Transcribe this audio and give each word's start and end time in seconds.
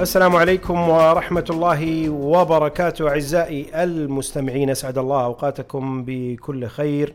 السلام 0.00 0.36
عليكم 0.36 0.88
ورحمة 0.88 1.44
الله 1.50 2.10
وبركاته. 2.10 3.08
أعزائي 3.08 3.82
المستمعين 3.82 4.70
أسعد 4.70 4.98
الله 4.98 5.24
أوقاتكم 5.24 6.04
بكل 6.06 6.66
خير. 6.66 7.14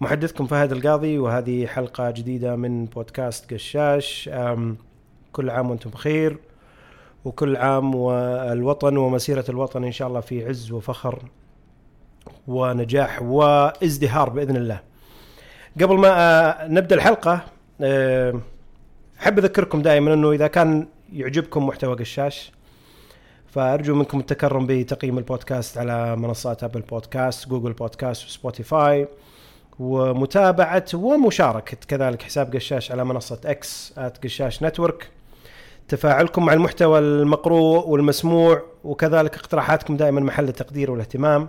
محدثكم 0.00 0.46
فهد 0.46 0.72
القاضي 0.72 1.18
وهذه 1.18 1.66
حلقة 1.66 2.10
جديدة 2.10 2.56
من 2.56 2.84
بودكاست 2.84 3.54
قشاش. 3.54 4.30
كل 5.32 5.50
عام 5.50 5.70
وأنتم 5.70 5.90
بخير 5.90 6.38
وكل 7.24 7.56
عام 7.56 7.94
والوطن 7.94 8.96
ومسيرة 8.96 9.44
الوطن 9.48 9.84
إن 9.84 9.92
شاء 9.92 10.08
الله 10.08 10.20
في 10.20 10.46
عز 10.46 10.72
وفخر 10.72 11.18
ونجاح 12.48 13.22
وازدهار 13.22 14.28
بإذن 14.28 14.56
الله. 14.56 14.80
قبل 15.80 15.96
ما 15.98 16.08
آه، 16.08 16.68
نبدأ 16.68 16.94
الحلقة 16.96 17.40
آه، 17.80 18.34
أحب 19.20 19.38
أذكركم 19.38 19.82
دائما 19.82 20.14
أنه 20.14 20.32
إذا 20.32 20.46
كان 20.46 20.86
يعجبكم 21.12 21.66
محتوى 21.66 21.96
قشاش 21.96 22.52
فأرجو 23.46 23.94
منكم 23.94 24.20
التكرم 24.20 24.66
بتقييم 24.66 25.18
البودكاست 25.18 25.78
على 25.78 26.16
منصات 26.16 26.64
Apple 26.64 26.80
Podcasts 26.80 27.48
Google 27.48 27.72
Podcasts 27.72 28.24
و 28.24 28.35
Spotify 28.35 29.08
ومتابعة 29.78 30.84
ومشاركة 30.94 31.76
كذلك 31.88 32.22
حساب 32.22 32.54
قشاش 32.54 32.92
على 32.92 33.04
منصة 33.04 33.40
إكس 33.44 33.92
قشاش 34.24 34.62
Network 34.62 35.10
تفاعلكم 35.88 36.44
مع 36.46 36.52
المحتوى 36.52 36.98
المقروء 36.98 37.88
والمسموع 37.88 38.62
وكذلك 38.84 39.34
اقتراحاتكم 39.34 39.96
دائما 39.96 40.20
محل 40.20 40.48
التقدير 40.48 40.90
والاهتمام 40.90 41.48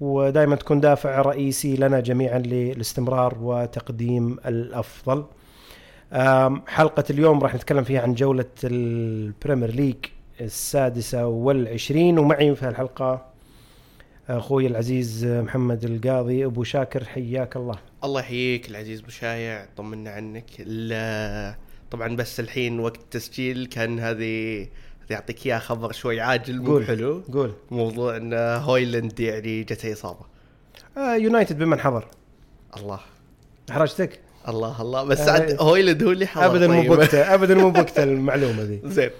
ودائما 0.00 0.56
تكون 0.56 0.80
دافع 0.80 1.22
رئيسي 1.22 1.76
لنا 1.76 2.00
جميعا 2.00 2.38
للاستمرار 2.38 3.36
وتقديم 3.42 4.36
الأفضل. 4.46 5.24
حلقة 6.66 7.04
اليوم 7.10 7.40
راح 7.40 7.54
نتكلم 7.54 7.84
فيها 7.84 8.00
عن 8.00 8.14
جولة 8.14 8.44
ال 8.64 8.77
Premier 8.77 9.70
League 9.70 9.96
السادسة 10.40 11.26
والعشرين 11.26 12.18
ومعي 12.18 12.54
في 12.54 12.68
الحلقة 12.68 13.26
أخوي 14.28 14.66
العزيز 14.66 15.24
محمد 15.24 15.84
القاضي 15.84 16.44
أبو 16.44 16.64
شاكر 16.64 17.04
حياك 17.04 17.56
الله. 17.56 17.78
الله 18.04 18.20
يحييك 18.20 18.70
العزيز 18.70 19.00
أبو 19.00 19.10
شايع 19.10 19.66
طمنا 19.76 20.10
عنك. 20.10 20.50
طبعا 21.90 22.16
بس 22.16 22.40
الحين 22.40 22.80
وقت 22.80 22.96
التسجيل 22.96 23.66
كان 23.66 24.00
هذه 24.00 24.66
اعطيك 25.12 25.46
اياه 25.46 25.58
خبر 25.58 25.92
شوي 25.92 26.20
عاجل 26.20 26.62
مو 26.62 26.70
قول. 26.70 26.86
حلو. 26.86 27.22
قول. 27.32 27.52
موضوع 27.70 28.16
إن 28.16 28.34
هويلاند 28.34 29.20
يعني 29.20 29.62
جته 29.62 29.92
إصابة. 29.92 30.26
آه 30.96 31.14
يونايتد 31.14 31.58
بمن 31.58 31.80
حضر. 31.80 32.08
الله. 32.76 33.00
أحرجتك 33.70 34.20
الله 34.48 34.82
الله 34.82 35.04
بس 35.04 35.20
آه. 35.20 35.30
عاد 35.32 35.56
هو 35.60 35.76
اللي 35.76 36.26
حضر 36.26 36.46
أبدا 36.46 36.68
مو 36.68 36.80
طيب. 36.80 36.90
بوقته 36.92 37.18
أبدا 37.34 37.54
مو 37.54 37.70
بوقته 37.70 38.02
المعلومة 38.02 38.62
ذي. 38.62 38.80
زين. 38.84 39.10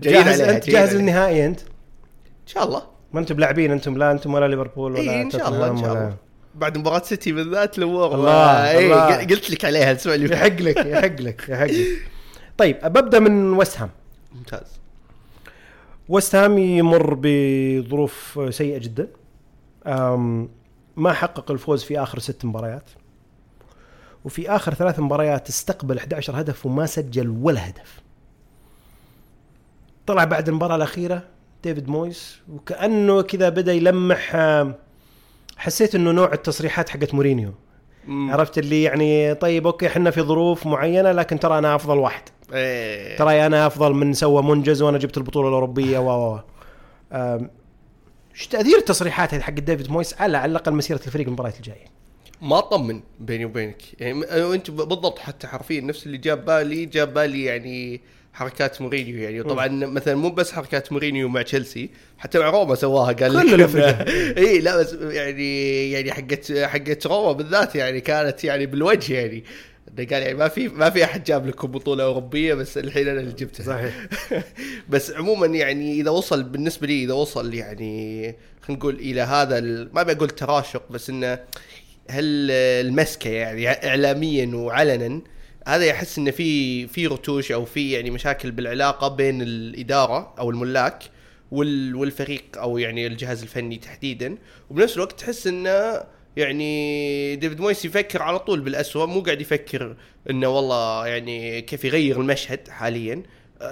جاهز 0.00 0.40
جايين 0.42 0.60
جاهز. 0.60 0.94
للنهائي 0.96 1.46
أنت؟ 1.46 1.60
إن 1.60 2.46
شاء 2.46 2.64
الله. 2.64 2.82
ما 3.12 3.20
أنتم 3.20 3.38
لاعبين 3.38 3.70
أنتم 3.72 3.98
لا 3.98 4.12
أنتم 4.12 4.34
ولا 4.34 4.48
ليفربول 4.48 4.92
ولا 4.92 5.00
اي 5.00 5.22
إن 5.22 5.30
شاء 5.30 5.48
الله 5.48 5.70
إن 5.70 5.76
شاء 5.76 5.90
ولا- 5.90 6.00
الله. 6.00 6.16
بعد 6.54 6.78
مباراة 6.78 7.02
سيتي 7.02 7.32
بالذات 7.32 7.78
الأمور 7.78 8.14
الله، 8.14 8.70
إيه، 8.70 8.84
الله. 8.86 9.16
قلت 9.24 9.50
لك 9.50 9.64
عليها 9.64 9.90
الأسبوع 9.90 10.14
اللي 10.14 10.28
فات 10.28 10.36
يحق 10.38 10.60
لك 10.60 10.76
يحق 10.86 11.20
لك 11.20 11.48
يحق 11.48 11.64
لك. 11.66 11.86
طيب 12.58 12.76
ببدأ 12.84 13.18
من 13.18 13.52
وست 13.52 13.78
هام 13.78 13.90
ممتاز. 14.34 14.80
وست 16.08 16.34
هام 16.34 16.58
يمر 16.58 17.18
بظروف 17.22 18.38
سيئة 18.50 18.78
جدا. 18.78 19.08
ما 20.96 21.12
حقق 21.12 21.50
الفوز 21.50 21.84
في 21.84 22.02
آخر 22.02 22.18
ست 22.18 22.44
مباريات. 22.44 22.90
وفي 24.24 24.50
آخر 24.50 24.74
ثلاث 24.74 25.00
مباريات 25.00 25.48
استقبل 25.48 25.98
11 25.98 26.40
هدف 26.40 26.66
وما 26.66 26.86
سجل 26.86 27.28
ولا 27.28 27.68
هدف 27.68 28.00
طلع 30.06 30.24
بعد 30.24 30.48
المباراة 30.48 30.76
الأخيرة 30.76 31.22
ديفيد 31.64 31.88
مويس 31.88 32.38
وكأنه 32.52 33.22
كذا 33.22 33.48
بدأ 33.48 33.72
يلمح 33.72 34.36
حسيت 35.56 35.94
إنه 35.94 36.10
نوع 36.10 36.32
التصريحات 36.32 36.88
حقت 36.88 37.14
مورينيو 37.14 37.52
مم. 38.06 38.30
عرفت 38.30 38.58
اللي 38.58 38.82
يعني 38.82 39.34
طيب 39.34 39.66
أوكي 39.66 39.86
إحنا 39.86 40.10
في 40.10 40.22
ظروف 40.22 40.66
معينة 40.66 41.12
لكن 41.12 41.38
ترى 41.38 41.58
أنا 41.58 41.74
أفضل 41.74 41.98
واحد 41.98 42.22
إيه. 42.52 43.16
ترى 43.16 43.46
أنا 43.46 43.66
أفضل 43.66 43.94
من 43.94 44.12
سوى 44.12 44.42
منجز 44.42 44.82
وأنا 44.82 44.98
جبت 44.98 45.16
البطولة 45.16 45.48
الأوروبية 45.48 45.98
و 45.98 46.34
و 46.34 46.40
إيش 48.34 48.46
تأثير 48.46 48.78
التصريحات 48.78 49.34
هذه 49.34 49.40
حق 49.40 49.52
ديفيد 49.52 49.90
مويس 49.90 50.20
على 50.20 50.36
على 50.36 50.50
الأقل 50.50 50.72
مسيرة 50.72 51.00
الفريق 51.06 51.26
المباريات 51.26 51.56
الجاية؟ 51.56 51.93
ما 52.44 52.58
اطمن 52.58 53.00
بيني 53.20 53.44
وبينك. 53.44 53.82
يعني 54.00 54.24
أنت 54.54 54.70
بالضبط 54.70 55.18
حتى 55.18 55.46
حرفيا 55.46 55.80
نفس 55.80 56.06
اللي 56.06 56.18
جاب 56.18 56.44
بالي 56.44 56.86
جاب 56.86 57.14
بالي 57.14 57.44
يعني 57.44 58.00
حركات 58.32 58.82
مورينيو. 58.82 59.16
يعني 59.16 59.42
طبعا 59.42 59.68
مثلا 59.68 60.14
مو 60.14 60.30
بس 60.30 60.52
حركات 60.52 60.92
مورينيو 60.92 61.28
مع 61.28 61.42
تشيلسي 61.42 61.90
حتى 62.18 62.38
مع 62.38 62.50
روما 62.50 62.74
سواها 62.74 63.12
قال 63.12 63.42
كل 63.42 63.60
لك. 63.60 63.76
إي 64.38 64.58
لا 64.58 64.76
بس 64.76 64.92
يعني 64.92 65.90
يعني 65.90 66.12
حقت 66.12 66.52
حقت 66.52 67.06
روما 67.06 67.32
بالذات 67.32 67.76
يعني 67.76 68.00
كانت 68.00 68.44
يعني 68.44 68.66
بالوجه 68.66 69.14
يعني. 69.14 69.44
قال 69.98 70.22
يعني 70.22 70.34
ما 70.34 70.48
في 70.48 70.68
ما 70.68 70.90
في 70.90 71.04
أحد 71.04 71.24
جاب 71.24 71.46
لكم 71.46 71.68
بطولة 71.68 72.04
أوروبية 72.04 72.54
بس 72.54 72.78
الحين 72.78 73.08
أنا 73.08 73.20
اللي 73.20 73.32
جبتها. 73.32 73.64
صحيح. 73.64 74.06
بس 74.92 75.10
عموما 75.10 75.46
يعني 75.46 76.00
إذا 76.00 76.10
وصل 76.10 76.42
بالنسبة 76.42 76.86
لي 76.86 77.04
إذا 77.04 77.12
وصل 77.12 77.54
يعني 77.54 78.34
خلينا 78.62 78.78
نقول 78.78 78.94
إلى 78.94 79.20
هذا 79.20 79.60
ما 79.92 80.02
بقول 80.02 80.30
تراشق 80.30 80.82
بس 80.90 81.10
إنه 81.10 81.38
هل 82.10 82.50
المسكة 82.50 83.30
يعني 83.30 83.68
اعلاميا 83.68 84.56
وعلنا 84.56 85.20
هذا 85.66 85.84
يحس 85.84 86.18
إنه 86.18 86.30
في 86.30 86.86
في 86.86 87.06
رتوش 87.06 87.52
أو 87.52 87.64
في 87.64 87.92
يعني 87.92 88.10
مشاكل 88.10 88.50
بالعلاقة 88.50 89.08
بين 89.08 89.42
الإدارة 89.42 90.34
أو 90.38 90.50
الملاك 90.50 91.02
وال- 91.50 91.94
والفريق 91.94 92.44
أو 92.58 92.78
يعني 92.78 93.06
الجهاز 93.06 93.42
الفني 93.42 93.76
تحديدا. 93.76 94.36
وبنفس 94.70 94.96
الوقت 94.96 95.20
تحس 95.20 95.46
إنه 95.46 96.00
يعني 96.36 97.36
ديفيد 97.36 97.60
مويس 97.60 97.84
يفكر 97.84 98.22
على 98.22 98.38
طول 98.38 98.60
بالأسوأ 98.60 99.06
مو 99.06 99.20
قاعد 99.20 99.40
يفكر 99.40 99.96
إنه 100.30 100.48
والله 100.48 101.06
يعني 101.06 101.62
كيف 101.62 101.84
يغير 101.84 102.20
المشهد 102.20 102.68
حاليا. 102.68 103.22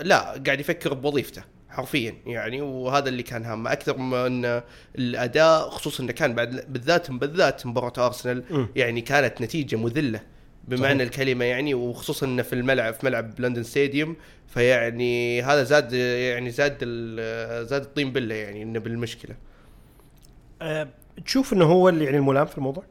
لا 0.03 0.43
قاعد 0.47 0.61
يفكر 0.61 0.95
بوظيفته. 0.95 1.43
حرفيا 1.73 2.15
يعني 2.27 2.61
وهذا 2.61 3.09
اللي 3.09 3.23
كان 3.23 3.45
هامه 3.45 3.73
أكثر 3.73 3.97
من 3.97 4.61
الأداء 4.99 5.69
خصوصا 5.69 6.03
إنه 6.03 6.13
كان 6.13 6.35
بعد 6.35 6.65
بالذات 6.69 7.11
بالذات 7.11 7.67
مباراة 7.67 8.07
أرسنال. 8.07 8.69
يعني 8.77 9.01
كانت 9.01 9.41
نتيجة 9.41 9.77
مذلة 9.77 10.21
بمعنى 10.69 10.95
صحيح. 10.95 11.01
الكلمة 11.01 11.45
يعني 11.45 11.75
وخصوصا 11.75 12.27
إنه 12.27 12.43
في 12.43 12.53
الملعب 12.53 12.95
في 12.95 13.07
ملعب 13.07 13.41
لندن 13.41 13.63
ستاديوم 13.63 14.17
فيعني 14.49 15.43
هذا 15.43 15.63
زاد 15.63 15.93
يعني 15.93 16.51
زاد 16.51 16.79
زاد 17.69 17.83
الطين 17.83 18.13
بله 18.13 18.35
يعني 18.35 18.63
إنه 18.63 18.79
بالمشكلة 18.79 19.37
أه، 20.63 20.89
تشوف 21.25 21.53
إنه 21.53 21.65
هو 21.65 21.89
اللي 21.89 22.05
يعني 22.05 22.17
الملام 22.17 22.47
في 22.47 22.59
الموضوع؟ 22.59 22.85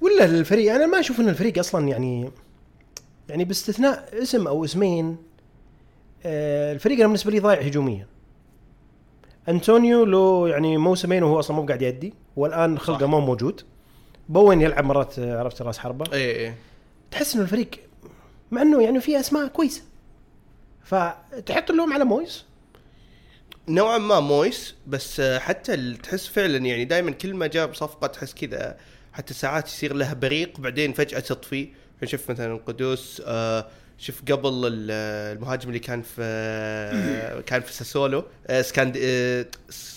ولا 0.00 0.24
الفريق 0.24 0.74
أنا 0.74 0.86
ما 0.86 1.00
أشوف 1.00 1.20
إن 1.20 1.28
الفريق 1.28 1.58
أصلا 1.58 1.88
يعني 1.88 2.30
يعني 3.28 3.44
باستثناء 3.44 4.22
اسم 4.22 4.46
أو 4.46 4.64
اسمين 4.64 5.16
الفريق 6.26 6.98
أنا 6.98 7.06
بالنسبة 7.06 7.30
لي 7.30 7.40
ضايع 7.40 7.60
هجوميا. 7.60 8.06
انطونيو 9.48 10.04
له 10.04 10.48
يعني 10.48 10.76
موسمين 10.76 11.22
وهو 11.22 11.38
أصلا 11.38 11.56
مو 11.56 11.66
قاعد 11.66 11.82
يدي 11.82 12.14
والآن 12.36 12.78
خلقه. 12.78 13.06
مو 13.06 13.20
موجود. 13.20 13.60
بوين 14.28 14.60
يلعب 14.60 14.84
مرات 14.84 15.18
آه، 15.18 15.38
عرفت 15.38 15.62
راس 15.62 15.78
حربة. 15.78 16.12
إيه 16.12 16.36
إيه. 16.36 16.54
تحس 17.10 17.34
إنه 17.34 17.44
الفريق 17.44 17.70
مع 18.50 18.62
إنه 18.62 18.82
يعني 18.82 19.00
في 19.00 19.20
أسماء 19.20 19.46
كويسة. 19.46 19.82
فتحط 20.84 21.70
اللوم 21.70 21.92
على 21.92 22.04
مويس. 22.04 22.44
نوعا 23.68 23.98
ما 23.98 24.20
مويس 24.20 24.74
بس 24.86 25.20
آه، 25.20 25.38
حتى 25.38 25.94
تحس 25.94 26.26
فعلا 26.26 26.56
يعني 26.58 26.84
دائما 26.84 27.10
كل 27.10 27.34
ما 27.34 27.46
جاب 27.46 27.74
صفقة 27.74 28.06
تحس 28.06 28.34
كذا 28.34 28.76
حتى 29.12 29.34
ساعات 29.34 29.66
يصير 29.68 29.94
لها 29.94 30.14
بريق 30.14 30.60
بعدين 30.60 30.92
فجأة 30.92 31.20
تطفي. 31.20 31.68
شوف 32.04 32.30
مثلا 32.30 32.56
قدوس 32.66 33.22
آه، 33.26 33.66
شوف 33.98 34.22
قبل 34.32 34.48
ال- 34.66 34.90
المهاجم 35.36 35.68
اللي 35.68 35.78
كان 35.78 36.02
في 36.02 37.42
كان 37.46 37.60
في 37.60 37.72
ساسولو 37.72 38.24
آه، 38.46 38.62
سكاند 38.62 38.98
آه، 39.02 39.46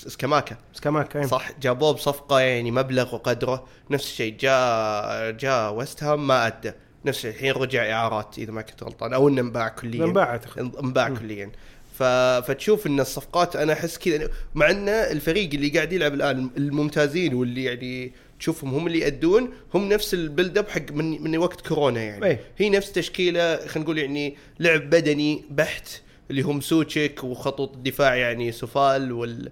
سكاماكا. 0.07 0.57
سكاماكا 0.73 1.15
أيوة. 1.15 1.27
صح 1.27 1.51
جابوه 1.61 1.91
بصفقة 1.91 2.39
يعني 2.39 2.71
مبلغ 2.71 3.15
وقدره. 3.15 3.67
نفس 3.91 4.05
الشيء 4.05 4.37
جاء 4.39 5.31
جاء 5.31 5.73
ويست 5.73 6.03
هام 6.03 6.27
ما 6.27 6.47
أدى. 6.47 6.71
نفس 7.05 7.17
الشيء 7.17 7.31
الحين 7.31 7.51
رجع 7.51 7.91
إعارات 7.91 8.37
إذا 8.37 8.51
ما 8.51 8.61
كنت 8.61 8.83
غلطان 8.83 9.13
أو 9.13 9.27
إنه 9.29 9.41
انباع 9.41 9.67
كليا. 9.69 10.05
انباع 10.05 10.39
انباع 10.83 11.09
كليا. 11.09 11.51
فتشوف 11.99 12.87
إن 12.87 12.99
الصفقات 12.99 13.55
أنا 13.55 13.73
أحس 13.73 13.97
كذا 13.97 14.29
مع 14.55 14.69
إن 14.69 14.89
الفريق 14.89 15.49
اللي 15.53 15.69
قاعد 15.69 15.93
يلعب 15.93 16.13
الآن 16.13 16.49
الممتازين 16.57 17.33
واللي 17.33 17.63
يعني 17.63 18.11
تشوفهم 18.39 18.73
هم 18.73 18.87
اللي 18.87 18.99
يأدون 18.99 19.49
هم 19.73 19.89
نفس 19.89 20.13
ال 20.13 20.21
build 20.21 20.57
up 20.57 20.69
حق 20.69 20.91
من 20.91 21.21
من 21.23 21.37
وقت 21.37 21.67
كورونا 21.67 22.03
يعني. 22.03 22.25
أي. 22.25 22.39
هي 22.57 22.69
نفس 22.69 22.91
تشكيلة 22.91 23.55
خلينا 23.57 23.79
نقول 23.83 23.97
يعني 23.97 24.35
لعب 24.59 24.89
بدني 24.89 25.43
بحت 25.49 25.89
اللي 26.31 26.41
هم 26.41 26.61
سوتشيك 26.61 27.23
وخطوط 27.23 27.73
الدفاع 27.75 28.15
يعني 28.15 28.51
سوفال 28.51 29.11
وال 29.11 29.51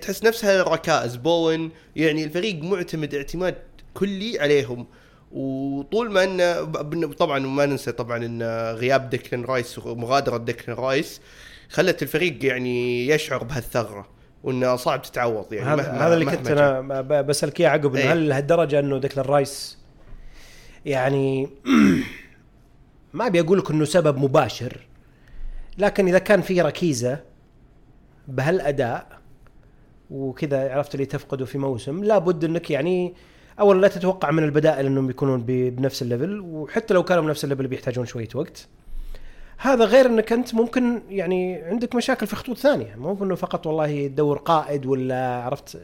تحس 0.00 0.24
نفسها 0.24 0.60
الركائز 0.62 1.16
بوين 1.16 1.70
يعني 1.96 2.24
الفريق 2.24 2.62
معتمد 2.62 3.14
اعتماد 3.14 3.54
كلي 3.94 4.38
عليهم. 4.40 4.86
وطول 5.32 6.10
ما 6.12 6.24
إنه 6.24 6.60
ب- 6.60 7.12
طبعا 7.12 7.38
ما 7.38 7.66
ننسى 7.66 7.92
طبعا 7.92 8.26
إن 8.26 8.42
غياب 8.78 9.10
ديكلان 9.10 9.44
رايس 9.44 9.78
ومغادره 9.78 10.36
ديكلان 10.36 10.76
رايس 10.78 11.20
خلت 11.70 12.02
الفريق 12.02 12.44
يعني 12.44 13.06
يشعر 13.06 13.44
بهالثغرة. 13.44 14.08
وإنه 14.44 14.76
صعب 14.76 15.02
تتعوض 15.02 15.52
يعني 15.52 15.68
هذا 15.68 15.82
مهما- 15.92 16.06
هذا 16.06 16.14
اللي 16.14 16.24
كنت. 16.24 16.46
أنا 16.50 17.00
بسألك 17.22 17.60
إياه 17.60 17.68
عقب 17.68 17.94
إنه 17.94 18.04
إيه. 18.04 18.12
هل 18.12 18.28
لهالدرجة 18.28 18.78
إنه 18.78 18.98
ديكلان 18.98 19.26
رايس 19.26 19.78
يعني 20.86 21.48
ما 23.14 23.26
أبي 23.26 23.40
أقول 23.40 23.58
لك 23.58 23.70
إنه 23.70 23.84
سبب 23.84 24.18
مباشر 24.18 24.76
لكن 25.78 26.08
إذا 26.08 26.18
كان 26.18 26.40
في 26.40 26.60
ركيزة 26.62 27.18
بهالأداء 28.28 29.06
وكذا 30.10 30.72
عرفت 30.74 30.94
اللي 30.94 31.06
تفقده 31.06 31.44
في 31.44 31.58
موسم 31.58 32.04
لابد 32.04 32.44
إنك 32.44 32.70
يعني 32.70 33.14
اولا 33.60 33.80
لا 33.80 33.88
تتوقع 33.88 34.30
من 34.30 34.42
البدائل 34.44 34.86
إنهم 34.86 35.10
يكونون 35.10 35.42
ب- 35.42 35.76
بنفس 35.76 36.02
ال 36.02 36.08
level 36.08 36.40
وحتى 36.40 36.94
لو 36.94 37.02
كانوا 37.02 37.22
بنفس 37.22 37.44
ال 37.44 37.48
level 37.48 37.66
بيحتاجون 37.66 38.06
شوية 38.06 38.28
وقت 38.34 38.68
هذا 39.58 39.84
غير 39.84 40.06
انك 40.06 40.32
انت 40.32 40.54
ممكن 40.54 41.02
يعني 41.10 41.62
عندك 41.62 41.94
مشاكل 41.94 42.26
في 42.26 42.36
خطوط 42.36 42.58
ثانية. 42.58 42.94
مو 42.96 43.24
انه 43.24 43.34
فقط 43.34 43.66
والله 43.66 44.06
تدور 44.06 44.38
قائد 44.38 44.86
ولا 44.86 45.42
عرفت. 45.42 45.80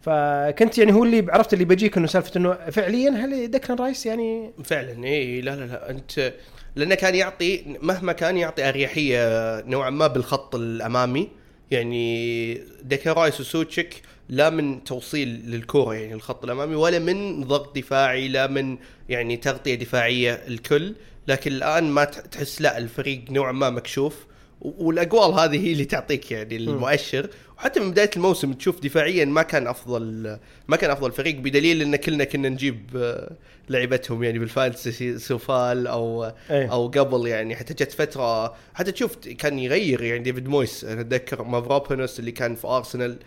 فكنت 0.00 0.78
يعني 0.78 0.92
هو 0.92 1.04
اللي 1.04 1.26
عرفت 1.32 1.52
اللي 1.52 1.64
بيجيك 1.64 1.96
إنه 1.96 2.06
سالفة 2.06 2.30
إنه 2.36 2.54
فعليا 2.54 3.10
هل 3.10 3.50
ديكلان 3.50 3.78
رايس 3.78 4.06
يعني؟ 4.06 4.52
فعلا 4.64 5.04
اي 5.04 5.40
لا 5.40 5.56
لا 5.56 5.64
لا 5.64 5.90
أنت 5.90 6.32
لأنه 6.76 6.94
كان 6.94 7.14
يعطي 7.14 7.64
مهما 7.82 8.12
كان 8.12 8.36
يعطي 8.36 8.68
أريحية 8.68 9.60
نوعا 9.60 9.90
ما 9.90 10.06
بالخط 10.06 10.54
الأمامي 10.54 11.28
يعني 11.70 12.54
ديكلان 12.82 13.18
رايس 13.18 13.40
وسوتشيك 13.40 14.02
لا 14.28 14.50
من 14.50 14.84
توصيل 14.84 15.28
للكورة 15.46 15.94
يعني 15.94 16.14
الخط 16.14 16.44
الأمامي 16.44 16.74
ولا 16.74 16.98
من 16.98 17.44
ضغط 17.44 17.76
دفاعي 17.76 18.28
لا 18.28 18.46
من 18.46 18.78
يعني 19.08 19.36
تغطية 19.36 19.74
دفاعية 19.74 20.32
الكل. 20.32 20.94
لكن 21.28 21.52
الآن 21.52 21.84
ما 21.90 22.04
تح- 22.04 22.20
تحس 22.20 22.60
لا 22.62 22.78
الفريق 22.78 23.24
نوعا 23.30 23.52
ما 23.52 23.70
مكشوف. 23.70 24.26
والاقوال 24.60 25.34
هذه 25.34 25.66
هي 25.66 25.72
اللي 25.72 25.84
تعطيك 25.84 26.30
يعني 26.32 26.56
المؤشر. 26.56 27.28
وحتى 27.58 27.80
من 27.80 27.90
بداية 27.90 28.10
الموسم 28.16 28.52
تشوف 28.52 28.80
دفاعيا 28.80 29.24
ما 29.24 29.42
كان 29.42 29.66
أفضل 29.66 30.36
ما 30.68 30.76
كان 30.76 30.90
أفضل 30.90 31.12
فريق 31.12 31.36
بدليل 31.36 31.82
إن 31.82 31.96
كلنا 31.96 32.24
كنا 32.24 32.48
نجيب 32.48 32.90
آه، 32.96 33.32
لعبتهم 33.68 34.22
يعني 34.24 34.38
بال 34.38 34.56
fantasy 34.56 35.18
سوفال 35.18 35.86
أو 35.86 36.32
إيه. 36.50 36.72
أو 36.72 36.86
قبل 36.88 37.26
يعني. 37.26 37.56
حتى 37.56 37.74
جت 37.74 37.92
فترة 37.92 38.54
حتى 38.74 38.92
تشوف 38.92 39.16
كان 39.18 39.58
يغير 39.58 40.02
يعني 40.02 40.22
ديفيد 40.22 40.48
مويس. 40.48 40.84
أنا 40.84 41.00
أتذكر 41.00 41.42
مافروبانوس 41.42 42.18
اللي 42.20 42.32
كان 42.32 42.54
في 42.54 42.66
أرسنال. 42.66 43.18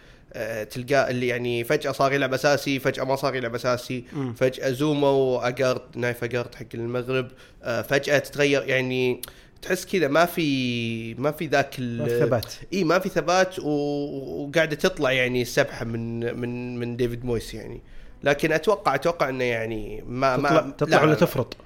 تلقاه 0.64 1.10
اللي 1.10 1.28
يعني 1.28 1.64
فجأة 1.64 1.92
صار 1.92 2.14
يلعب 2.14 2.34
أساسي 2.34 2.80
فجأة 2.80 3.04
ما 3.04 3.16
صار 3.16 3.36
يلعب 3.36 3.56
أساسي. 3.56 4.04
فجأة 4.38 4.70
زوما 4.72 5.10
واجارد 5.10 5.82
نايف 5.96 6.24
اجارد 6.24 6.56
حق 6.56 6.66
المغرب 6.74 7.28
آه، 7.64 7.82
فجأة 7.82 8.20
تتغير 8.20 8.64
يعني 8.64 9.22
تحس 9.62 9.86
كذا 9.86 10.08
ما 10.08 10.26
في 10.26 11.14
ما 11.14 11.32
في 11.32 11.46
ذاك 11.48 11.80
ال- 11.80 11.98
ما 11.98 12.06
في 12.08 12.20
ثبات. 12.20 12.46
إي 12.74 12.84
ما 12.84 13.00
في 13.00 13.10
ثبات. 13.10 13.60
وقاعدة 13.60 14.76
تطلع 14.76 15.12
يعني 15.12 15.42
السبحة 15.42 15.86
من 15.86 16.20
من 16.40 16.80
من 16.80 16.98
ديفيد 16.98 17.26
مويس 17.26 17.54
يعني 17.54 17.82
لكن 18.24 18.52
أتوقع 18.52 18.96
أتوقع 18.96 19.30
إنه 19.30 19.44
يعني 19.44 20.04
ما 20.08 20.36
تطلع, 20.38 20.52
ما 20.52 20.72
تطلع 20.78 20.98
لا، 20.98 21.04
ولا 21.04 21.10
لا، 21.10 21.16
تفرط 21.16 21.58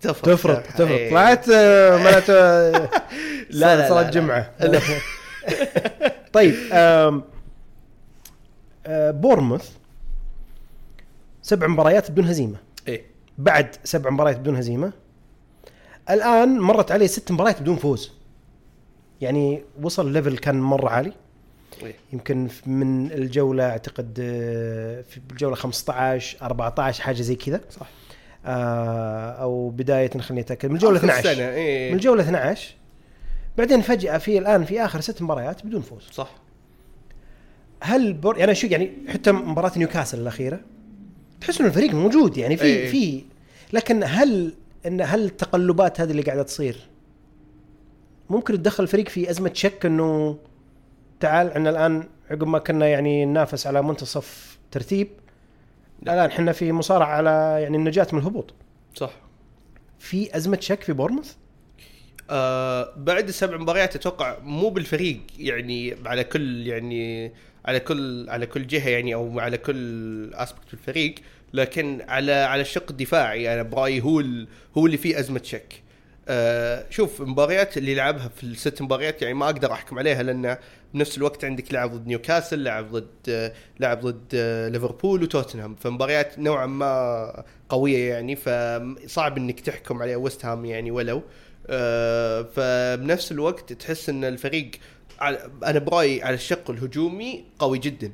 تفرط 0.00 0.24
تفرط 0.28 0.62
تفرط. 0.66 1.10
طلعت 1.10 1.48
آه، 1.48 1.96
معناته 1.96 2.32
لا، 3.50 3.76
لا، 3.76 3.88
صارت 3.88 4.04
لا. 4.04 4.10
جمعة 4.10 4.54
طيب 6.32 6.54
آه، 6.72 7.22
بورنموث. 8.88 9.70
سبع 11.42 11.66
مباريات 11.66 12.10
بدون 12.10 12.24
هزيمة. 12.24 12.56
إيه 12.88 13.02
بعد 13.38 13.76
سبع 13.84 14.10
مباريات 14.10 14.38
بدون 14.38 14.56
هزيمة. 14.56 14.92
الآن 16.10 16.58
مرت 16.58 16.92
عليه 16.92 17.06
ست 17.06 17.32
مباريات 17.32 17.60
بدون 17.60 17.76
فوز. 17.76 18.12
يعني 19.20 19.62
وصل 19.82 20.12
level 20.12 20.38
كان 20.38 20.60
مرة 20.60 20.88
عالي. 20.88 21.12
إيه. 21.82 21.94
يمكن 22.12 22.48
من 22.66 23.12
الجولة 23.12 23.64
أعتقد 23.70 24.18
آه، 24.20 25.02
في 25.02 25.20
الجولة 25.30 25.54
15 25.54 26.42
14 26.42 27.02
حاجة 27.02 27.22
زي 27.22 27.34
كذا. 27.34 27.60
صح. 27.70 27.88
آه، 28.46 29.30
أو 29.30 29.68
بداية 29.68 30.10
خليني 30.18 30.40
أتأكد 30.40 30.68
من 30.68 30.74
الجولة 30.74 30.98
آخر 30.98 31.08
12 31.08 31.34
سنة 31.34 31.48
إيه 31.48 31.90
من 31.90 31.96
الجولة 31.96 32.22
12 32.22 32.74
بعدين 33.58 33.80
فجأة 33.80 34.18
في 34.18 34.38
الآن 34.38 34.64
في 34.64 34.84
آخر 34.84 35.00
ست 35.00 35.22
مباريات 35.22 35.66
بدون 35.66 35.82
فوز. 35.82 36.08
صح. 36.12 36.30
هل 37.80 38.12
بور 38.12 38.38
يعني 38.38 38.54
شو 38.54 38.66
يعني 38.66 38.92
حتى 39.08 39.32
مباراة 39.32 39.72
نيوكاسل 39.76 40.20
الأخيرة 40.20 40.60
تحس 41.40 41.60
إنه 41.60 41.68
الفريق 41.68 41.94
موجود 41.94 42.36
يعني 42.36 42.56
في 42.56 42.64
إيه. 42.64 42.90
في 42.90 43.22
لكن 43.72 44.04
هل 44.04 44.54
إن 44.86 45.00
هل 45.00 45.24
التقلبات 45.24 46.00
هذه 46.00 46.10
اللي 46.10 46.22
قاعدة 46.22 46.42
تصير 46.42 46.76
ممكن 48.30 48.54
تدخل 48.54 48.82
الفريق 48.84 49.08
في 49.08 49.30
أزمة 49.30 49.50
شك 49.54 49.86
إنه 49.86 50.38
تعال 51.20 51.50
إحنا 51.50 51.70
الآن 51.70 52.08
عقب 52.30 52.46
ما 52.46 52.58
كنا 52.58 52.88
يعني 52.88 53.24
ننافس 53.24 53.66
على 53.66 53.82
منتصف 53.82 54.58
ترتيب 54.70 55.08
لا. 56.02 56.14
الآن 56.14 56.30
إحنا 56.30 56.52
في 56.52 56.72
مصارعة 56.72 57.06
على 57.06 57.58
يعني 57.62 57.76
النجاة 57.76 58.06
من 58.12 58.18
الهبوط 58.18 58.54
صح 58.94 59.10
في 59.98 60.36
أزمة 60.36 60.58
شك 60.60 60.82
في 60.82 60.92
بورنموث 60.92 61.34
آه 62.30 62.94
بعد 62.96 63.28
السبع 63.28 63.56
مباريات 63.56 63.96
أتوقع 63.96 64.38
مو 64.42 64.70
بالفريق 64.70 65.20
يعني 65.38 65.96
على 66.06 66.24
كل 66.24 66.66
يعني 66.66 67.32
على 67.68 67.80
كل 67.80 68.30
على 68.30 68.46
كل 68.46 68.66
جهة 68.66 68.88
يعني 68.88 69.14
أو 69.14 69.40
على 69.40 69.58
كل 69.58 70.34
اسبكت 70.34 70.68
في 70.68 70.74
الفريق 70.74 71.14
لكن 71.52 72.02
على 72.08 72.32
على 72.32 72.62
الشق 72.62 72.86
الدفاعي 72.90 73.54
أنا 73.54 73.62
برأيي 73.62 74.00
هو 74.00 74.22
هو 74.78 74.86
اللي 74.86 74.96
فيه 74.96 75.18
أزمة 75.18 75.40
شك. 75.44 75.82
آه 76.28 76.84
شوف 76.90 77.20
المباريات 77.22 77.78
اللي 77.78 77.94
لعبها 77.94 78.28
في 78.28 78.44
الست 78.44 78.82
مباريات 78.82 79.22
يعني 79.22 79.34
ما 79.34 79.46
أقدر 79.46 79.72
أحكم 79.72 79.98
عليها 79.98 80.22
لأن 80.22 80.56
بنفس 80.94 81.18
الوقت 81.18 81.44
عندك 81.44 81.72
لعب 81.74 81.92
ضد 81.94 82.06
نيوكاسل 82.06 82.62
لعب 82.64 82.92
ضد 82.92 83.52
لعب 83.80 84.00
ضد 84.00 84.24
آه 84.34 84.68
ليفربول 84.68 85.22
وتوتنهام 85.22 85.74
فمباريات 85.74 86.38
نوعا 86.38 86.66
ما 86.66 87.44
قوية 87.68 88.08
يعني 88.08 88.36
فصعب 88.36 89.36
إنك 89.36 89.60
تحكم 89.60 90.02
عليها 90.02 90.16
ويست 90.16 90.44
هام 90.44 90.64
يعني 90.64 90.90
ولو 90.90 91.22
آه 91.66 92.42
فبنفس 92.42 93.32
الوقت 93.32 93.72
تحس 93.72 94.08
إن 94.08 94.24
الفريق 94.24 94.70
أنا 95.64 95.78
برايي 95.78 96.22
على 96.22 96.34
الشق 96.34 96.70
الهجومي 96.70 97.44
قوي 97.58 97.78
جدا. 97.78 98.12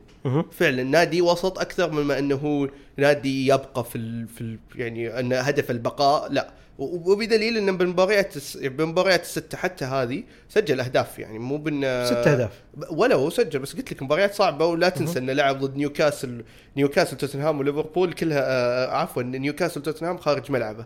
فعلا 0.53 0.83
نادي 0.83 1.23
وسط 1.23 1.59
أكثر 1.59 1.91
مما 1.91 2.19
أنه 2.19 2.35
هو 2.35 2.69
نادي 2.97 3.47
يبقى 3.47 3.85
في 3.85 3.97
ال 3.99 4.29
في 4.29 4.41
ال 4.41 4.59
يعني 4.77 5.21
أن 5.21 5.33
هدف 5.33 5.71
البقاء 5.71 6.33
لا. 6.33 6.51
وبدليل 6.79 7.57
إنه 7.57 7.73
بالمباريات 7.73 8.35
بالمباريات 8.67 9.23
الستة 9.23 9.59
حتى 9.59 9.85
هذه 9.85 10.23
سجل 10.49 10.81
أهداف 10.81 11.19
يعني 11.19 11.39
مو 11.39 11.57
بأن 11.57 11.81
ست 12.07 12.13
أهداف. 12.29 12.63
ولا 12.91 13.15
هو 13.15 13.31
سجل 13.31 13.59
بس 13.59 13.77
قلت 13.77 13.93
لك 13.93 14.03
مباريات 14.03 14.35
صعبة 14.35 14.67
ولا 14.67 14.89
تنسى 14.89 15.19
انه 15.19 15.33
لعب 15.33 15.59
ضد 15.61 15.77
نيوكاسل 15.77 16.45
نيوكاسل 16.77 17.17
توتنهام 17.17 17.59
وليفربول 17.59 18.13
كلها 18.13 18.43
آه 18.47 18.91
عفوا 18.97 19.23
نيوكاسل 19.23 19.83
توتنهام 19.83 20.19
خارج 20.19 20.51
ملعبه. 20.53 20.85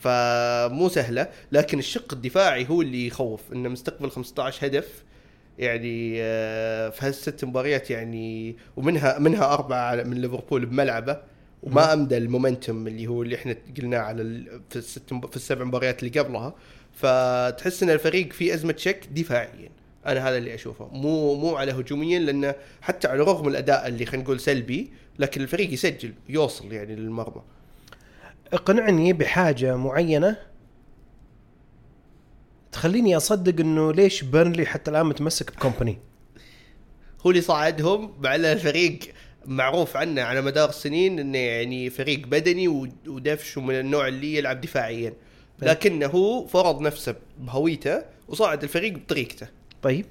فمو 0.00 0.88
سهلة 0.88 1.28
لكن 1.52 1.78
الشق 1.78 2.12
الدفاعي 2.12 2.66
هو 2.70 2.82
اللي 2.82 3.06
يخوف 3.06 3.40
إنه 3.52 3.68
مستقبل 3.68 4.10
15 4.10 4.66
هدف 4.66 5.02
يعني 5.60 6.16
آه، 6.22 6.88
في 6.88 7.06
هالست 7.06 7.44
مباريات 7.44 7.90
يعني 7.90 8.56
ومنها 8.76 9.18
منها 9.18 9.54
أربعة 9.54 9.94
من 9.94 10.20
ليفربول 10.20 10.66
بملعبه. 10.66 11.20
وما 11.62 11.92
أمدى 11.92 12.16
المومنتم 12.16 12.86
اللي 12.86 13.06
هو 13.06 13.22
اللي 13.22 13.34
إحنا 13.34 13.56
قلناه 13.78 13.98
على 13.98 14.22
في 14.70 14.76
الست 14.76 15.14
في 15.14 15.36
السبع 15.36 15.64
مباريات 15.64 16.02
اللي 16.02 16.20
قبلها. 16.20 16.54
فتحس 16.92 17.82
إن 17.82 17.90
الفريق 17.90 18.32
في 18.32 18.54
أزمة 18.54 18.74
شك 18.76 19.00
دفاعيا. 19.10 19.68
أنا 20.06 20.28
هذا 20.28 20.36
اللي 20.38 20.54
أشوفه. 20.54 20.88
مو 20.92 21.34
مو 21.34 21.56
على 21.56 21.72
هجوميا 21.72 22.18
لأنه 22.18 22.54
حتى 22.82 23.08
على 23.08 23.20
رغم 23.20 23.48
الأداء 23.48 23.88
اللي 23.88 24.06
خلينا 24.06 24.24
نقول 24.24 24.40
سلبي 24.40 24.92
لكن 25.18 25.40
الفريق 25.40 25.72
يسجل 25.72 26.12
يوصل 26.28 26.72
يعني 26.72 26.96
للمرمى. 26.96 27.42
اقنعني 28.52 29.12
بحاجة 29.12 29.76
معينة. 29.76 30.49
تخليني 32.80 33.16
أصدق 33.16 33.60
إنه 33.60 33.92
ليش 33.92 34.22
بيرنلي 34.24 34.66
حتى 34.66 34.90
الآن 34.90 35.06
متمسك 35.06 35.56
بكومباني 35.56 35.98
هو 37.26 37.30
اللي 37.30 37.40
صعدهم 37.42 38.12
مع 38.20 38.34
ان 38.34 38.44
الفريق 38.44 38.98
معروف 39.46 39.96
عنه 39.96 40.22
على 40.22 40.40
مدار 40.40 40.68
السنين 40.68 41.18
إنه 41.18 41.38
يعني 41.38 41.90
فريق 41.90 42.26
بدني 42.26 42.68
ود- 42.68 43.08
ودفش 43.08 43.56
ومن 43.56 43.74
النوع 43.80 44.08
اللي 44.08 44.34
يلعب 44.34 44.60
دفاعيا. 44.60 45.12
لكنه 45.62 46.46
فرض 46.46 46.80
نفسه 46.80 47.14
بهويته 47.38 48.02
وصعد 48.28 48.62
الفريق 48.62 48.92
بطريقته. 48.92 49.46
طيب. 49.82 50.06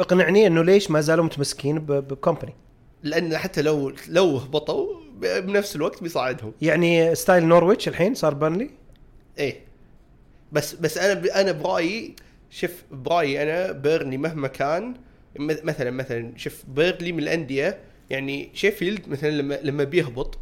اقنعني 0.00 0.46
إنه 0.46 0.62
ليش 0.64 0.90
ما 0.90 1.00
زالوا 1.00 1.24
متمسكين 1.24 1.78
بكومباني 1.78 2.54
لأن 3.02 3.36
حتى 3.38 3.62
لو 3.62 3.92
لو 4.08 4.36
هبطوا 4.36 4.86
بنفس 5.20 5.76
الوقت 5.76 6.02
بيصعدهم 6.02 6.52
يعني 6.62 7.14
style 7.14 7.44
نورويتش 7.46 7.88
الحين 7.88 8.14
صار 8.14 8.34
بيرنلي 8.34 8.70
إيه. 9.38 9.71
بس 10.52 10.74
بس 10.74 10.98
أنا 10.98 11.40
أنا 11.40 11.52
برأيي 11.52 12.16
شوف 12.50 12.70
برأيي 12.90 13.42
أنا 13.42 13.72
بيرنلي 13.72 14.16
مهما 14.16 14.48
كان 14.48 14.94
مثلا 15.38 15.90
مثلا 15.90 16.32
شوف 16.36 16.64
بيرنلي 16.68 17.12
من 17.12 17.18
الأندية 17.18 17.78
يعني 18.10 18.50
شيفيلد 18.54 19.08
مثلا 19.08 19.30
لما 19.30 19.58
لما 19.62 19.84
بيهبط 19.84 20.38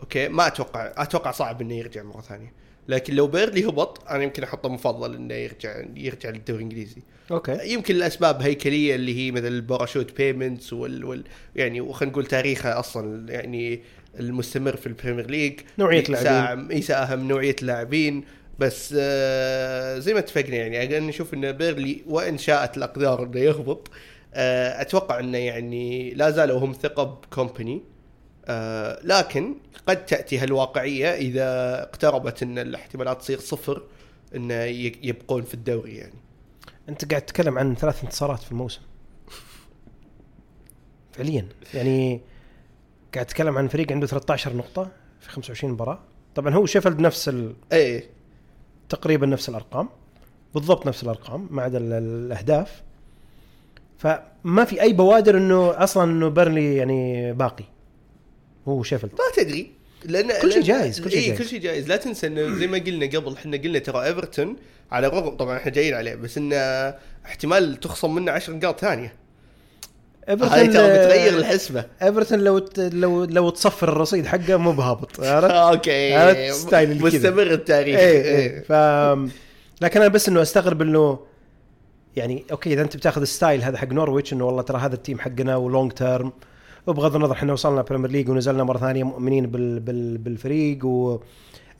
okay 0.00 0.28
ما 0.28 0.46
أتوقع 0.46 0.92
أتوقع 0.96 1.30
صعب 1.30 1.60
إنه 1.60 1.74
يرجع 1.74 2.02
مرة 2.02 2.20
ثانية. 2.20 2.52
لكن 2.88 3.14
لو 3.14 3.26
بيرنلي 3.26 3.64
هبط 3.64 4.08
أنا 4.10 4.22
يمكن 4.22 4.42
أحطه 4.42 4.68
مفضل 4.68 5.14
إنه 5.14 5.34
يرجع 5.34 5.84
يرجع 5.96 6.30
للدوري 6.30 6.58
الإنجليزي. 6.58 7.02
okay. 7.30 7.72
يمكن 7.72 7.94
الأسباب 7.94 8.42
هيكلية 8.42 8.94
اللي 8.94 9.16
هي 9.18 9.30
مثل 9.30 9.46
ال 9.46 9.53
parachute 9.53 10.16
payments 10.16 10.72
وال, 10.72 11.04
وال 11.04 11.24
يعني 11.56 11.80
وخلينا 11.80 12.12
نقول 12.12 12.26
تاريخه 12.26 12.78
أصلا 12.78 13.32
يعني 13.32 13.80
المستمر 14.20 14.76
في 14.76 14.86
البريمير 14.86 15.30
ليج 15.30 15.60
نوعية 15.78 16.04
يساهم 16.08 16.72
يساهم 16.72 17.28
نوعية 17.28 17.56
اللاعبين 17.62 18.24
بس 18.58 18.94
آه 18.98 19.98
زي 19.98 20.12
ما 20.14 20.18
اتفقنا 20.18 20.56
يعني 20.56 20.98
أنا 20.98 21.08
أشوف 21.08 21.34
إن 21.34 21.52
بيرنلي 21.52 22.02
وإن 22.06 22.38
شاءت 22.38 22.76
الأقدار 22.76 23.22
إنه 23.22 23.38
يهبط 23.40 23.90
آه 24.34 24.80
أتوقع 24.82 25.20
إنه 25.20 25.38
يعني 25.38 26.10
لا 26.10 26.30
زالوا 26.30 26.58
هم 26.58 26.72
ثقة 26.72 27.04
بكومباني 27.04 27.82
آه 28.46 29.00
لكن 29.04 29.54
قد 29.86 30.06
تأتي 30.06 30.38
هالواقعية 30.38 31.14
إذا 31.14 31.82
اقتربت 31.82 32.42
إن 32.42 32.58
الاحتمالات 32.58 33.20
تصير 33.20 33.38
صفر 33.40 33.82
إنه 34.34 34.54
يبقون 35.02 35.42
في 35.42 35.54
الدوري 35.54 35.96
يعني. 35.96 36.18
أنت 36.88 37.10
قاعد 37.10 37.22
تتكلم 37.22 37.58
عن 37.58 37.74
ثلاث 37.74 38.04
انتصارات 38.04 38.42
في 38.42 38.52
الموسم. 38.52 38.80
فعليا. 41.12 41.48
يعني 41.74 42.20
قاعد 43.14 43.26
تتكلم 43.26 43.58
عن 43.58 43.68
فريق 43.68 43.92
عنده 43.92 44.06
13 44.06 44.56
نقطة 44.56 44.90
في 45.20 45.30
25 45.30 45.72
مباراة. 45.72 46.00
طبعا 46.34 46.54
هو 46.54 46.66
شيفيلد 46.66 47.00
نفس 47.00 47.28
ال... 47.28 47.54
إيه. 47.72 48.17
تقريبا 48.88 49.26
نفس 49.26 49.48
الأرقام 49.48 49.88
بالضبط 50.54 50.86
نفس 50.86 51.02
الأرقام 51.02 51.48
ما 51.50 51.62
عدا 51.62 51.78
ال- 51.78 51.92
الأهداف. 51.92 52.82
فما 53.98 54.64
في 54.64 54.82
أي 54.82 54.92
بوادر 54.92 55.36
إنه 55.38 55.84
أصلا 55.84 56.04
إنه 56.04 56.28
بيرنلي 56.28 56.76
يعني 56.76 57.32
باقي. 57.32 57.64
هو 58.68 58.82
شيفيلد. 58.82 59.12
ما 59.12 59.42
تدري. 59.44 59.70
لأن 60.04 60.32
كل 60.42 60.52
شيء 60.52 60.62
جايز، 60.62 61.00
كل 61.00 61.10
شيء 61.10 61.18
إيه، 61.20 61.26
جايز. 61.28 61.38
كل 61.38 61.46
شيء 61.48 61.60
جايز. 61.60 61.88
لا 61.88 61.96
تنسى 61.96 62.26
إنه 62.26 62.54
زي 62.58 62.66
ما 62.66 62.78
قلنا 62.78 63.06
قبل 63.06 63.32
إحنا 63.34 63.56
قلنا 63.56 63.78
ترى 63.78 64.04
إيفرتون 64.04 64.56
على 64.92 65.06
الرغم 65.06 65.36
طبعا 65.36 65.56
إحنا 65.56 65.72
جايين 65.72 65.94
عليه 65.94 66.14
بس 66.14 66.38
إنه 66.38 66.56
احتمال 67.26 67.80
تخصم 67.80 68.14
منه 68.14 68.32
10 68.32 68.52
نقاط 68.54 68.80
ثانية. 68.80 69.12
هاي 70.28 70.66
ترى 70.68 70.88
بتغير 70.88 71.38
الحسبة. 71.38 71.84
ايفرتون 72.02 72.38
لو 72.38 72.58
ت- 72.58 72.78
لو 72.78 73.24
لو 73.24 73.50
تصفر 73.50 73.88
الرصيد 73.88 74.26
حقه 74.26 74.56
مو 74.56 74.72
بهابط 74.72 75.20
عرفت؟ 75.20 75.50
okay. 75.74 76.14
عرفت 76.14 76.52
style. 76.52 77.02
مستمر 77.02 77.42
التاريخ. 77.42 77.98
إيه 77.98 78.22
إيه. 78.22 78.62
ف 78.62 78.72
لكن 79.80 80.00
أنا 80.00 80.08
بس 80.08 80.28
إنه 80.28 80.42
أستغرب 80.42 80.82
إنه 80.82 81.18
يعني 82.16 82.44
okay 82.52 82.72
إذا 82.72 82.82
أنت 82.82 82.96
بتاخذ 82.96 83.20
ال 83.20 83.27
style 83.27 83.62
هذا 83.62 83.78
حق 83.78 83.88
نورويتش 83.92 84.32
إنه 84.32 84.44
والله 84.46 84.62
ترى 84.62 84.78
هذا 84.78 84.94
ال 84.94 84.99
team 84.99 85.18
حقنا 85.18 85.56
و 85.56 85.63
long 85.63 85.92
term 85.92 86.32
وبغض 86.86 87.16
النظر 87.16 87.32
إحنا 87.32 87.52
وصلنا 87.52 87.82
بريمير 87.82 88.10
ليج 88.10 88.28
ونزلنا 88.28 88.64
مرة 88.64 88.78
ثانية 88.78 89.04
مؤمنين 89.04 89.46
بال 89.46 89.80
بال 89.80 90.18
بالفريق 90.18 90.78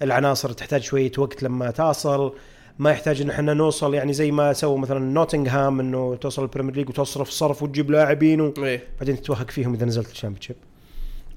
والعناصر 0.00 0.52
تحتاج 0.52 0.82
شوية 0.82 1.12
وقت 1.18 1.42
لما 1.42 1.70
تصل 1.70 2.32
ما 2.78 2.90
يحتاج 2.90 3.20
إن 3.20 3.30
إحنا 3.30 3.54
نوصل 3.54 3.94
يعني 3.94 4.12
زي 4.12 4.30
ما 4.30 4.52
سووا 4.52 4.78
مثلا 4.78 4.98
نوتنغهام 4.98 5.80
إنه 5.80 6.14
توصل 6.14 6.42
البريمير 6.42 6.76
ليج 6.76 6.88
وتصرف 6.88 7.30
صرف 7.30 7.62
وتجيب 7.62 7.90
لاعبين 7.90 8.40
و... 8.40 8.54
إيه. 8.58 8.84
بعدين 9.00 9.22
تتوهق 9.22 9.50
فيهم 9.50 9.74
إذا 9.74 9.86
نزلت 9.86 10.10
الشامبيونشيب. 10.10 10.56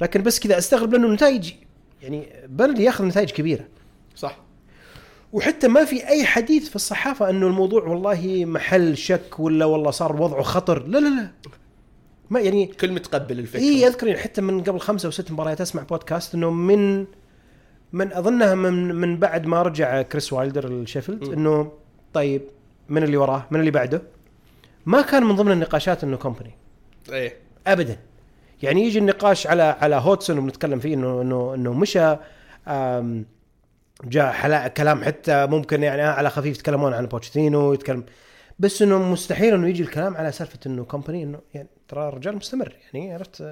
لكن 0.01 0.23
بس 0.23 0.39
كذا 0.39 0.57
أستغرب 0.57 0.93
لأنه 0.93 1.13
نتائج 1.13 1.51
يعني 2.01 2.27
بيرنلي 2.47 2.83
ياخذ 2.83 3.05
نتائج 3.05 3.31
كبيرة. 3.31 3.65
صح. 4.15 4.37
وحتى 5.33 5.67
ما 5.67 5.85
في 5.85 6.07
أي 6.07 6.25
حديث 6.25 6.69
في 6.69 6.75
الصحافة 6.75 7.29
إنه 7.29 7.47
الموضوع 7.47 7.83
والله 7.83 8.45
محل 8.45 8.97
شك 8.97 9.39
ولا 9.39 9.65
والله 9.65 9.91
صار 9.91 10.21
وضعه 10.21 10.41
خطر. 10.41 10.87
لا 10.87 10.97
لا 10.97 11.09
لا. 11.09 11.31
ما 12.29 12.39
يعني 12.39 12.65
كل 12.65 12.91
متقبل 12.91 13.39
الفكرة 13.39 13.59
اي 13.59 13.87
أذكر 13.87 14.07
يعني 14.07 14.19
حتى 14.19 14.41
من 14.41 14.63
قبل 14.63 14.79
خمسة 14.79 15.05
أو 15.05 15.11
ست 15.11 15.31
مباريات 15.31 15.61
أسمع 15.61 15.83
بودكاست 15.83 16.35
إنه 16.35 16.49
من 16.49 17.05
من 17.93 18.13
أظنها 18.13 18.55
من 18.55 18.95
من 18.95 19.17
بعد 19.17 19.45
ما 19.45 19.61
رجع 19.61 20.01
كريس 20.01 20.33
وايلدر 20.33 20.67
الشيفيلد 20.67 21.23
م. 21.23 21.33
إنه 21.33 21.71
طيب 22.13 22.41
من 22.89 23.03
اللي 23.03 23.17
وراه؟ 23.17 23.45
من 23.51 23.59
اللي 23.59 23.71
بعده؟ 23.71 24.01
ما 24.85 25.01
كان 25.01 25.23
من 25.23 25.35
ضمن 25.35 25.51
النقاشات 25.51 26.03
إنه 26.03 26.17
كومباني. 26.17 26.51
إيه. 27.11 27.35
ابدا. 27.67 27.97
يعني 28.63 28.85
يجي 28.85 28.99
النقاش 28.99 29.47
على 29.47 29.63
على 29.63 29.95
هودجسون 29.95 30.37
وبنتكلم 30.37 30.79
فيه 30.79 30.93
إنه 30.93 31.21
إنه 31.21 31.53
إنه 31.55 31.73
مشى 31.73 32.15
جاء 34.03 34.31
حلا 34.31 34.67
كلام 34.67 35.03
حتى 35.03 35.45
ممكن 35.45 35.83
يعني 35.83 36.01
على 36.01 36.29
خفيف 36.29 36.55
يتكلمون 36.55 36.93
عن 36.93 37.05
بوتشيتينو 37.05 37.73
يتكلم 37.73 38.03
بس 38.59 38.81
إنه 38.81 39.11
مستحيل 39.11 39.53
إنه 39.53 39.67
يجي 39.67 39.83
الكلام 39.83 40.17
على 40.17 40.31
سالفة 40.31 40.59
إنه 40.65 40.83
كومباني 40.83 41.23
إنه 41.23 41.39
يعني 41.53 41.67
ترى 41.87 42.07
الرجال 42.07 42.35
مستمر. 42.35 42.75
يعني 42.93 43.13
عرفت؟ 43.13 43.43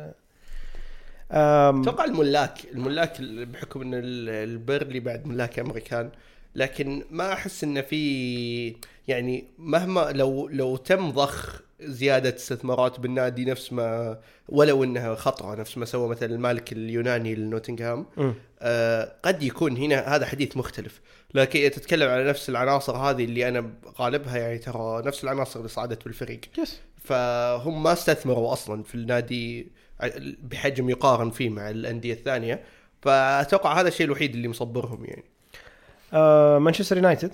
أتوقع 1.31 2.05
الملاك 2.05 2.57
الملاك 2.73 3.21
بحكم 3.21 3.81
إن 3.81 3.93
ال- 3.93 4.29
البيرلي 4.29 4.99
بعد 4.99 5.27
ملاك 5.27 5.59
أمريكان 5.59 6.09
لكن 6.55 7.03
ما 7.11 7.33
أحس 7.33 7.63
انه 7.63 7.81
في 7.81 8.75
يعني 9.07 9.45
مهما 9.57 10.11
لو 10.11 10.47
لو 10.47 10.77
تم 10.77 11.11
ضخ 11.11 11.61
زيادة 11.81 12.35
استثمارات 12.35 12.99
بالنادي 12.99 13.45
نفس 13.45 13.73
ما 13.73 14.17
ولو 14.49 14.83
إنها 14.83 15.15
خطره 15.15 15.55
نفس 15.55 15.77
ما 15.77 15.85
سوى 15.85 16.09
مثلا 16.09 16.35
المالك 16.35 16.71
اليوناني 16.71 17.35
لنوتنغهام. 17.35 18.05
آه 18.59 19.11
قد 19.23 19.43
يكون 19.43 19.77
هنا 19.77 20.15
هذا 20.15 20.25
حديث 20.25 20.57
مختلف. 20.57 21.01
لكن 21.33 21.71
تتكلم 21.71 22.09
على 22.09 22.23
نفس 22.29 22.49
العناصر 22.49 22.95
هذه 22.97 23.25
اللي 23.25 23.47
أنا 23.47 23.69
غالبها 23.99 24.37
يعني 24.37 24.57
ترى 24.57 25.01
نفس 25.05 25.23
العناصر 25.23 25.59
اللي 25.59 25.69
صعدت 25.69 26.05
بالفريق. 26.05 26.39
يس 26.59 26.79
فهم 27.03 27.83
ما 27.83 27.93
استثمروا 27.93 28.53
أصلا 28.53 28.83
في 28.83 28.95
النادي 28.95 29.67
بحجم 30.43 30.89
يقارن 30.89 31.29
فيه 31.29 31.49
مع 31.49 31.69
الأندية 31.69 32.13
الثانية. 32.13 32.63
فأتوقع 33.01 33.79
هذا 33.81 33.87
الشيء 33.87 34.05
الوحيد 34.05 34.33
اللي 34.35 34.47
مصبرهم 34.47 35.05
يعني. 35.05 35.23
آه 36.13 36.59
مانشستر 36.59 36.95
يونايتد. 36.97 37.31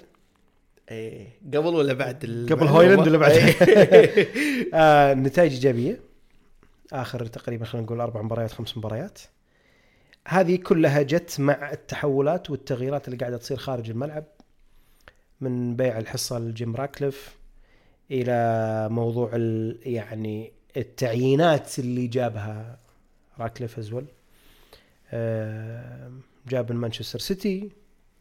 إيه 0.91 1.27
قبل 1.47 1.75
ولا 1.75 1.93
بعد 1.93 2.23
ال- 2.23 2.49
قبل 2.49 2.67
هويلاند 2.67 3.07
ولا 3.07 3.17
بعد؟ 3.17 3.31
إيه. 3.37 4.27
آه 4.73 5.13
نتائج 5.13 5.53
إيجابية. 5.53 5.99
آخر 6.93 7.25
تقريبا 7.25 7.65
خلينا 7.65 7.85
نقول 7.85 8.01
أربع 8.01 8.21
مباريات 8.21 8.51
خمس 8.51 8.77
مباريات. 8.77 9.19
هذه 10.27 10.55
كلها 10.55 11.01
جت 11.01 11.39
مع 11.39 11.71
التحولات 11.71 12.49
والتغييرات 12.49 13.07
اللي 13.07 13.17
قاعدة 13.17 13.37
تصير 13.37 13.57
خارج 13.57 13.89
الملعب 13.89 14.23
من 15.41 15.75
بيع 15.75 15.97
الحصة 15.97 16.39
لجيم 16.39 16.75
راكليف 16.75 17.35
إلى 18.11 18.87
موضوع 18.91 19.29
ال- 19.33 19.79
يعني 19.85 20.51
التعيينات 20.77 21.79
اللي 21.79 22.07
جابها 22.07 22.77
راتكليف 23.39 23.77
as 23.79 23.88
well 23.88 24.05
آه 25.11 26.11
جاب 26.47 26.71
من 26.71 26.77
مانشستر 26.77 27.19
سيتي. 27.19 27.71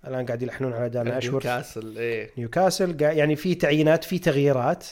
الآن 0.06 0.26
قاعد 0.26 0.42
يلحون 0.42 0.72
على 0.72 0.88
دان 0.88 1.08
أشورث. 1.08 1.46
نيوكاسل 1.46 1.98
إيه. 1.98 2.30
نيوكاسل 2.38 3.02
يعني 3.02 3.36
في 3.36 3.54
تعيينات 3.54 4.04
في 4.04 4.18
تغييرات. 4.18 4.86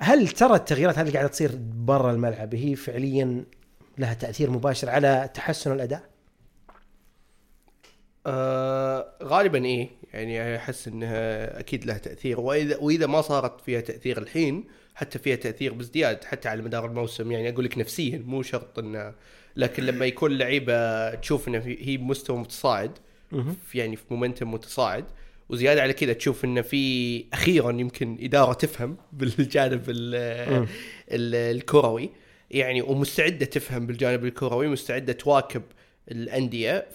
هل 0.00 0.28
ترى 0.28 0.54
التغييرات 0.54 0.98
هذه 0.98 1.06
اللي 1.06 1.12
قاعدة 1.12 1.28
تصير 1.28 1.50
برا 1.60 2.12
الملعب 2.12 2.54
هي 2.54 2.76
فعليا 2.76 3.44
لها 3.98 4.14
تأثير 4.14 4.50
مباشر 4.50 4.90
على 4.90 5.30
تحسن 5.34 5.72
الأداء؟ 5.72 6.02
آه 8.26 9.12
غالبا 9.22 9.64
إيه. 9.64 9.90
يعني 10.14 10.56
أحس 10.56 10.88
إنها 10.88 11.60
أكيد 11.60 11.84
لها 11.84 11.98
تأثير 11.98 12.40
واذا 12.40 12.76
وإذا 12.76 13.06
ما 13.06 13.20
صارت 13.20 13.60
فيها 13.60 13.80
تأثير 13.80 14.18
الحين 14.18 14.64
حتى 14.94 15.18
فيها 15.18 15.36
تأثير 15.36 15.72
بازدياد 15.72 16.24
حتى 16.24 16.48
على 16.48 16.62
مدار 16.62 16.86
الموسم. 16.86 17.32
يعني 17.32 17.48
أقول 17.48 17.64
لك 17.64 17.78
نفسيا 17.78 18.22
مو 18.26 18.42
شرط 18.42 18.78
إنه 18.78 19.14
لكن 19.56 19.82
لما 19.86 20.06
يكون 20.06 20.38
لعيبة 20.38 21.14
تشوف 21.14 21.48
إنه 21.48 21.58
هي 21.58 21.96
بمستوى 21.96 22.38
متصاعد 22.38 22.98
في 23.66 23.78
يعني 23.78 23.96
في 23.96 24.02
مومنتم 24.10 24.50
متصاعد 24.50 25.04
وزيادة 25.48 25.82
على 25.82 25.92
كذا 25.92 26.12
تشوف 26.12 26.44
إنه 26.44 26.62
في 26.62 27.24
أخيرا 27.32 27.70
يمكن 27.70 28.18
إدارة 28.20 28.52
تفهم 28.52 28.96
بالجانب 29.12 29.82
الكروي. 31.10 32.10
يعني 32.50 32.82
ومستعدة 32.82 33.46
تفهم 33.46 33.86
بالجانب 33.86 34.24
الكروي 34.24 34.68
مستعدة 34.68 35.12
تواكب 35.12 35.62
الأندية. 36.10 36.86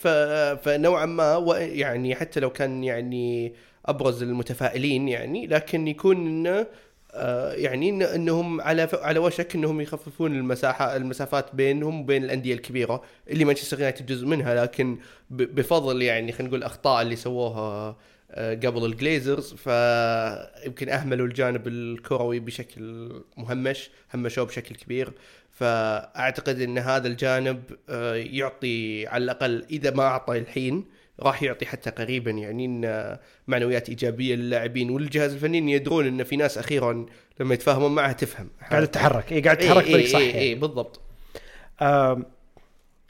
فنوعا 0.55 1.05
ما. 1.05 1.57
يعني 1.59 2.15
حتى 2.15 2.39
لو 2.39 2.49
كان 2.49 2.83
يعني 2.83 3.53
أبرز 3.85 4.23
المتفائلين 4.23 5.07
يعني 5.07 5.47
لكن 5.47 5.87
يكون 5.87 6.27
إنه 6.27 6.67
آه، 7.13 7.53
يعني 7.53 8.15
إنهم 8.15 8.61
على. 8.61 8.89
على 8.93 9.19
وشك 9.19 9.55
إنهم 9.55 9.81
يخففون 9.81 10.35
المساحة 10.35 10.95
المسافات 10.95 11.55
بينهم 11.55 12.01
وبين 12.01 12.23
الأندية 12.23 12.53
الكبيرة 12.53 13.01
اللي 13.29 13.45
مانشستر 13.45 13.77
يونايتد 13.77 14.05
جزء 14.05 14.25
منها 14.25 14.63
لكن. 14.63 14.97
بفضل 15.29 16.01
يعني 16.01 16.31
خلينا 16.31 16.47
نقول 16.47 16.59
الأخطاء 16.59 17.01
اللي 17.01 17.15
سووها 17.15 17.97
آه، 18.31 18.53
قبل 18.53 18.85
الجليزرز 18.85 19.53
فيمكن 19.53 20.89
أهملوا 20.89 21.27
الجانب 21.27 21.67
الكروي 21.67 22.39
بشكل 22.39 23.11
مهمش 23.37 23.89
همشوه 24.13 24.45
بشكل 24.45 24.75
كبير 24.75 25.13
فأعتقد 25.55 26.61
إن 26.61 26.77
هذا 26.77 27.07
الجانب 27.07 27.63
آه، 27.89 28.15
يعطي 28.15 29.07
على 29.07 29.23
الأقل 29.23 29.65
إذا 29.69 29.91
ما 29.91 30.03
أعطى 30.03 30.37
الحين 30.37 30.85
راح 31.19 31.43
يعطي 31.43 31.65
حتى 31.65 31.89
قريبا. 31.89 32.31
يعني 32.31 32.65
إن 32.65 33.17
معنويات 33.47 33.89
إيجابية 33.89 34.35
للاعبين 34.35 34.89
والجهاز 34.89 35.33
الفني 35.33 35.71
يدرون 35.71 36.07
إن 36.07 36.23
في 36.23 36.35
ناس 36.35 36.57
أخيرا 36.57 37.05
لما 37.39 37.53
يتفاهمون 37.53 37.95
معها 37.95 38.13
تفهم. 38.13 38.49
قاعد 38.71 38.87
تتحرك 38.87 39.31
اي 39.31 39.41
قاعد 39.41 39.57
إيه 39.57 39.67
تتحرك 39.67 39.85
إيه 39.85 39.93
طريق 39.93 40.07
صح 40.07 40.19
إيه 40.19 40.27
يعني. 40.27 40.39
إيه 40.39 40.55
بالضبط. 40.55 41.01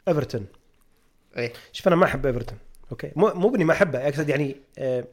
إيفرتون. 0.08 0.46
إيه. 1.36 1.52
شوف 1.72 1.88
أنا 1.88 1.96
ما 1.96 2.04
أحب 2.04 2.26
إيفرتون. 2.26 2.58
okay. 2.90 3.10
مو 3.16 3.32
مو 3.34 3.48
بني 3.48 3.64
ما 3.64 3.72
أحبه 3.72 4.08
أقصد 4.08 4.28
يعني 4.28 4.56
آه 4.78 5.04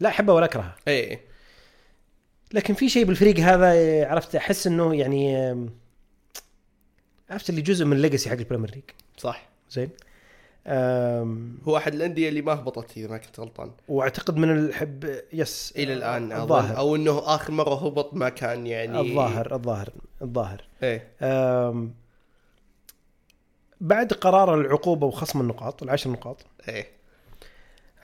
لا 0.00 0.08
أحبه 0.08 0.32
ولا 0.32 0.44
أكرهه. 0.44 0.76
إيه 0.88 1.20
لكن 2.52 2.74
في 2.74 2.88
شيء 2.88 3.04
بالفريق 3.04 3.38
هذا 3.38 3.72
آه، 3.72 4.06
عرفت 4.06 4.34
أحس 4.36 4.66
إنه 4.66 4.94
يعني 4.94 5.52
عرفت 7.30 7.50
اللي 7.50 7.60
جزء 7.60 7.84
من 7.84 7.92
ال 7.96 8.01
legacy 8.01 8.30
حق 8.30 8.36
البريمير 8.36 8.70
ليج؟ 8.70 8.82
صح. 9.16 9.48
زين. 9.70 9.90
آم، 10.66 11.58
هو 11.64 11.76
أحد 11.76 11.94
الأندية 11.94 12.28
اللي 12.28 12.42
ما 12.42 12.52
هبطت 12.52 12.96
إذا 12.96 13.08
ما 13.08 13.18
كنت 13.18 13.40
غلطان. 13.40 13.70
وأعتقد 13.88 14.36
من 14.36 14.50
الحب 14.50 15.20
يس 15.32 15.74
إلى 15.76 15.92
الآن. 15.92 16.32
الظاهر. 16.32 16.76
أو 16.78 16.96
إنه 16.96 17.18
آخر 17.18 17.52
مرة 17.52 17.86
هبط 17.86 18.14
ما 18.14 18.28
كان 18.28 18.66
يعني 18.66 19.00
الظاهر 19.00 19.54
الظاهر 19.54 19.88
الظاهر. 20.22 20.64
إيه. 20.82 21.08
آم، 21.22 21.94
بعد 23.80 24.12
قرار 24.12 24.60
العقوبة 24.60 25.06
وخصم 25.06 25.40
النقاط 25.40 25.82
العشر 25.82 26.10
نقاط 26.10 26.46
إيه. 26.68 26.86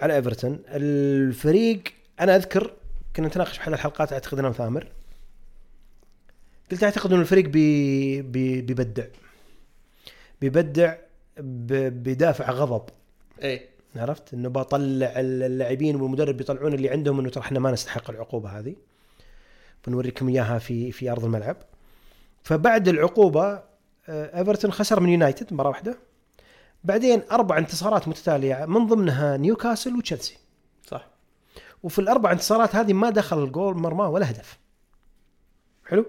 على 0.00 0.16
إيفرتون 0.16 0.62
الفريق 0.66 1.82
أنا 2.20 2.36
أذكر 2.36 2.72
كنا 3.16 3.26
نتناقش 3.28 3.56
في 3.56 3.62
احد 3.62 3.72
الحلقات 3.72 4.12
أعتقد 4.12 4.38
أنا 4.38 4.48
وثامر 4.48 4.86
قلت 6.70 6.84
اعتقد 6.84 7.12
ان 7.12 7.20
الفريق 7.20 7.44
بي 7.44 8.22
بي 8.22 8.60
بيبدع. 8.60 9.04
بيبدع 10.40 10.94
بدافع 11.38 12.50
غضب. 12.50 12.82
إيه. 13.42 13.68
عرفت؟ 13.96 14.34
إنه 14.34 14.48
بطلع 14.48 15.12
اللاعبين 15.16 15.96
والمدرب 15.96 16.40
يطلعون 16.40 16.74
اللي 16.74 16.90
عندهم 16.90 17.20
إنه 17.20 17.30
ترى 17.30 17.44
إحنا 17.44 17.58
ما 17.58 17.70
نستحق 17.70 18.10
العقوبة 18.10 18.58
هذه. 18.58 18.76
بنوريكم 19.86 20.28
إياها 20.28 20.58
في 20.58 20.92
في 20.92 21.10
أرض 21.10 21.24
الملعب. 21.24 21.56
فبعد 22.42 22.88
العقوبة 22.88 23.62
آه، 24.08 24.38
إيفرتون 24.38 24.72
خسر 24.72 25.00
من 25.00 25.08
يونايتد 25.08 25.54
مرة 25.54 25.68
واحدة. 25.68 25.98
بعدين 26.84 27.22
أربع 27.32 27.58
انتصارات 27.58 28.08
متتالية 28.08 28.64
من 28.66 28.86
ضمنها 28.86 29.36
نيوكاسل 29.36 29.96
وتشيلسي. 29.96 30.38
صح. 30.86 31.06
وفي 31.82 31.98
الأربع 31.98 32.32
انتصارات 32.32 32.76
هذه 32.76 32.92
ما 32.92 33.10
دخل 33.10 33.44
الجول 33.44 33.76
مرماه 33.76 34.08
ولا 34.08 34.30
هدف. 34.30 34.58
حلو؟ 35.86 36.06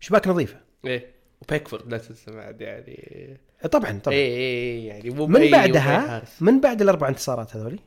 شباك 0.00 0.28
نظيفة. 0.28 0.60
إيه 0.84 1.14
وبيكفورد 1.40 1.88
لا 1.88 1.98
تنسى 1.98 2.30
بعد 2.30 2.60
يعني. 2.60 3.40
طبعا 3.72 3.98
طبعا. 3.98 4.14
إيه 4.14 4.36
إيه 4.36 4.88
يعني 4.88 5.10
مو 5.10 5.26
من 5.26 5.50
بعدها. 5.50 6.22
من 6.40 6.60
بعد 6.60 6.82
الأربع 6.82 7.08
انتصارات 7.08 7.56
هذولي 7.56 7.78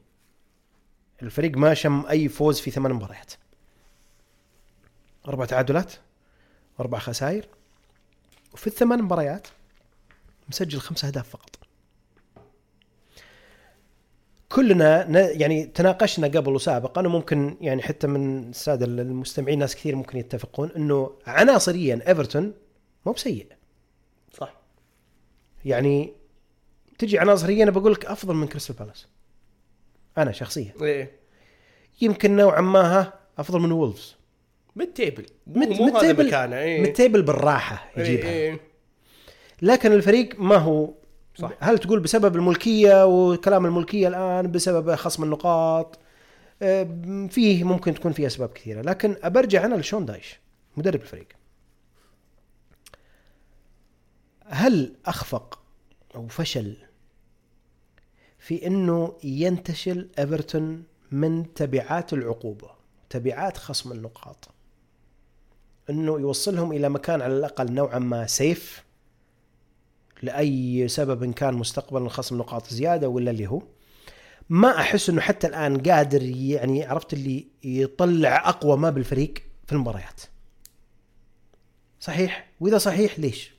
الفريق 1.21 1.57
ما 1.57 1.73
شم 1.73 2.05
أي 2.05 2.29
فوز 2.29 2.59
في 2.59 2.71
ثمان 2.71 2.93
مباريات. 2.93 3.33
أربع 5.27 5.45
تعادلات 5.45 5.93
واربع 6.77 6.99
خسائر 6.99 7.45
وفي 8.53 8.67
الثمان 8.67 9.01
مباريات 9.01 9.47
مسجل 10.49 10.79
خمس 10.79 11.05
أهداف 11.05 11.29
فقط. 11.29 11.60
كلنا 14.55 15.05
يعني 15.31 15.65
تناقشنا 15.65 16.27
قبل 16.27 16.55
وسابقا 16.55 17.01
وممكن 17.07 17.57
يعني 17.61 17.81
حتى 17.81 18.07
من 18.07 18.49
السادة 18.49 18.85
المستمعين 18.85 19.59
ناس 19.59 19.75
كثير 19.75 19.95
ممكن 19.95 20.17
يتفقون 20.17 20.71
إنه 20.75 21.11
عناصريا 21.27 21.99
إيفرتون 22.07 22.53
مو 23.05 23.11
بسيء. 23.11 23.47
صح. 24.33 24.53
يعني 25.65 26.13
تجي 26.97 27.19
عناصريا 27.19 27.65
بقول 27.65 27.91
لك 27.91 28.05
أفضل 28.05 28.35
من 28.35 28.47
كريستال 28.47 28.75
بالاس. 28.75 29.07
أنا 30.17 30.31
شخصيا. 30.31 30.73
إيه. 30.81 31.11
يمكن 32.01 32.35
نوعا 32.35 32.61
ما 32.61 32.99
ها 32.99 33.13
أفضل 33.37 33.59
من 33.59 33.71
وولفز. 33.71 34.15
mid 34.75 34.93
table 34.93 35.25
مو, 35.47 35.59
mid- 35.59 35.81
mid 35.81 35.99
table- 35.99 36.27
مكانه 36.27 36.57
إيه. 36.57 36.81
mid 36.81 36.96
table 36.96 37.21
بالراحة 37.21 37.91
إيه، 37.97 38.03
يجيبها. 38.03 38.29
إيه. 38.29 38.59
لكن 39.61 39.91
الفريق 39.91 40.39
ما 40.39 40.55
هو 40.55 40.93
صح. 41.35 41.51
هل 41.59 41.77
تقول 41.79 41.99
بسبب 41.99 42.35
الملكية 42.35 43.05
وكلام 43.05 43.65
الملكية 43.65 44.07
الآن 44.07 44.51
بسبب 44.51 44.95
خصم 44.95 45.23
النقاط؟ 45.23 45.99
آه، 46.61 47.27
فيه 47.29 47.63
ممكن 47.63 47.93
تكون 47.93 48.11
فيه 48.11 48.27
أسباب 48.27 48.49
كثيرة 48.49 48.81
لكن 48.81 49.15
أبرجع 49.23 49.65
أنا 49.65 49.75
لشون 49.75 50.05
دايش 50.05 50.39
مدرب 50.77 51.01
الفريق. 51.01 51.27
هل 54.45 54.95
أخفق 55.05 55.59
أو 56.15 56.27
فشل 56.27 56.77
في 58.39 58.67
إنه 58.67 59.17
ينتشل 59.23 60.09
إيفرتون 60.19 60.83
من 61.11 61.53
تبعات 61.53 62.13
العقوبة 62.13 62.69
تبعات 63.09 63.57
خصم 63.57 63.91
النقاط؟ 63.91 64.49
إنه 65.89 66.19
يوصلهم 66.19 66.71
إلى 66.71 66.89
مكان 66.89 67.21
على 67.21 67.37
الأقل 67.37 67.73
نوعا 67.73 67.99
ما 67.99 68.27
سيف 68.27 68.83
لأي 70.21 70.87
سبب 70.87 71.33
كان 71.33 71.53
مستقبلا 71.53 72.09
خصم 72.09 72.37
نقاط 72.37 72.67
زيادة 72.67 73.09
ولا 73.09 73.31
اللي 73.31 73.47
هو. 73.47 73.61
ما 74.49 74.79
أحس 74.79 75.09
إنه 75.09 75.21
حتى 75.21 75.47
الآن 75.47 75.81
قادر 75.81 76.21
يعني 76.23 76.85
عرفت 76.85 77.13
اللي 77.13 77.47
يطلع 77.63 78.49
أقوى 78.49 78.77
ما 78.77 78.89
بالفريق 78.89 79.33
في 79.65 79.73
المباريات. 79.73 80.21
صحيح؟ 81.99 82.49
وإذا 82.59 82.77
صحيح 82.77 83.19
ليش؟ 83.19 83.51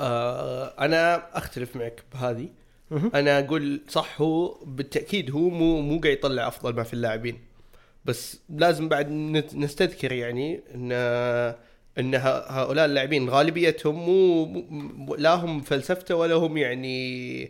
آه 0.00 0.74
أنا 0.78 1.38
أختلف 1.38 1.76
معك 1.76 2.04
بهذه. 2.12 2.48
أنا 3.14 3.38
أقول 3.38 3.80
صح 3.88 4.20
هو 4.20 4.58
بالتأكيد 4.64 5.30
هو 5.30 5.48
مو 5.48 5.80
مو 5.80 6.00
قاعد 6.00 6.16
يطلع 6.16 6.48
أفضل 6.48 6.74
ما 6.74 6.82
في 6.82 6.94
اللاعبين. 6.94 7.38
بس 8.04 8.38
لازم 8.48 8.88
بعد 8.88 9.10
نستذكر 9.54 10.12
يعني 10.12 10.60
إن 10.74 10.92
إن 12.00 12.14
هؤلاء 12.48 12.84
اللاعبين 12.86 13.28
غالبيتهم 13.30 13.94
مو 13.94 15.14
لا 15.18 15.34
هم 15.34 15.60
فلسفته 15.60 16.14
ولا 16.14 16.34
هم 16.34 16.56
يعني 16.56 17.40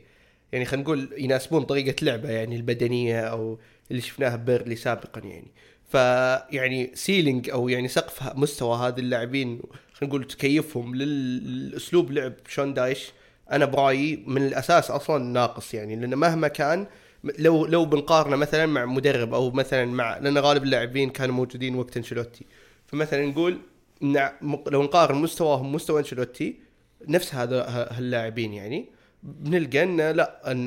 يعني 0.52 0.64
خلينا 0.64 0.82
نقول 0.84 1.08
يناسبون 1.18 1.62
طريقة 1.62 2.04
لعبه 2.04 2.30
يعني 2.30 2.56
البدنية 2.56 3.20
أو 3.20 3.58
اللي 3.90 4.02
شفناها 4.02 4.36
بيرنلي 4.36 4.76
سابقا 4.76 5.20
يعني. 5.20 5.50
فيعني 5.92 6.90
ceiling 6.94 7.50
أو 7.50 7.68
يعني 7.68 7.88
سقف 7.88 8.36
مستوى 8.36 8.76
هذه 8.78 8.98
اللاعبين 9.00 9.60
خلينا 9.92 10.14
نقول 10.14 10.24
تكيفهم 10.24 10.94
لل- 10.94 11.68
للأسلوب 11.68 12.10
لعب 12.12 12.32
شون 12.48 12.74
دايش 12.74 13.12
أنا 13.52 13.64
برايي 13.64 14.22
من 14.26 14.46
الأساس 14.46 14.90
أصلا 14.90 15.24
ناقص 15.24 15.74
يعني. 15.74 15.96
لأن 15.96 16.14
مهما 16.14 16.48
كان 16.48 16.86
لو 17.38 17.66
لو 17.66 17.84
بنقارنه 17.84 18.36
مثلا 18.36 18.66
مع 18.66 18.84
مدرب 18.86 19.34
أو 19.34 19.50
مثلا 19.50 19.84
مع 19.84 20.18
لأن 20.18 20.38
غالب 20.38 20.62
اللاعبين 20.62 21.10
كانوا 21.10 21.34
موجودين 21.34 21.74
وقت 21.74 21.96
أنشيلوتي. 21.96 22.44
فمثلا 22.86 23.26
نقول 23.26 23.58
لو 24.02 24.82
نقارن 24.82 25.16
مستواهم 25.16 25.72
مستوى 25.72 26.00
أنشيلوتي 26.00 26.60
نفس 27.08 27.34
هذا 27.34 27.64
هاللاعبين 27.68 28.54
يعني 28.54 28.88
بنلقى 29.22 29.82
إن 29.82 30.00
لا 30.10 30.52
إن 30.52 30.64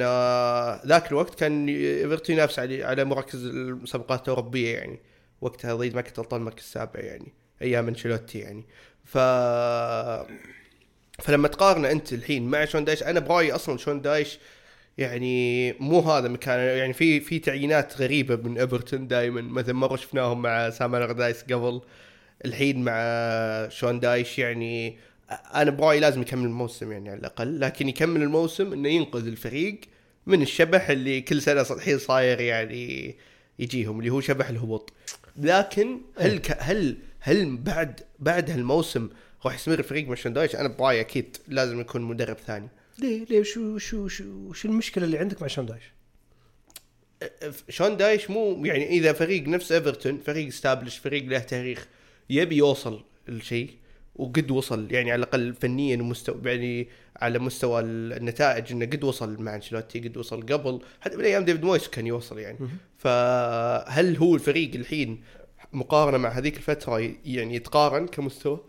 ذاك 0.87 1.11
الوقت 1.11 1.39
كان 1.39 1.67
إيفرتون 1.67 2.35
ينافس 2.35 2.59
على 2.59 2.83
على 2.83 3.03
مراكز 3.03 3.45
المسابقات 3.45 4.23
الأوروبية 4.23 4.77
يعني. 4.77 4.99
وقتها 5.41 5.73
ضيد 5.73 5.95
ما 5.95 6.01
كنت 6.01 6.19
غلطان 6.19 6.39
المركز 6.39 6.63
السابع 6.63 6.99
يعني 6.99 7.33
أيام 7.61 7.87
أنشيلوتي 7.87 8.39
يعني. 8.39 8.65
ف 9.05 9.17
فلما 11.23 11.47
تقارن 11.47 11.85
أنت 11.85 12.13
الحين 12.13 12.47
مع 12.47 12.65
شون 12.65 12.85
دايش 12.85 13.03
أنا 13.03 13.19
برأيي 13.19 13.51
أصلا 13.51 13.77
شون 13.77 14.01
دايش 14.01 14.39
يعني 14.97 15.73
مو 15.73 15.99
هذا 15.99 16.27
مكان. 16.27 16.59
يعني 16.59 16.93
في 16.93 17.19
في 17.19 17.39
تعيينات 17.39 18.01
غريبة 18.01 18.35
من 18.35 18.57
إيفرتون 18.57 19.07
دائما 19.07 19.41
مثلا 19.41 19.73
مره 19.73 19.95
شفناهم 19.95 20.41
مع 20.41 20.69
سام 20.69 20.95
الردايس 20.95 21.43
قبل. 21.43 21.81
الحين 22.45 22.83
مع 22.83 23.69
شون 23.69 23.99
دايش 23.99 24.39
يعني 24.39 24.97
أنا 25.31 25.71
برايي 25.71 25.99
لازم 25.99 26.21
يكمل 26.21 26.45
الموسم 26.45 26.91
يعني 26.91 27.09
على 27.09 27.19
الأقل. 27.19 27.59
لكن 27.59 27.89
يكمل 27.89 28.21
الموسم 28.21 28.73
إنه 28.73 28.89
ينقذ 28.89 29.27
الفريق 29.27 29.79
من 30.27 30.41
الشبح 30.41 30.89
اللي 30.89 31.21
كل 31.21 31.41
سنة 31.41 31.65
الحين 31.71 31.97
صاير 31.97 32.41
يعني 32.41 33.15
يجيهم 33.59 33.99
اللي 33.99 34.09
هو 34.09 34.21
شبح 34.21 34.49
الهبوط. 34.49 34.93
لكن 35.37 36.01
هل 36.17 36.37
ك 36.37 36.57
هل 36.59 36.97
هل 37.19 37.57
بعد 37.57 37.99
بعد 38.19 38.49
هالموسم 38.49 39.09
راح 39.45 39.55
يستمر 39.55 39.79
الفريق 39.79 40.07
مع 40.07 40.15
شون 40.15 40.33
دايش؟ 40.33 40.55
أنا 40.55 40.67
برايي 40.67 40.99
أكيد 41.01 41.37
لازم 41.47 41.79
يكون 41.79 42.01
مدرب 42.01 42.37
ثاني. 42.47 42.67
ليه؟ 42.99 43.25
ليه؟ 43.25 43.43
شو 43.43 43.77
شو 43.77 44.07
شو 44.07 44.53
شو 44.53 44.67
المشكلة 44.67 45.03
اللي 45.03 45.17
عندك 45.17 45.41
مع 45.41 45.47
شون 45.47 45.65
دايش؟ 45.65 45.83
شون 47.69 47.97
دايش 47.97 48.29
مو 48.29 48.65
يعني 48.65 48.89
إذا 48.89 49.13
فريق 49.13 49.47
نفس 49.47 49.71
إيفرتون 49.71 50.17
فريق 50.25 50.47
استابلش 50.47 50.97
فريق 50.97 51.25
له 51.25 51.39
تاريخ 51.39 51.87
يبي 52.29 52.55
يوصل 52.57 53.03
الشيء 53.29 53.69
وقد 54.15 54.51
وصل 54.51 54.87
يعني 54.91 55.11
على 55.11 55.19
الأقل 55.23 55.53
فنيا 55.53 55.97
ومستوى 55.97 56.41
يعني 56.45 56.87
على 57.21 57.39
مستوى 57.39 57.81
النتائج 57.81 58.71
إنه 58.71 58.85
قد 58.85 59.03
وصل 59.03 59.41
مع 59.41 59.55
أنشيلوتي 59.55 59.99
قد 59.99 60.17
وصل 60.17 60.41
قبل 60.45 60.79
حتى 61.01 61.17
من 61.17 61.23
أيام 61.25 61.45
ديفيد 61.45 61.63
مويس 61.65 61.87
كان 61.87 62.07
يوصل 62.07 62.39
يعني. 62.39 62.57
فهل 62.97 64.17
هو 64.17 64.35
الفريق 64.35 64.75
الحين 64.75 65.23
مقارنة 65.73 66.17
مع 66.17 66.29
هذيك 66.29 66.57
الفترة 66.57 66.99
يعني 67.25 67.55
يتقارن 67.55 68.07
كمستوى؟ 68.07 68.59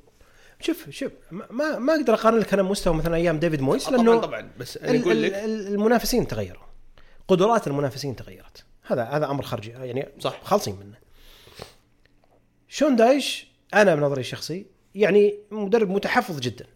شوف 0.61 0.91
شوف 0.91 1.13
ما- 1.51 1.79
ما 1.79 1.95
أقدر 1.95 2.15
أقارن 2.15 2.39
لك 2.39 2.53
أنا 2.55 2.63
مستوى 2.63 2.95
مثلا 2.95 3.17
أيام 3.17 3.39
ديفيد 3.39 3.61
مويس 3.61 3.85
طبعا 3.87 3.97
لأنه 3.97 4.21
طبعا 4.21 4.51
بس 4.59 4.77
أنا 4.79 5.01
أقول 5.03 5.23
لك 5.23 5.33
ال- 5.35 5.67
المنافسين 5.75 6.27
تغيروا. 6.29 6.63
قدرات 7.29 7.67
المنافسين 7.67 8.17
تغيرت. 8.17 8.65
هذا 8.87 9.03
هذا 9.05 9.31
أمر 9.31 9.43
خارجي 9.43 9.71
يعني 9.71 10.09
صح. 10.21 10.41
خالصين 10.45 10.77
منه. 10.77 11.04
شون 12.75 12.97
دايش 12.97 13.47
أنا 13.75 13.95
بنظري 13.95 14.21
الشخصي 14.21 14.67
يعني 14.95 15.39
مدرب 15.51 15.91
متحفظ 15.91 16.41
جدا. 16.41 16.67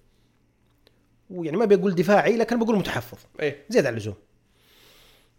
ويعني 1.30 1.56
ما 1.56 1.64
بقول 1.64 1.94
دفاعي 1.94 2.36
لكن 2.36 2.58
بقول 2.58 2.76
متحفظ. 2.76 3.18
إيه. 3.40 3.64
زيادة 3.68 3.88
عن 3.88 3.94
اللزوم. 3.94 4.14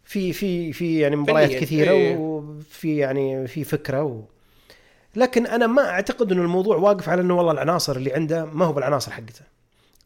في 0.03 0.33
في 0.33 0.73
في 0.73 0.99
يعني 0.99 1.15
مباريات 1.15 1.61
كثيرة 1.61 1.91
إيه. 1.91 2.17
وفي 2.17 2.97
يعني 2.97 3.47
في 3.47 3.63
فكرة 3.63 4.03
و... 4.03 4.23
لكن 5.15 5.47
أنا 5.47 5.67
ما 5.67 5.89
أعتقد 5.89 6.31
إنه 6.31 6.41
الموضوع 6.41 6.77
واقف 6.77 7.09
على 7.09 7.21
إنه 7.21 7.37
والله 7.37 7.51
العناصر 7.51 7.95
اللي 7.95 8.13
عنده 8.13 8.45
ما 8.45 8.65
هو 8.65 8.73
بالعناصر 8.73 9.11
حقته. 9.11 9.41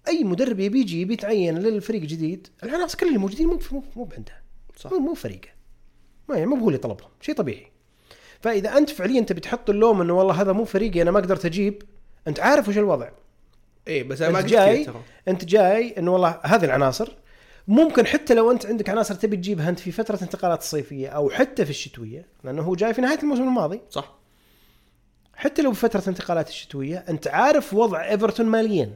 أي 0.07 0.23
مدرب 0.23 0.59
يبي 0.59 0.79
يجي 0.79 1.01
يبي 1.01 1.13
يتعين 1.13 1.57
للفريق 1.57 2.01
جديد 2.01 2.47
العناصر 2.63 2.97
كل 2.97 3.07
اللي 3.07 3.17
موجودين 3.17 3.47
مو 3.47 3.59
مو 3.95 4.03
بعنده. 4.03 4.41
صح. 4.77 4.91
مو 4.91 4.99
مو 4.99 5.13
فريقه. 5.13 5.49
ما 6.29 6.35
يعني 6.35 6.47
مو 6.47 6.55
هو 6.55 6.67
اللي 6.67 6.79
طلبهم. 6.79 7.09
شيء 7.21 7.35
طبيعي. 7.35 7.72
فإذا 8.43 8.77
أنت 8.77 8.89
فعليا 8.89 9.21
تبي 9.21 9.41
تحط 9.41 9.69
اللوم 9.69 10.01
إنه 10.01 10.13
والله 10.13 10.41
هذا 10.41 10.51
مو 10.51 10.65
فريقي 10.65 11.01
أنا 11.01 11.11
ما 11.11 11.19
قدرت 11.19 11.45
أجيب 11.45 11.83
أنت 12.27 12.39
عارف 12.39 12.69
وش 12.69 12.77
الوضع. 12.77 13.09
إيه 13.87 14.03
بس 14.03 14.21
أنا 14.21 14.31
ما 14.31 14.39
أنت 14.39 14.49
جاي 14.49 14.87
أنت 15.27 15.45
جاي 15.45 15.95
إنه 15.97 16.13
والله 16.13 16.39
هذه 16.43 16.65
العناصر. 16.65 17.11
ممكن 17.67 18.05
حتى 18.05 18.33
لو 18.33 18.51
أنت 18.51 18.65
عندك 18.65 18.89
عناصر 18.89 19.15
تبي 19.15 19.37
تجيبها 19.37 19.69
أنت 19.69 19.79
في 19.79 19.91
فترة 19.91 20.19
انتقالات 20.21 20.59
الصيفيه 20.59 21.07
أو 21.09 21.29
حتى 21.29 21.65
في 21.65 21.71
الشتوية 21.71 22.27
لأنه 22.43 22.61
هو 22.61 22.75
جاي 22.75 22.93
في 22.93 23.01
نهاية 23.01 23.19
الموسم 23.19 23.43
الماضي. 23.43 23.81
صح. 23.89 24.15
حتى 25.35 25.61
لو 25.61 25.71
بفترة 25.71 26.03
انتقالات 26.07 26.49
الشتوية 26.49 26.97
أنت 27.09 27.27
عارف 27.27 27.73
وضع 27.73 28.09
إيفرتون 28.09 28.45
ماليا. 28.45 28.93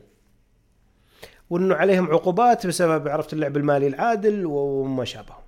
وإنه 1.49 1.75
عليهم 1.75 2.11
عقوبات 2.11 2.67
بسبب 2.67 3.07
عرفت 3.07 3.33
اللعب 3.33 3.57
المالي 3.57 3.87
العادل 3.87 4.45
وما 4.45 5.05
شابه 5.05 5.46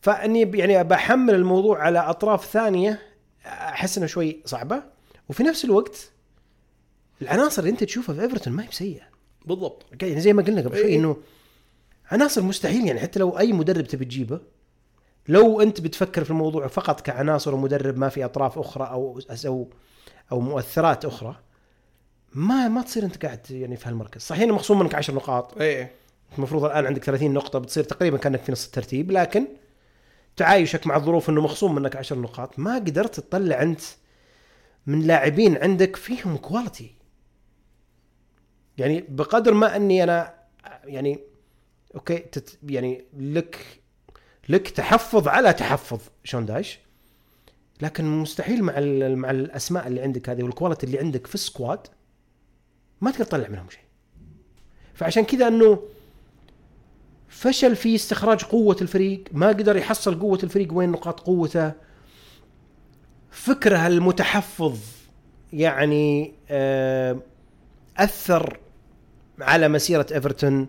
فأني 0.00 0.50
يعني 0.54 0.84
بحمل 0.84 1.34
الموضوع 1.34 1.82
على 1.82 1.98
أطراف 1.98 2.44
ثانية 2.44 2.98
أحس 3.46 3.98
انه 3.98 4.06
شوي 4.06 4.40
صعبة. 4.44 4.82
وفي 5.28 5.42
نفس 5.42 5.64
الوقت 5.64 6.10
العناصر 7.22 7.62
اللي 7.62 7.70
أنت 7.70 7.84
تشوفها 7.84 8.14
في 8.14 8.22
إيفرتون 8.22 8.52
ما 8.52 8.62
هي 8.62 8.68
بسيئة. 8.68 9.02
بالضبط. 9.44 9.86
يعني 10.02 10.20
زي 10.20 10.32
ما 10.32 10.42
قلنا 10.42 10.60
قبل 10.60 10.76
شوي 10.76 10.86
إيه. 10.86 10.96
إنه 10.98 11.16
عناصر 12.10 12.42
مستحيل 12.42 12.86
يعني 12.86 13.00
حتى 13.00 13.18
لو 13.18 13.38
أي 13.38 13.52
مدرب 13.52 13.86
تبي 13.86 14.04
تجيبه 14.04 14.40
لو 15.28 15.60
أنت 15.60 15.80
بتفكر 15.80 16.24
في 16.24 16.30
الموضوع 16.30 16.66
فقط 16.66 17.00
كعناصر 17.00 17.54
ومدرب 17.54 17.98
ما 17.98 18.08
في 18.08 18.24
أطراف 18.24 18.58
أخرى 18.58 18.84
أو 18.84 19.20
أو 19.46 19.68
أو 20.32 20.40
مؤثرات 20.40 21.04
أخرى 21.04 21.36
ما 22.34 22.68
ما 22.68 22.82
تصير 22.82 23.04
أنت 23.04 23.24
قاعد 23.24 23.50
يعني 23.50 23.76
في 23.76 23.88
هالمركز. 23.88 24.20
صحيح 24.20 24.42
إنه 24.42 24.54
مخصوم 24.54 24.78
منك 24.78 24.94
10 24.94 25.14
نقاط. 25.14 25.58
إيه. 25.58 25.92
المفروض 26.38 26.64
الآن 26.64 26.86
عندك 26.86 27.04
30 27.04 27.32
نقطة 27.32 27.58
بتصير 27.58 27.84
تقريبا 27.84 28.18
كأنك 28.18 28.42
في 28.42 28.52
نص 28.52 28.64
الترتيب 28.64 29.10
لكن 29.10 29.46
تعايشك 30.36 30.86
مع 30.86 30.96
الظروف 30.96 31.30
إنه 31.30 31.40
مخصوم 31.40 31.74
منك 31.74 31.96
10 31.96 32.16
نقاط 32.16 32.58
ما 32.58 32.74
قدرت 32.74 33.20
تطلع 33.20 33.62
أنت 33.62 33.80
من 34.86 35.00
لاعبين 35.00 35.56
عندك 35.56 35.96
فيهم 35.96 36.36
كواليتي 36.36 36.94
يعني 38.78 39.04
بقدر 39.08 39.54
ما 39.54 39.76
إني 39.76 40.02
أنا 40.02 40.34
يعني 40.84 41.20
okay 41.94 42.18
تت 42.18 42.58
يعني 42.68 43.04
لك 43.18 43.80
لك 44.48 44.68
تحفظ 44.68 45.28
على 45.28 45.52
تحفظ 45.52 46.00
شون 46.24 46.46
دايش 46.46 46.78
لكن 47.82 48.04
مستحيل 48.04 48.64
مع 48.64 48.72
مع 49.14 49.30
الأسماء 49.30 49.86
اللي 49.86 50.00
عندك 50.00 50.28
هذه 50.28 50.42
وال 50.42 50.52
quality 50.52 50.86
اللي 50.86 50.98
عندك 50.98 51.26
في 51.26 51.34
ال 51.34 51.43
squad 51.43 51.86
ما 53.00 53.10
تقدر 53.10 53.24
تطلع 53.24 53.48
منهم 53.48 53.70
شيء. 53.70 53.80
فعشان 54.94 55.24
كذا 55.24 55.48
إنه 55.48 55.82
فشل 57.30 57.76
في 57.76 57.94
استخراج 57.94 58.44
قوة 58.44 58.76
الفريق 58.82 59.24
ما 59.32 59.48
قدر 59.48 59.76
يحصل 59.76 60.20
قوة 60.20 60.38
الفريق 60.42 60.68
وين 60.72 60.90
نقاط 60.90 61.20
قوته. 61.20 61.72
فكره 63.30 63.86
المتحفظ 63.86 64.78
يعني 65.52 66.34
آه، 66.50 67.16
أثر 67.98 68.58
على 69.40 69.68
مسيرة 69.68 70.06
إيفرتون. 70.12 70.68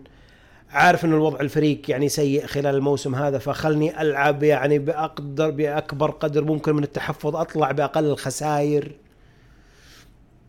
عارف 0.70 1.04
انه 1.04 1.16
الوضع 1.16 1.40
الفريق 1.40 1.90
يعني 1.90 2.08
سيء 2.08 2.46
خلال 2.46 2.74
الموسم 2.74 3.14
هذا 3.14 3.38
فخلني 3.38 4.02
ألعب 4.02 4.42
يعني 4.42 4.78
بأقدر 4.78 5.50
بأكبر 5.50 6.10
قدر 6.10 6.44
ممكن 6.44 6.74
من 6.74 6.82
التحفظ 6.82 7.36
أطلع 7.36 7.70
بأقل 7.70 8.04
الخسائر. 8.04 8.92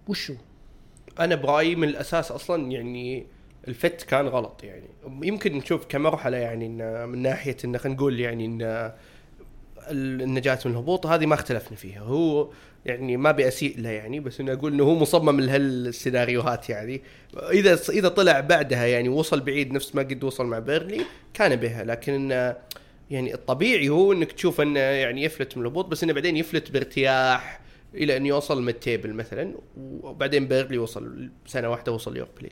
وشو؟ 0.08 0.34
أنا 1.20 1.36
برأيي 1.36 1.76
من 1.76 1.88
الأساس 1.88 2.32
أصلا 2.32 2.72
يعني 2.72 3.26
الفت 3.68 4.04
كان 4.04 4.28
غلط 4.28 4.64
يعني. 4.64 4.90
يمكن 5.24 5.58
نشوف 5.58 5.86
كمرحلة 5.86 6.38
يعني 6.38 6.70
من 7.06 7.22
ناحية 7.22 7.58
إن 7.66 7.78
خلينا 7.78 7.96
نقول 7.98 8.20
يعني 8.20 8.46
إن 8.46 8.92
النجاة 9.92 10.60
من 10.66 10.72
الهبوط 10.72 11.06
هذه 11.06 11.26
ما 11.26 11.34
اختلفنا 11.36 11.78
فيها. 11.78 12.02
هو 12.02 12.50
يعني 12.86 13.18
ما 13.18 13.32
بأسيء 13.32 13.80
له 13.80 13.90
يعني 13.90 14.20
بس 14.20 14.40
انه 14.40 14.54
أقول 14.54 14.74
إنه 14.74 14.84
هو 14.84 14.96
مصمم 14.96 15.42
لهالسيناريوهات 15.42 16.70
يعني. 16.70 17.02
إذا 17.52 17.80
إذا 17.90 18.08
طلع 18.08 18.40
بعدها 18.40 18.86
يعني 18.86 19.10
وصل 19.10 19.40
بعيد 19.40 19.72
نفس 19.72 19.96
ما 19.96 20.02
قد 20.02 20.24
وصل 20.24 20.46
مع 20.46 20.60
بيرنلي 20.60 21.02
كان 21.34 21.56
بها. 21.56 21.84
لكن 21.84 22.14
انه 22.14 22.58
يعني 23.12 23.34
الطبيعي 23.34 23.90
هو 23.90 24.14
إنك 24.14 24.32
تشوف 24.32 24.62
إنه 24.62 24.80
يعني 24.80 25.24
يفلت 25.24 25.58
من 25.58 25.64
الهبوط 25.64 25.86
بس 25.86 26.04
إنه 26.04 26.14
بعدين 26.14 26.38
يفلت 26.38 26.72
بارتياح 26.72 27.60
إلى 27.96 28.18
إن 28.18 28.26
يوصل 28.26 28.64
mid 28.64 28.76
table 28.76 29.14
مثلا 29.14 29.54
وبعدين 29.78 30.48
بيرنلي 30.48 30.78
وصل 30.78 31.30
سنة 31.46 31.70
واحدة 31.70 31.92
وصل 31.92 32.18
يوروب 32.18 32.42
ليج. 32.42 32.52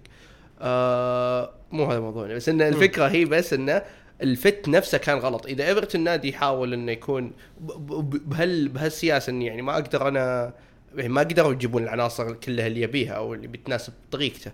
آه 0.61 1.53
مو 1.71 1.85
هذا 1.85 1.99
موضوعنا 1.99 2.33
بس 2.33 2.49
إن 2.49 2.61
الفكرة 2.61 3.07
هي 3.07 3.25
بس 3.25 3.53
انه 3.53 3.81
ال 4.21 4.33
fit 4.33 4.69
نفسه 4.69 4.97
كان 4.97 5.17
غلط. 5.17 5.45
إذا 5.45 5.67
إيفرتون 5.67 6.01
نادي 6.03 6.29
يحاول 6.29 6.73
إنه 6.73 6.91
يكون 6.91 7.31
بهال 7.59 8.67
بهالسياسة 8.69 9.29
إني 9.29 9.45
يعني 9.45 9.61
ما 9.61 9.73
أقدر 9.73 10.07
أنا 10.07 10.53
يعني 10.95 11.09
ما 11.09 11.21
قدروا 11.21 11.53
يجيبون 11.53 11.83
العناصر 11.83 12.33
كلها 12.33 12.67
اللي 12.67 12.81
يبيها 12.81 13.13
أو 13.13 13.33
اللي 13.33 13.47
بتناسب 13.47 13.93
طريقته. 14.11 14.51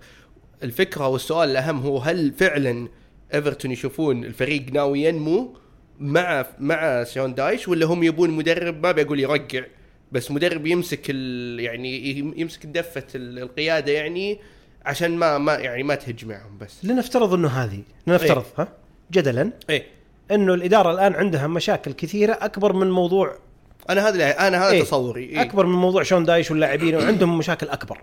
الفكرة 0.64 1.08
والسؤال 1.08 1.50
الأهم 1.50 1.80
هو 1.80 1.98
هل 1.98 2.34
فعلا 2.34 2.88
إيفرتون 3.34 3.72
يشوفون 3.72 4.24
الفريق 4.26 4.72
ناوي 4.74 5.04
ينمو 5.04 5.56
مع 6.00 6.46
مع 6.60 7.04
شون 7.04 7.34
دايش 7.36 7.68
ولا 7.68 7.86
هم 7.86 8.04
يبون 8.04 8.30
مدرب 8.30 8.84
ما 8.84 8.92
بقول 8.92 9.20
يرقع 9.20 9.64
بس 10.12 10.32
مدرب 10.32 10.68
يمسك 10.68 11.02
ال 11.10 11.60
يعني 11.60 12.18
يمسك 12.38 12.66
دفة 12.66 13.04
ال- 13.16 13.40
القيادة 13.40 13.92
يعني 13.92 14.40
عشان 14.88 15.18
ما 15.18 15.38
ما 15.38 15.54
يعني 15.54 15.84
ما 15.84 15.96
تهج 15.96 16.26
معهم 16.26 16.58
بس. 16.62 16.86
لنفترض 16.86 17.34
إنه 17.34 17.48
هذه. 17.48 17.82
لنفترض 18.08 18.46
ها؟ 18.58 18.68
جدلا. 19.12 19.52
إيه. 19.70 19.86
إنه 20.32 20.54
الإدارة 20.54 20.92
الآن 20.92 21.14
عندها 21.14 21.48
مشاكل 21.48 21.94
كثيرة 21.94 22.34
أكبر 22.42 22.74
من 22.74 22.92
موضوع 22.92 23.36
أنا 23.90 24.08
هذا 24.08 24.48
أنا 24.48 24.64
هذا 24.64 24.72
إيه. 24.72 24.84
تصوري 24.84 25.24
إيه. 25.24 25.42
أكبر 25.42 25.66
من 25.66 25.76
موضوع 25.76 26.04
شون 26.04 26.24
دايش 26.24 26.52
واللاعبين 26.52 26.96
وعندهم 26.98 27.38
مشاكل 27.38 27.70
أكبر. 27.70 28.02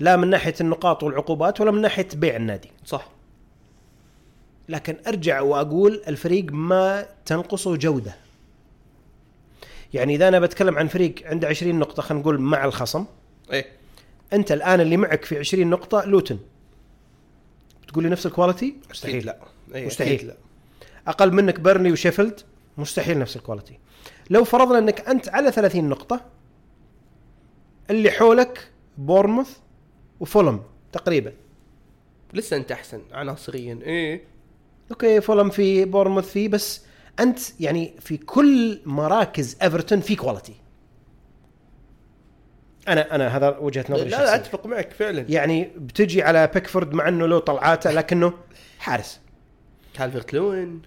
لا 0.00 0.16
من 0.16 0.30
ناحية 0.30 0.54
النقاط 0.60 1.02
والعقوبات 1.02 1.60
ولا 1.60 1.70
من 1.70 1.80
ناحية 1.80 2.08
بيع 2.14 2.36
النادي. 2.36 2.70
صح. 2.84 3.08
لكن 4.68 4.96
أرجع 5.06 5.40
وأقول 5.40 6.02
الفريق 6.08 6.46
ما 6.52 7.06
تنقصه 7.26 7.76
جودة. 7.76 8.14
يعني 9.94 10.14
إذا 10.14 10.28
أنا 10.28 10.38
بتكلم 10.40 10.78
عن 10.78 10.88
فريق 10.88 11.14
عنده 11.24 11.48
20 11.48 11.78
نقطة 11.78 12.02
خلينا 12.02 12.22
نقول 12.22 12.40
مع 12.40 12.64
الخصم 12.64 13.04
إيه. 13.52 13.83
أنت 14.34 14.52
الآن 14.52 14.80
اللي 14.80 14.96
معك 14.96 15.24
في 15.24 15.38
20 15.38 15.70
نقطة 15.70 16.04
لوتن. 16.04 16.38
تقول 17.88 18.04
لي 18.04 18.10
نفس 18.10 18.26
ال 18.26 18.32
quality؟ 18.32 18.76
مستحيل. 18.90 19.26
لا. 19.26 19.38
إيه 19.74 19.86
مستحيل. 19.86 20.26
لا. 20.26 20.36
أقل 21.06 21.32
منك 21.32 21.60
بيرنلي 21.60 21.92
وشيفيلد؟ 21.92 22.40
مستحيل 22.78 23.18
نفس 23.18 23.36
ال 23.36 23.41
quality. 23.41 23.78
لو 24.30 24.44
فرضنا 24.44 24.78
أنك 24.78 25.08
أنت 25.08 25.28
على 25.28 25.52
30 25.52 25.88
نقطة 25.88 26.20
اللي 27.90 28.10
حولك 28.10 28.70
بورنموث 28.98 29.56
وفولم 30.20 30.62
تقريبا. 30.92 31.32
لسه 32.32 32.56
أنت 32.56 32.72
أحسن 32.72 33.00
عناصريا. 33.12 33.78
إيه. 33.82 34.24
okay 34.90 35.20
فولم 35.20 35.50
في 35.50 35.84
بورنموث 35.84 36.28
في 36.32 36.48
بس 36.48 36.82
أنت 37.20 37.38
يعني 37.60 37.94
في 38.00 38.16
كل 38.16 38.80
مراكز 38.86 39.56
إيفرتون 39.62 40.00
في 40.00 40.16
quality. 40.16 40.54
أنا 42.88 43.14
أنا 43.14 43.36
هذا 43.36 43.56
وجهة 43.58 43.84
لا 43.88 43.94
نظري 43.94 44.08
لا 44.08 44.16
الشخصية. 44.16 44.34
أتفق 44.34 44.66
معك 44.66 44.92
فعلا 44.92 45.24
يعني 45.28 45.70
بتجي 45.76 46.22
على 46.22 46.50
بيكفورد 46.54 46.92
مع 46.92 47.08
إنه 47.08 47.26
له 47.26 47.38
طلعاته 47.38 47.90
لكنه 47.90 48.32
حارس 48.78 49.20
كالفرت 49.94 50.34
لوين 50.34 50.82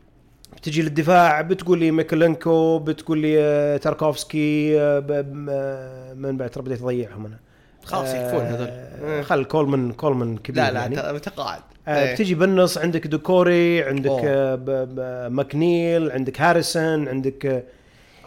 بتجي 0.58 0.82
للدفاع 0.82 1.42
بتقول 1.42 1.80
لي 1.80 1.92
ميكولينكو 1.92 2.80
بتقول 2.80 3.18
لي 3.18 3.40
آه، 3.40 3.78
تاركوفسكي 3.78 4.80
آه، 4.82 5.06
آه، 5.50 6.14
من 6.14 6.38
بعد 6.38 6.50
ترى 6.50 6.64
بديت 6.64 6.82
أضيعهم 6.82 7.26
أنا 7.26 7.40
خلاص 7.84 8.14
يكفون 8.14 8.46
هذول 8.46 9.24
خل 9.26 9.46
كولمن 9.46 9.92
كولمن 9.92 10.38
كبير 10.38 10.64
لا 10.64 10.72
لا 10.72 10.80
يعني. 10.80 11.20
تقاعد 11.20 11.62
إيه. 11.88 12.14
بتجي 12.14 12.36
بالنص 12.36 12.78
عندك 12.78 13.08
دوكوري 13.08 13.84
عندك 13.84 14.10
أوه. 14.12 15.30
ماكنيل 15.30 16.12
عندك 16.12 16.42
هاريسون 16.42 17.08
عندك 17.08 17.46
آه، 17.46 17.64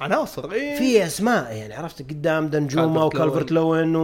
عناصر 0.01 0.53
إيه. 0.53 0.79
في 0.79 1.07
أسماء 1.07 1.57
يعني 1.57 1.75
عرفت؟ 1.75 2.03
قدام 2.03 2.49
دانجوما 2.49 3.09
كالفرت 3.09 3.15
وكالفرت 3.15 3.53
لوين 3.53 3.97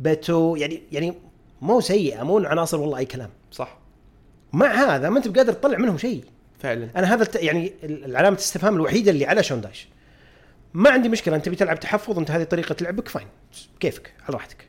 وبيتو 0.00 0.56
يعني 0.56 0.82
يعني 0.92 1.14
مو 1.62 1.80
سيئة 1.80 2.22
مو 2.22 2.38
عناصر 2.38 2.80
والله 2.80 2.98
أي 2.98 3.04
كلام. 3.04 3.30
صح. 3.52 3.78
مع 4.52 4.66
هذا 4.66 5.10
ما 5.10 5.18
أنت 5.18 5.28
بقادر 5.28 5.52
تطلع 5.52 5.78
منهم 5.78 5.98
شيء. 5.98 6.24
فعلا. 6.58 6.88
أنا 6.96 7.14
هذا 7.14 7.22
الت... 7.22 7.36
يعني 7.36 7.72
العلامة 7.84 8.36
الاستفهام 8.36 8.74
الوحيدة 8.74 9.10
اللي 9.10 9.26
على 9.26 9.42
شون 9.42 9.60
دايش 9.60 9.88
ما 10.74 10.90
عندي 10.90 11.08
مشكلة 11.08 11.36
أنت 11.36 11.48
بتلعب 11.48 11.80
تحفظ 11.80 12.18
أنت 12.18 12.30
هذه 12.30 12.44
طريقة 12.44 12.76
لعبك 12.80 13.08
فعلى 13.08 13.26
كيفك؟ 13.80 14.12
على 14.20 14.34
راحتك. 14.34 14.68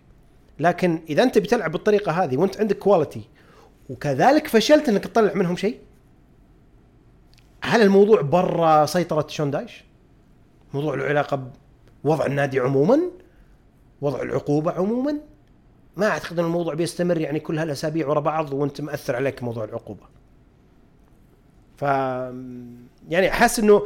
لكن 0.60 1.02
إذا 1.10 1.24
أنت 1.24 1.38
بتلعب 1.38 1.72
بالطريقة 1.72 2.12
هذه 2.12 2.38
وأنت 2.38 2.60
عندك 2.60 2.78
quality 2.78 3.22
وكذلك 3.90 4.48
فشلت 4.48 4.90
إنك 4.90 5.04
تطلع 5.04 5.34
منهم 5.34 5.56
شيء 5.56 5.80
هل 7.62 7.82
الموضوع 7.82 8.22
برا 8.22 8.86
سيطرة 8.86 9.28
شون 9.28 9.52
دايش؟ 9.52 9.85
موضوع 10.76 10.96
له 10.96 11.04
علاقه 11.04 11.52
بوضع 12.04 12.26
النادي 12.26 12.60
عموما 12.60 13.00
وضع 14.02 14.22
العقوبة 14.22 14.72
عموما. 14.72 15.18
ما 15.98 16.08
أعتقد 16.08 16.40
إن 16.40 16.46
الموضوع 16.46 16.74
بيستمر 16.74 17.18
يعني 17.18 17.40
كل 17.40 17.60
هالأسابيع 17.60 18.08
ورا 18.08 18.20
بعض 18.20 18.54
وأنت 18.54 18.82
مأثر 18.82 19.16
عليك 19.16 19.44
موضوع 19.44 19.64
العقوبة. 19.64 20.04
ف 21.78 21.82
يعني 23.10 23.32
حاسس 23.32 23.60
إنه 23.60 23.82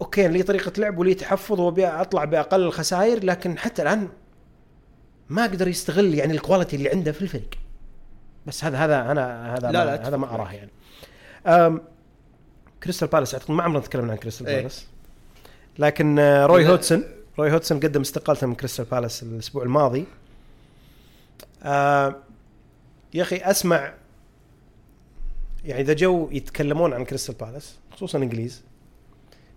okay 0.00 0.28
لي 0.28 0.42
طريقة 0.42 0.72
لعب 0.78 0.98
ولي 0.98 1.14
تحفظ 1.14 1.60
وأبي 1.60 1.86
أطلع 1.86 2.24
بأقل 2.24 2.60
الخسائر 2.62 3.24
لكن 3.24 3.58
حتى 3.58 3.82
الآن 3.82 4.08
ما 5.28 5.42
قدر 5.42 5.68
يستغل 5.68 6.14
يعني 6.14 6.32
ال 6.32 6.38
quality 6.38 6.76
اللي 6.76 6.90
عنده 6.90 7.12
في 7.12 7.22
الفريق. 7.22 7.50
بس 8.46 8.64
هذا 8.64 8.78
هذا 8.78 9.10
أنا 9.10 9.54
هذا 9.54 9.70
لا، 9.70 9.84
ما 9.84 9.90
لا، 9.90 10.08
هذا 10.08 10.16
ما 10.16 10.34
أراه 10.34 10.52
يعني. 10.52 10.70
كريستال 12.82 13.08
بالاس 13.08 13.34
أعتقد 13.34 13.50
ما 13.50 13.62
عمرنا 13.62 13.80
تكلمنا 13.80 14.12
عن 14.12 14.18
كريستال 14.18 14.46
إيه. 14.46 14.56
بالاس. 14.56 14.86
لكن 15.80 16.18
آه، 16.18 16.46
روي. 16.46 16.68
هودسون 16.68 17.04
روي 17.38 17.52
هودسون 17.52 17.80
قدم 17.80 18.00
استقالته 18.00 18.46
من 18.46 18.54
كريستال 18.54 18.84
بالاس 18.84 19.22
الأسبوع 19.22 19.62
الماضي 19.62 20.06
آه 21.62 22.16
يا 23.14 23.22
أخي 23.22 23.36
أسمع 23.36 23.92
يعني 25.64 25.80
إذا 25.80 25.92
جو 25.92 26.28
يتكلمون 26.32 26.92
عن 26.92 27.04
كريستال 27.04 27.34
بالاس 27.34 27.74
خصوصا 27.92 28.18
إنجليز 28.18 28.62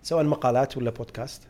سواء 0.02 0.24
مقالات 0.24 0.76
ولا 0.76 0.90
بودكاست 0.90 1.42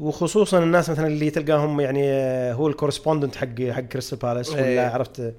وخصوصا 0.00 0.58
الناس 0.58 0.90
مثلا 0.90 1.06
اللي 1.06 1.30
تلقاهم 1.30 1.80
يعني 1.80 2.02
آه، 2.04 2.52
هو 2.52 2.68
ال 2.68 2.73
correspondent 2.73 3.36
حق 3.36 3.62
حق 3.70 3.80
كريستال 3.80 4.18
بالاس 4.18 4.54
إيه. 4.54 4.72
ولا 4.72 4.94
عرفت 4.94 5.34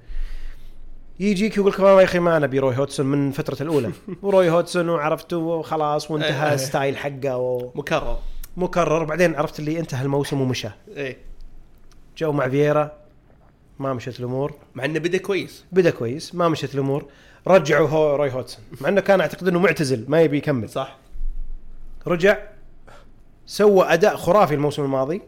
يجيك 1.22 1.56
يقول 1.56 1.72
لك 1.72 1.78
والله 1.78 2.00
يا 2.00 2.04
أخي 2.04 2.18
ما 2.18 2.38
نبي 2.38 2.58
روي 2.58 2.76
هودسون 2.76 3.06
من 3.06 3.30
فترة 3.30 3.62
الأولى. 3.62 3.90
وروي 4.22 4.50
هودسون 4.50 4.88
وعرفته 4.88 5.36
وخلاص 5.36 6.10
وانتهى 6.10 6.48
إيه. 6.48 6.54
ال 6.54 6.61
style 6.61 6.96
حقه 6.96 7.72
مكرر. 7.74 8.18
ومكرر 8.56 9.04
بعدين 9.04 9.34
عرفت 9.34 9.58
اللي 9.58 9.78
انتهى 9.78 10.02
الموسم 10.02 10.40
ومشى. 10.40 10.68
إيه. 10.96 11.18
جو 12.18 12.32
مع 12.32 12.48
فييرا 12.48 12.92
ما 13.78 13.94
مشت 13.94 14.20
الأمور. 14.20 14.54
مع 14.74 14.84
إنه 14.84 14.98
بدأ 14.98 15.18
كويس. 15.18 15.64
بدأ 15.72 15.90
كويس 15.90 16.34
ما 16.34 16.48
مشت 16.48 16.74
الأمور. 16.74 17.06
رجعوا 17.46 17.88
هو 17.88 18.16
روي 18.16 18.32
هودسون. 18.32 18.64
مع 18.80 18.88
إنه 18.88 19.00
كان 19.00 19.20
أعتقد 19.20 19.48
إنه 19.48 19.58
معتزل 19.58 20.04
ما 20.08 20.22
يبي 20.22 20.36
يكمل. 20.38 20.68
صح. 20.68 20.96
رجع 22.06 22.38
سوى 23.46 23.84
أداء 23.84 24.16
خرافي 24.16 24.54
الموسم 24.54 24.84
الماضي 24.84 25.22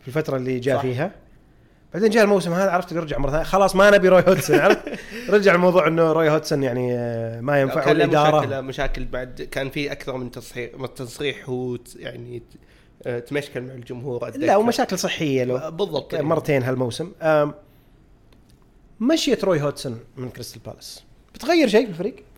في 0.00 0.08
الفترة 0.08 0.36
اللي 0.36 0.58
جاء 0.58 0.76
صح. 0.76 0.82
فيها. 0.82 1.23
بعدين 1.94 2.10
جاء 2.10 2.24
الموسم 2.24 2.52
هذا 2.52 2.70
عرفت 2.70 2.92
يرجع 2.92 3.18
مرة 3.18 3.30
ثانية. 3.30 3.44
خلاص 3.44 3.76
ما 3.76 3.90
نبي 3.90 4.08
روي 4.08 4.22
هودسون 4.28 4.58
عرفت؟ 4.58 4.98
رجع 5.34 5.54
الموضوع 5.54 5.86
إنه 5.86 6.12
روي 6.12 6.30
هودسون 6.30 6.62
يعني 6.62 6.94
آه، 6.98 7.40
ما 7.40 7.60
ينفع 7.60 7.88
والإدارة. 7.88 8.40
مشاكل 8.40 8.62
مشاكل 8.62 9.04
بعد 9.04 9.48
كان 9.50 9.70
في 9.70 9.92
أكثر 9.92 10.16
من 10.16 10.30
تصحيح 10.30 10.70
تصريح 10.96 11.48
هو 11.48 11.78
يعني 11.96 12.42
آه، 13.06 13.18
تمشكل 13.18 13.60
مع 13.60 13.74
الجمهور 13.74 14.28
أتذكر. 14.28 14.46
لا 14.46 14.56
ومشاكل 14.56 14.98
صحية 14.98 15.44
له 15.44 15.68
بالضبط. 15.68 16.14
مرتين 16.14 16.62
هالموسم. 16.62 17.12
مشيت 19.00 19.44
روي 19.44 19.62
هودسون 19.62 20.00
من 20.16 20.28
كريستال 20.30 20.60
بالاس. 20.66 21.02
بتغير 21.34 21.68
شيء 21.68 21.84
في 21.84 21.90
الفريق؟ 21.90 22.16
آه، 22.16 22.33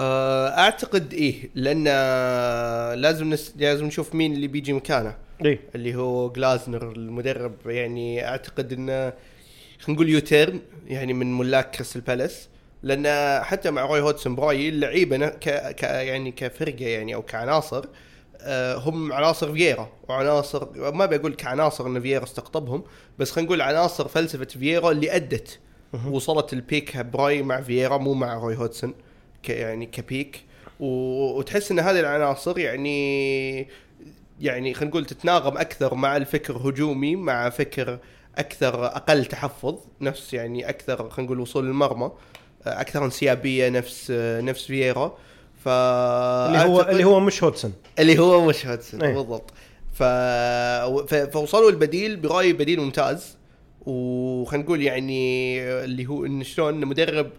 أعتقد 0.00 1.12
إيه 1.12 1.50
لأن 1.54 1.84
آه، 1.88 2.94
لازم 2.94 3.30
نس... 3.30 3.52
لازم 3.56 3.86
نشوف 3.86 4.14
مين 4.14 4.32
اللي 4.32 4.46
بيجي 4.46 4.72
مكانه. 4.72 5.16
إيه. 5.44 5.60
اللي 5.74 5.94
هو 5.94 6.30
جلازنر 6.30 6.92
المدرب 6.92 7.54
يعني 7.66 8.28
أعتقد 8.28 8.72
إنه 8.72 9.12
خلينا 9.80 9.94
نقول 10.00 10.08
U-turn 10.08 10.60
يعني 10.86 11.12
من 11.12 11.38
ملاك 11.38 11.70
كريستال 11.70 12.00
بالاس. 12.00 12.48
لأن 12.82 13.42
حتى 13.44 13.70
مع 13.70 13.86
روي 13.86 14.00
هودسون 14.00 14.34
برايي 14.34 14.68
اللعيبة 14.68 15.26
ك... 15.28 15.74
ك 15.76 15.82
يعني 15.82 16.32
كفرقة 16.32 16.84
يعني 16.84 17.14
أو 17.14 17.22
كعناصر 17.22 17.84
آه، 18.40 18.76
هم 18.76 19.12
عناصر 19.12 19.52
فييرا. 19.52 19.88
وعناصر 20.08 20.92
ما 20.92 21.06
بقول 21.06 21.34
كعناصر 21.34 21.86
إن 21.86 22.00
فييرا 22.00 22.24
استقطبهم 22.24 22.84
بس 23.18 23.30
خلينا 23.30 23.46
نقول 23.46 23.60
عناصر 23.60 24.08
فلسفة 24.08 24.44
فييرا 24.44 24.90
اللي 24.90 25.16
أدت 25.16 25.58
وصلت 26.10 26.52
ال 26.52 26.61
peak 26.61 26.96
برايي 26.96 27.42
مع 27.42 27.60
فييرا 27.60 27.96
مو 27.96 28.14
مع 28.14 28.34
روي 28.34 28.56
هودسون. 28.56 28.94
ك 29.46 29.50
يعني 29.50 29.86
ك 29.86 29.97
peak 29.97 30.40
و... 30.80 30.86
وتحس 31.38 31.70
إن 31.70 31.78
هذه 31.78 32.00
العناصر 32.00 32.58
يعني 32.58 33.68
يعني 34.40 34.74
خلينا 34.74 34.90
نقول 34.90 35.06
تتناغم 35.06 35.58
أكثر 35.58 35.94
مع 35.94 36.16
الفكر 36.16 36.56
هجومي 36.56 37.16
مع 37.16 37.50
فكر 37.50 37.98
أكثر 38.38 38.86
أقل 38.86 39.24
تحفظ 39.24 39.78
نفس 40.00 40.34
يعني 40.34 40.68
أكثر 40.68 41.10
خلينا 41.10 41.26
نقول 41.26 41.40
وصول 41.40 41.64
المرمى 41.66 42.10
أكثر 42.66 43.04
انسيابية 43.04 43.68
نفس 43.68 44.10
نفس 44.40 44.64
فييرا. 44.64 45.18
ف 45.64 45.68
اللي 45.68 46.58
هو 46.58 46.80
اللي 46.80 47.04
هو 47.04 47.20
مش 47.20 47.44
هودسون. 47.44 47.72
اللي 47.98 48.18
هو 48.18 48.46
مش 48.46 48.66
هودسون 48.66 49.02
أيه. 49.02 49.14
بالضبط. 49.14 49.50
ف... 49.92 50.02
ف... 50.02 51.14
فوصلوا 51.14 51.70
البديل 51.70 52.16
برأيي 52.16 52.52
بديل 52.52 52.80
ممتاز. 52.80 53.36
وخلينا 53.86 54.64
نقول 54.64 54.82
يعني 54.82 55.60
اللي 55.84 56.06
هو 56.06 56.26
إن 56.26 56.42
شلون 56.42 56.84
مدرب 56.84 57.30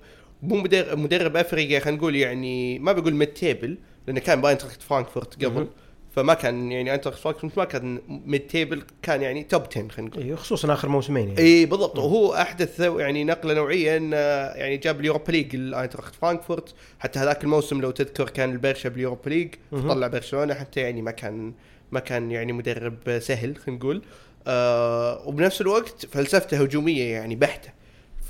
مو 0.41 0.55
مدرب 0.55 0.97
مدرب 0.97 1.37
average 1.37 1.79
خلينا 1.79 1.97
نقول 1.97 2.15
يعني 2.15 2.79
ما 2.79 2.91
بقول 2.91 3.15
mid-table 3.15 3.77
لأنه 4.07 4.19
كان 4.19 4.41
باينتراخت 4.41 4.81
فرانكفورت 4.81 5.45
قبل. 5.45 5.67
فما 6.15 6.33
كان 6.33 6.71
يعني 6.71 6.93
انتراخت 6.93 7.19
فرانكفورت 7.19 7.57
ما 7.57 7.63
كان 7.63 8.01
mid-table 8.07 8.83
كان 9.01 9.21
يعني 9.21 9.43
top 9.43 9.61
10 9.61 9.87
خلينا 9.87 10.11
نقول. 10.11 10.23
إيه 10.23 10.35
خصوصا 10.35 10.73
آخر 10.73 10.89
موسمين 10.89 11.27
يعني. 11.27 11.39
إي 11.39 11.65
بالضبط. 11.65 11.99
وهو 11.99 12.33
أحدث 12.33 12.79
يعني 12.79 13.23
نقلة 13.23 13.53
نوعية 13.53 13.97
انه 13.97 14.15
يعني 14.15 14.77
جاب 14.77 14.99
اليوروبا 14.99 15.31
ليج 15.31 15.55
الاينتراخت 15.55 16.15
فرانكفورت. 16.15 16.73
حتى 16.99 17.19
هذاك 17.19 17.43
الموسم 17.43 17.81
لو 17.81 17.91
تذكر 17.91 18.29
كان 18.29 18.51
البرشا 18.51 18.89
باليوروبا 18.89 19.29
ليج. 19.29 19.49
طلع 19.71 20.07
برشلونة 20.07 20.53
حتى 20.53 20.79
يعني 20.79 21.01
ما 21.01 21.11
كان 21.11 21.53
ما 21.91 21.99
كان 21.99 22.31
يعني 22.31 22.53
مدرب 22.53 23.19
سهل 23.19 23.55
خلينا 23.55 23.79
نقول. 23.79 24.01
آه 24.47 25.27
وبنفس 25.27 25.61
الوقت 25.61 26.05
فلسفته 26.05 26.61
هجومية 26.61 27.03
يعني 27.03 27.35
بحتة. 27.35 27.69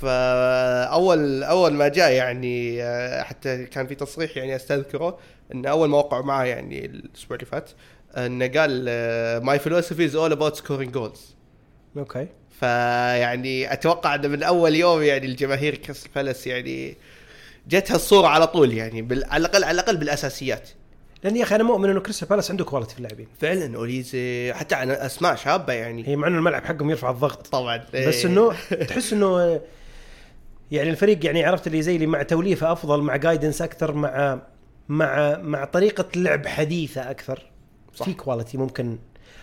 فأول 0.00 1.42
أول 1.42 1.72
ما 1.72 1.88
جاء 1.88 2.12
يعني 2.12 2.82
آه، 2.82 3.22
حتى 3.22 3.64
كان 3.64 3.86
في 3.86 3.94
تصريح 3.94 4.36
يعني 4.36 4.56
أستذكره 4.56 5.18
إن 5.54 5.66
أول 5.66 5.88
ما 5.88 5.96
وقعوا 5.96 6.24
معه 6.24 6.44
يعني 6.44 6.84
الأسبوع 6.86 7.36
اللي 7.36 7.46
فات 7.46 7.70
إنه 8.16 8.46
قال 8.46 8.84
my 9.44 9.58
philosophy 9.58 10.04
is 10.04 10.16
all 10.16 10.32
about 10.32 10.56
scoring 10.56 10.92
goals 10.92 11.36
okay. 11.96 12.26
فيعني 12.60 13.72
أتوقع 13.72 14.14
إنه 14.14 14.28
من 14.28 14.42
أول 14.42 14.74
يوم 14.74 15.02
يعني 15.02 15.26
الجماهير 15.26 15.74
كريستال 15.74 16.10
بالاس 16.14 16.46
يعني 16.46 16.96
جتها 17.68 17.96
الصورة 17.96 18.26
على 18.26 18.46
طول 18.46 18.72
يعني 18.72 19.02
بال... 19.02 19.24
على 19.24 19.40
الأقل 19.40 19.64
على 19.64 19.74
الأقل 19.74 19.96
بالأساسيات. 19.96 20.68
لأن 21.24 21.36
يا 21.36 21.42
أخي 21.42 21.54
أنا 21.54 21.64
مؤمن 21.64 21.90
إنه 21.90 22.00
كريستال 22.00 22.28
بالاس 22.28 22.50
عنده 22.50 22.64
quality 22.64 22.92
في 22.92 22.98
اللاعبين. 22.98 23.26
فعلا 23.40 23.76
أوليسي 23.76 24.52
حتى 24.54 24.74
عن 24.74 24.90
أسماء 24.90 25.34
شابة 25.34 25.72
يعني. 25.72 26.08
هي 26.08 26.16
مع 26.16 26.28
إنه 26.28 26.38
الملعب 26.38 26.64
حقهم 26.64 26.90
يرفع 26.90 27.10
الضغط. 27.10 27.46
طبعا. 27.46 27.84
بس 27.94 28.24
إنه 28.24 28.52
تحس 28.88 29.12
إنه 29.12 29.60
يعني 30.70 30.90
الفريق 30.90 31.26
يعني 31.26 31.44
عرفت 31.44 31.66
اللي 31.66 31.82
زي 31.82 31.94
اللي 31.94 32.06
مع 32.06 32.22
توليفة 32.22 32.72
أفضل 32.72 33.02
مع 33.02 33.16
guidance 33.16 33.62
أكثر 33.62 33.94
مع 33.94 34.38
مع 34.88 35.38
مع 35.38 35.64
طريقة 35.64 36.08
لعب 36.16 36.46
حديثة 36.46 37.10
أكثر. 37.10 37.50
صح. 37.94 38.06
في 38.06 38.14
quality 38.14 38.58
ممكن. 38.58 38.98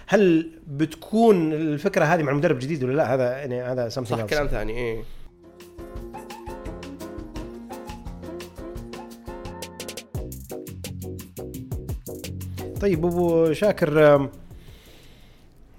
هل 0.08 0.52
بتكون 0.68 1.54
الفكرة 1.54 2.06
هذه 2.06 2.24
مع 2.24 2.32
المدرب 2.32 2.56
الجديد 2.56 2.84
ولا 2.84 2.94
لا؟ 2.94 3.14
هذا 3.14 3.38
يعني 3.38 3.62
هذا 3.62 3.90
صح 3.90 4.26
else. 4.26 4.30
كلام 4.30 4.48
ثاني 4.48 4.78
إيه. 4.78 5.04
طيب 12.82 13.06
أبو 13.06 13.54
شاكر 13.54 14.30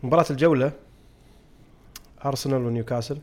مباراة 0.03 0.27
الجولة 0.31 0.73
أرسنال 2.25 2.67
ونيوكاسل. 2.67 3.19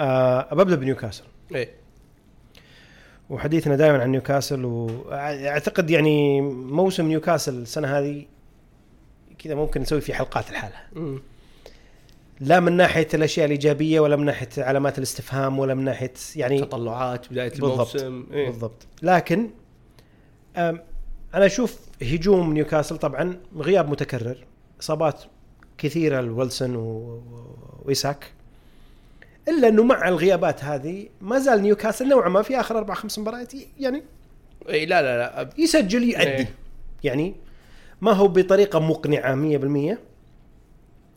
آه، 0.00 0.54
ببدا 0.54 0.76
بنيوكاسل 0.76 1.24
إيه. 1.54 1.70
وحديثنا 3.30 3.76
دائما 3.76 4.02
عن 4.02 4.10
نيوكاسل 4.10 4.64
واعتقد 4.64 5.90
يعني 5.90 6.40
موسم 6.40 7.06
نيوكاسل 7.08 7.54
السنة 7.62 7.88
هذه 7.98 8.24
كذا 9.38 9.54
ممكن 9.54 9.80
نسوي 9.80 10.00
فيه 10.00 10.14
حلقات 10.14 10.50
لحالها. 10.50 10.86
لا 12.40 12.60
من 12.60 12.72
ناحية 12.72 13.08
الأشياء 13.14 13.46
الإيجابية 13.46 14.00
ولا 14.00 14.16
من 14.16 14.24
ناحية 14.24 14.48
علامات 14.58 14.98
الاستفهام 14.98 15.58
ولا 15.58 15.74
من 15.74 15.84
ناحية 15.84 16.12
يعني 16.36 16.60
تطلعات 16.60 17.30
بداية 17.32 17.50
بالضبط 17.50 17.96
الموسم. 17.96 18.32
إيه. 18.32 18.46
بالضبط. 18.46 18.86
لكن 19.02 19.50
أنا 20.56 20.82
أشوف 21.46 21.78
هجوم 22.02 22.52
نيوكاسل 22.52 22.96
طبعا 22.98 23.36
غياب 23.56 23.88
متكرر. 23.90 24.36
إصابات 24.80 25.22
كثيرة 25.78 26.20
لويلسون 26.20 26.76
و- 26.76 26.80
و- 26.80 27.82
وإيساك. 27.84 28.32
إلا 29.48 29.68
إنه 29.68 29.82
مع 29.84 30.08
الغيابات 30.08 30.64
هذه 30.64 31.08
ما 31.20 31.38
زال 31.38 31.62
نيوكاسل 31.62 32.08
نوعا 32.08 32.28
ما 32.28 32.42
في 32.42 32.60
آخر 32.60 32.78
أربع 32.78 32.94
خمس 32.94 33.18
مباريات 33.18 33.52
يعني 33.78 34.02
إيه 34.68 34.86
لا 34.86 35.02
لا 35.02 35.18
لا. 35.18 35.50
يسجل 35.58 36.02
يأدي 36.02 36.30
إيه. 36.30 36.54
يعني 37.04 37.34
ما 38.00 38.12
هو 38.12 38.28
بطريقة 38.28 38.78
مقنعة 38.78 39.34
100% 39.94 39.98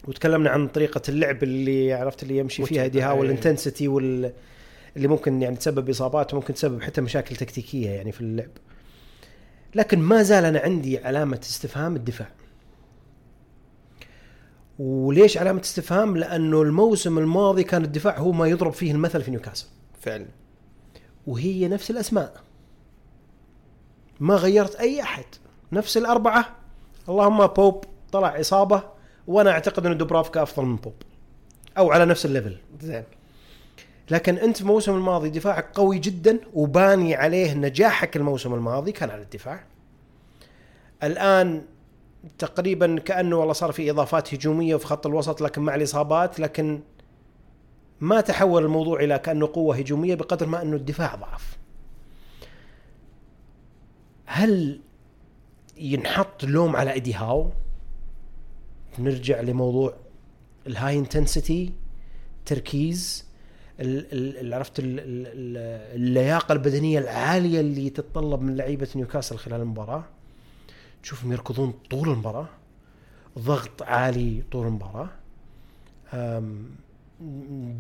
وتكلمنا 0.07 0.49
عن 0.49 0.67
طريقة 0.67 1.01
اللعب 1.09 1.43
اللي 1.43 1.93
عرفت 1.93 2.23
اللي 2.23 2.37
يمشي 2.37 2.65
فيها 2.65 2.87
ديها. 2.87 3.11
وال 3.11 3.25
intensity 3.25 3.87
وال 3.87 4.31
اللي 4.97 5.07
ممكن 5.07 5.41
يعني 5.41 5.55
تسبب 5.55 5.89
إصابات 5.89 6.33
وممكن 6.33 6.53
تسبب 6.53 6.81
حتى 6.81 7.01
مشاكل 7.01 7.35
تكتيكية 7.35 7.89
يعني 7.89 8.11
في 8.11 8.21
اللعب. 8.21 8.49
لكن 9.75 9.99
ما 9.99 10.23
زال 10.23 10.45
أنا 10.45 10.59
عندي 10.59 10.97
علامة 10.97 11.39
استفهام 11.43 11.95
الدفاع. 11.95 12.29
وليش 14.79 15.37
علامة 15.37 15.61
استفهام؟ 15.61 16.17
لأنه 16.17 16.61
الموسم 16.61 17.17
الماضي 17.17 17.63
كان 17.63 17.83
الدفاع 17.83 18.17
هو 18.17 18.31
ما 18.31 18.47
يضرب 18.47 18.73
فيه 18.73 18.91
المثل 18.91 19.21
في 19.21 19.31
نيوكاسل. 19.31 19.67
فعلا. 20.01 20.25
وهي 21.27 21.67
نفس 21.67 21.91
الأسماء. 21.91 22.33
ما 24.19 24.35
غيرت 24.35 24.75
أي 24.75 25.01
أحد. 25.01 25.25
نفس 25.71 25.97
الأربعة. 25.97 26.55
اللهم 27.09 27.47
بوب 27.47 27.83
طلع 28.11 28.39
إصابة. 28.39 28.83
وأنا 29.27 29.51
أعتقد 29.51 29.85
أن 29.85 29.97
دوبرافكا 29.97 30.43
أفضل 30.43 30.65
من 30.65 30.75
بوب. 30.75 30.93
أو 31.77 31.91
على 31.91 32.05
نفس 32.05 32.25
ال 32.25 32.30
level. 32.30 32.57
زين. 32.81 33.03
لكن 34.11 34.37
أنت 34.37 34.61
الموسم 34.61 34.95
الماضي 34.95 35.29
دفاعك 35.29 35.71
قوي 35.73 35.99
جدا 35.99 36.39
وباني 36.53 37.15
عليه 37.15 37.53
نجاحك 37.53 38.17
الموسم 38.17 38.53
الماضي 38.53 38.91
كان 38.91 39.09
على 39.09 39.21
الدفاع. 39.21 39.63
الآن 41.03 41.61
تقريبا 42.37 42.99
كأنه 42.99 43.35
والله 43.35 43.53
صار 43.53 43.71
في 43.71 43.91
إضافات 43.91 44.33
هجومية 44.33 44.75
في 44.75 44.85
خط 44.85 45.07
الوسط 45.07 45.41
لكن 45.41 45.61
مع 45.61 45.75
الإصابات 45.75 46.39
لكن 46.39 46.81
ما 47.99 48.21
تحول 48.21 48.63
الموضوع 48.65 48.99
إلى 48.99 49.19
كأنه 49.19 49.49
قوة 49.53 49.75
هجومية 49.77 50.15
بقدر 50.15 50.47
ما 50.47 50.61
أنه 50.61 50.75
الدفاع 50.75 51.15
ضعف. 51.15 51.57
هل 54.25 54.79
ينحط 55.77 56.43
اللوم 56.43 56.75
على 56.75 56.91
إيدي 56.93 57.13
هاو؟ 57.13 57.49
نرجع 58.99 59.41
لموضوع 59.41 59.93
ال 60.67 60.99
high 60.99 61.22
intensity 61.22 61.73
تركيز 62.45 63.25
عرفت 63.79 64.79
ال- 64.79 64.99
ال- 64.99 65.27
ال- 65.27 65.95
اللياقة 65.95 66.53
البدنية 66.53 66.99
العالية 66.99 67.59
اللي 67.59 67.89
تتطلب 67.89 68.41
من 68.41 68.55
لعيبة 68.55 68.87
نيوكاسل 68.95 69.37
خلال 69.37 69.61
المباراة. 69.61 70.03
تشوفهم 71.05 71.31
يركضون 71.31 71.73
طول 71.89 72.09
المباراة 72.09 72.47
ضغط 73.39 73.83
عالي 73.83 74.43
طول 74.51 74.67
المباراة. 74.67 75.09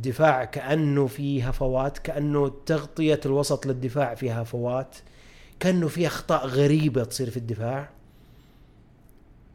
دفاع 0.01 0.45
كأنه 0.45 1.07
فيه 1.07 1.47
هفوات 1.47 1.97
كأنه 1.97 2.53
تغطية 2.65 3.19
الوسط 3.25 3.65
للدفاع 3.65 4.15
فيها 4.15 4.41
هفوات 4.41 4.95
كأنه 5.59 5.87
في 5.87 6.07
أخطاء 6.07 6.47
غريبة 6.47 7.03
تصير 7.03 7.29
في 7.29 7.37
الدفاع. 7.37 7.89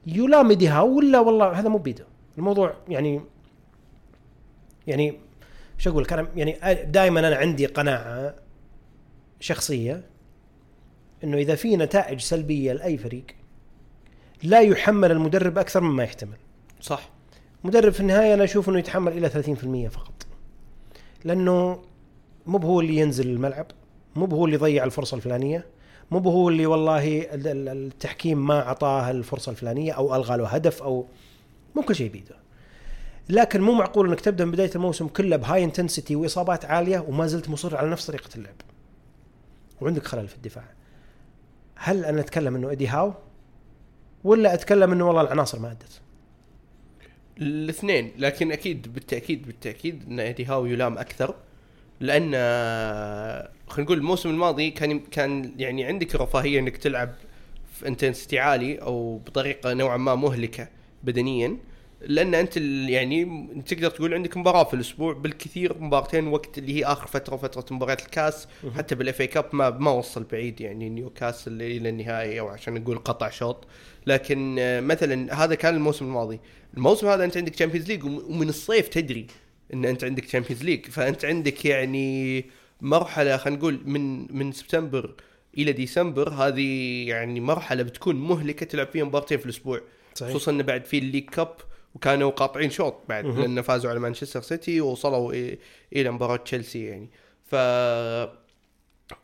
يلام 0.06 0.50
إيديها 0.50 0.80
ولا 0.80 1.20
والله 1.20 1.60
هذا 1.60 1.68
مو 1.68 1.78
بيده. 1.78 2.06
الموضوع 2.38 2.74
يعني 2.88 3.20
يعني 4.86 5.18
شو 5.78 5.90
أقول 5.90 6.02
لك 6.02 6.12
أنا 6.12 6.28
يعني 6.36 6.84
دائما 6.84 7.20
أنا 7.20 7.36
عندي 7.36 7.66
قناعة 7.66 8.34
شخصية 9.40 10.02
إنه 11.24 11.36
إذا 11.36 11.54
في 11.54 11.76
نتائج 11.76 12.20
سلبية 12.20 12.72
لأي 12.72 12.98
فريق 12.98 13.26
لا 14.42 14.60
يحمل 14.60 15.10
المدرب 15.12 15.58
أكثر 15.58 15.80
مما 15.80 16.02
يحتمل. 16.04 16.36
صح. 16.80 17.08
مدرب 17.64 17.92
في 17.92 18.00
النهاية 18.00 18.34
أنا 18.34 18.44
أشوف 18.44 18.68
إنه 18.68 18.78
يتحمل 18.78 19.12
إلى 19.12 19.28
30% 19.28 19.88
فقط. 19.88 20.26
لأنه 21.24 21.82
مو 22.46 22.58
هو 22.58 22.80
اللي 22.80 22.96
ينزل 22.96 23.26
الملعب 23.30 23.66
مو 24.16 24.26
هو 24.26 24.44
اللي 24.44 24.56
يضيع 24.56 24.84
الفرصة 24.84 25.14
الفلانية 25.16 25.66
مو 26.10 26.18
هو 26.30 26.48
اللي 26.48 26.66
والله 26.66 27.18
ال- 27.20 27.46
ال- 27.48 27.68
التحكيم 27.68 28.46
ما 28.46 28.66
أعطاه 28.66 29.10
الفرصة 29.10 29.50
الفلانية 29.50 29.92
أو 29.92 30.16
ألغى 30.16 30.36
له 30.36 30.48
هدف 30.48 30.82
أو 30.82 31.06
مو 31.74 31.82
كل 31.82 31.94
شيء 31.94 32.10
بيده. 32.10 32.34
لكن 33.28 33.60
مو 33.60 33.72
معقول 33.72 34.08
إنك 34.08 34.20
تبدأ 34.20 34.44
من 34.44 34.50
بداية 34.50 34.70
الموسم 34.74 35.08
كله 35.08 35.36
بهاي 35.36 35.64
انتنسيتي 35.64 36.16
وإصابات 36.16 36.64
عالية 36.64 36.98
وما 37.08 37.26
زلت 37.26 37.48
مصر 37.48 37.76
على 37.76 37.90
نفس 37.90 38.06
طريقة 38.06 38.28
اللعب. 38.36 38.54
وعندك 39.80 40.06
خلل 40.06 40.28
في 40.28 40.36
الدفاع. 40.36 40.64
هل 41.76 42.04
أنا 42.04 42.20
أتكلم 42.20 42.56
إنه 42.56 42.70
ايدي 42.70 42.88
هاو؟ 42.88 43.14
ولا 44.24 44.54
أتكلم 44.54 44.92
إنه 44.92 45.06
والله 45.06 45.22
العناصر 45.22 45.58
ما 45.58 45.70
ادت 45.70 46.00
الاثنين 47.38 48.12
لكن 48.18 48.52
أكيد 48.52 48.92
بالتأكيد 48.94 49.46
بالتأكيد 49.46 50.04
إن 50.08 50.20
إيدي 50.20 50.44
هاو 50.44 50.66
يلام 50.66 50.98
أكثر 50.98 51.34
لأن 52.00 52.30
خلينا 53.68 53.84
نقول 53.86 53.98
الموسم 53.98 54.30
الماضي 54.30 54.70
كان 54.70 55.00
كان 55.00 55.52
يعني 55.58 55.84
عندك 55.84 56.14
الرفاهيه 56.14 56.58
إنك 56.58 56.76
تلعب 56.76 57.14
في 57.72 57.88
إنتنسيتي 57.88 58.38
عالي 58.38 58.82
أو 58.82 59.18
بطريقة 59.18 59.72
نوعا 59.72 59.96
ما 59.96 60.14
مهلكة 60.14 60.68
بدنيا. 61.04 61.56
لأن 62.00 62.34
أنت 62.34 62.56
يعني 62.88 63.48
تقدر 63.66 63.90
تقول 63.90 64.14
عندك 64.14 64.36
مباراة 64.36 64.64
في 64.64 64.74
الأسبوع 64.74 65.12
بالكثير 65.12 65.78
مباراتين 65.78 66.26
وقت 66.26 66.58
اللي 66.58 66.76
هي 66.76 66.84
آخر 66.84 67.06
فترة 67.06 67.36
فترة 67.36 67.76
مباريات 67.76 68.02
الكاس. 68.02 68.48
حتى 68.76 68.94
بال 68.94 69.20
FA 69.20 69.26
Cup 69.26 69.44
ما 69.52 69.70
ما 69.70 69.90
وصل 69.90 70.24
بعيد 70.24 70.60
يعني 70.60 70.88
نيوكاسل 70.88 71.62
إلى 71.62 71.88
النهائي 71.88 72.40
أو 72.40 72.48
عشان 72.48 72.74
نقول 72.74 72.98
قطع 72.98 73.30
شوط. 73.30 73.66
لكن 74.06 74.56
آه، 74.58 74.80
مثلا 74.80 75.44
هذا 75.44 75.54
كان 75.54 75.74
الموسم 75.74 76.04
الماضي. 76.04 76.40
الموسم 76.76 77.06
هذا 77.06 77.24
أنت 77.24 77.36
عندك 77.36 77.54
Champions 77.54 77.88
League 77.88 78.04
ومن 78.04 78.48
الصيف 78.48 78.88
تدري 78.88 79.26
إن 79.74 79.84
أنت 79.84 80.04
عندك 80.04 80.24
Champions 80.24 80.64
League 80.64 80.86
فأنت 80.86 81.24
عندك 81.24 81.64
يعني 81.64 82.44
مرحلة 82.80 83.36
خلينا 83.36 83.58
نقول 83.58 83.80
من 83.84 84.36
من 84.36 84.52
سبتمبر 84.52 85.14
إلى 85.58 85.72
ديسمبر 85.72 86.28
هذه 86.28 87.04
يعني 87.08 87.40
مرحلة 87.40 87.82
بتكون 87.82 88.16
مهلكة 88.16 88.66
تلعب 88.66 88.86
فيها 88.86 89.04
مباراتين 89.04 89.38
في 89.38 89.44
الأسبوع. 89.44 89.80
صحيح. 90.14 90.30
خصوصا 90.30 90.52
انه 90.52 90.62
بعد 90.62 90.84
في 90.84 90.98
ال 90.98 91.02
League 91.02 91.24
Cup 91.30 91.56
وكانوا 91.94 92.30
قاطعين 92.30 92.70
شوط 92.70 92.94
بعد. 93.08 93.24
لأن 93.40 93.62
فازوا 93.62 93.90
على 93.90 94.00
مانشستر 94.00 94.40
سيتي 94.42 94.80
ووصلوا 94.80 95.32
إلى 95.92 96.10
مباراة 96.10 96.36
تشيلسي 96.36 96.84
يعني 96.84 97.10
ف 97.44 97.54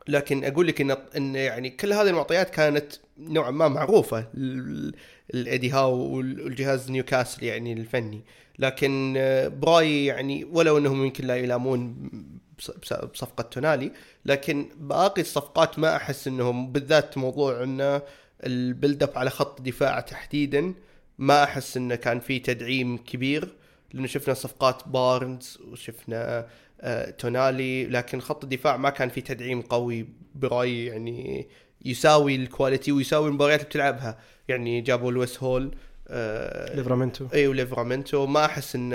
لكن 0.09 0.45
أقول 0.45 0.67
لك 0.67 0.81
إن 0.81 0.91
إن 1.17 1.35
يعني 1.35 1.71
كل 1.71 1.93
هذه 1.93 2.09
المعطيات 2.09 2.51
كانت 2.51 2.93
نوعا 3.19 3.51
ما 3.51 3.69
معروفة 3.69 4.21
ل- 4.35 4.93
لايدي 5.35 5.71
هاو 5.71 5.95
والجهاز 5.97 6.91
نيوكاسل 6.91 7.45
يعني 7.45 7.73
الفني 7.73 8.25
لكن 8.59 9.15
آه، 9.17 9.49
برايي 9.49 10.07
يعني 10.07 10.45
ولو 10.45 10.79
إنهم 10.79 11.05
يمكن 11.05 11.27
لا 11.27 11.37
يلامون 11.37 12.11
بص- 12.59 12.71
بص- 12.71 12.93
بصفقة 13.05 13.43
تونالي 13.43 13.93
لكن 14.25 14.69
باقي 14.77 15.21
الصفقات 15.23 15.79
ما 15.79 15.97
أحس 15.97 16.27
إنهم 16.29 16.73
بالذات 16.73 17.19
موضوع 17.19 17.63
انه 17.63 18.03
ال 18.47 18.56
build 18.56 19.03
up 19.03 19.11
على 19.19 19.31
خط 19.31 19.61
دفاع 19.61 20.01
تحديدا 20.01 20.75
ما 21.19 21.45
أحس 21.45 21.77
إنه 21.77 21.95
كان 21.95 22.21
في 22.21 22.39
تدعيم 22.39 22.97
كبير 22.99 23.49
لأنه 23.93 24.07
شفنا 24.07 24.35
صفقات 24.35 24.89
بارنز 24.89 25.59
وشفنا 25.69 26.47
آه 26.81 27.11
تونالي 27.11 27.87
لكن 27.87 28.21
خط 28.21 28.45
الدفاع 28.45 28.77
ما 28.77 28.91
كان 28.91 29.09
في 29.09 29.21
تدعيم 29.21 29.63
قوي 29.63 30.07
برأيي 30.35 30.87
يعني 30.87 31.49
يساوي 31.85 32.35
ال 32.35 32.42
quality 32.42 32.93
ويساوي 32.93 33.29
المباريات 33.29 33.61
اللي 33.61 33.69
بتلعبها. 33.69 34.19
يعني 34.49 34.81
جابوا 34.81 35.13
لويس 35.13 35.43
هول 35.43 35.75
آه 36.09 36.77
ليفرامنتو. 36.77 37.27
إي 37.35 37.47
وليفرامنتو. 37.47 38.27
ما 38.27 38.45
أحس 38.45 38.75
إن 38.77 38.93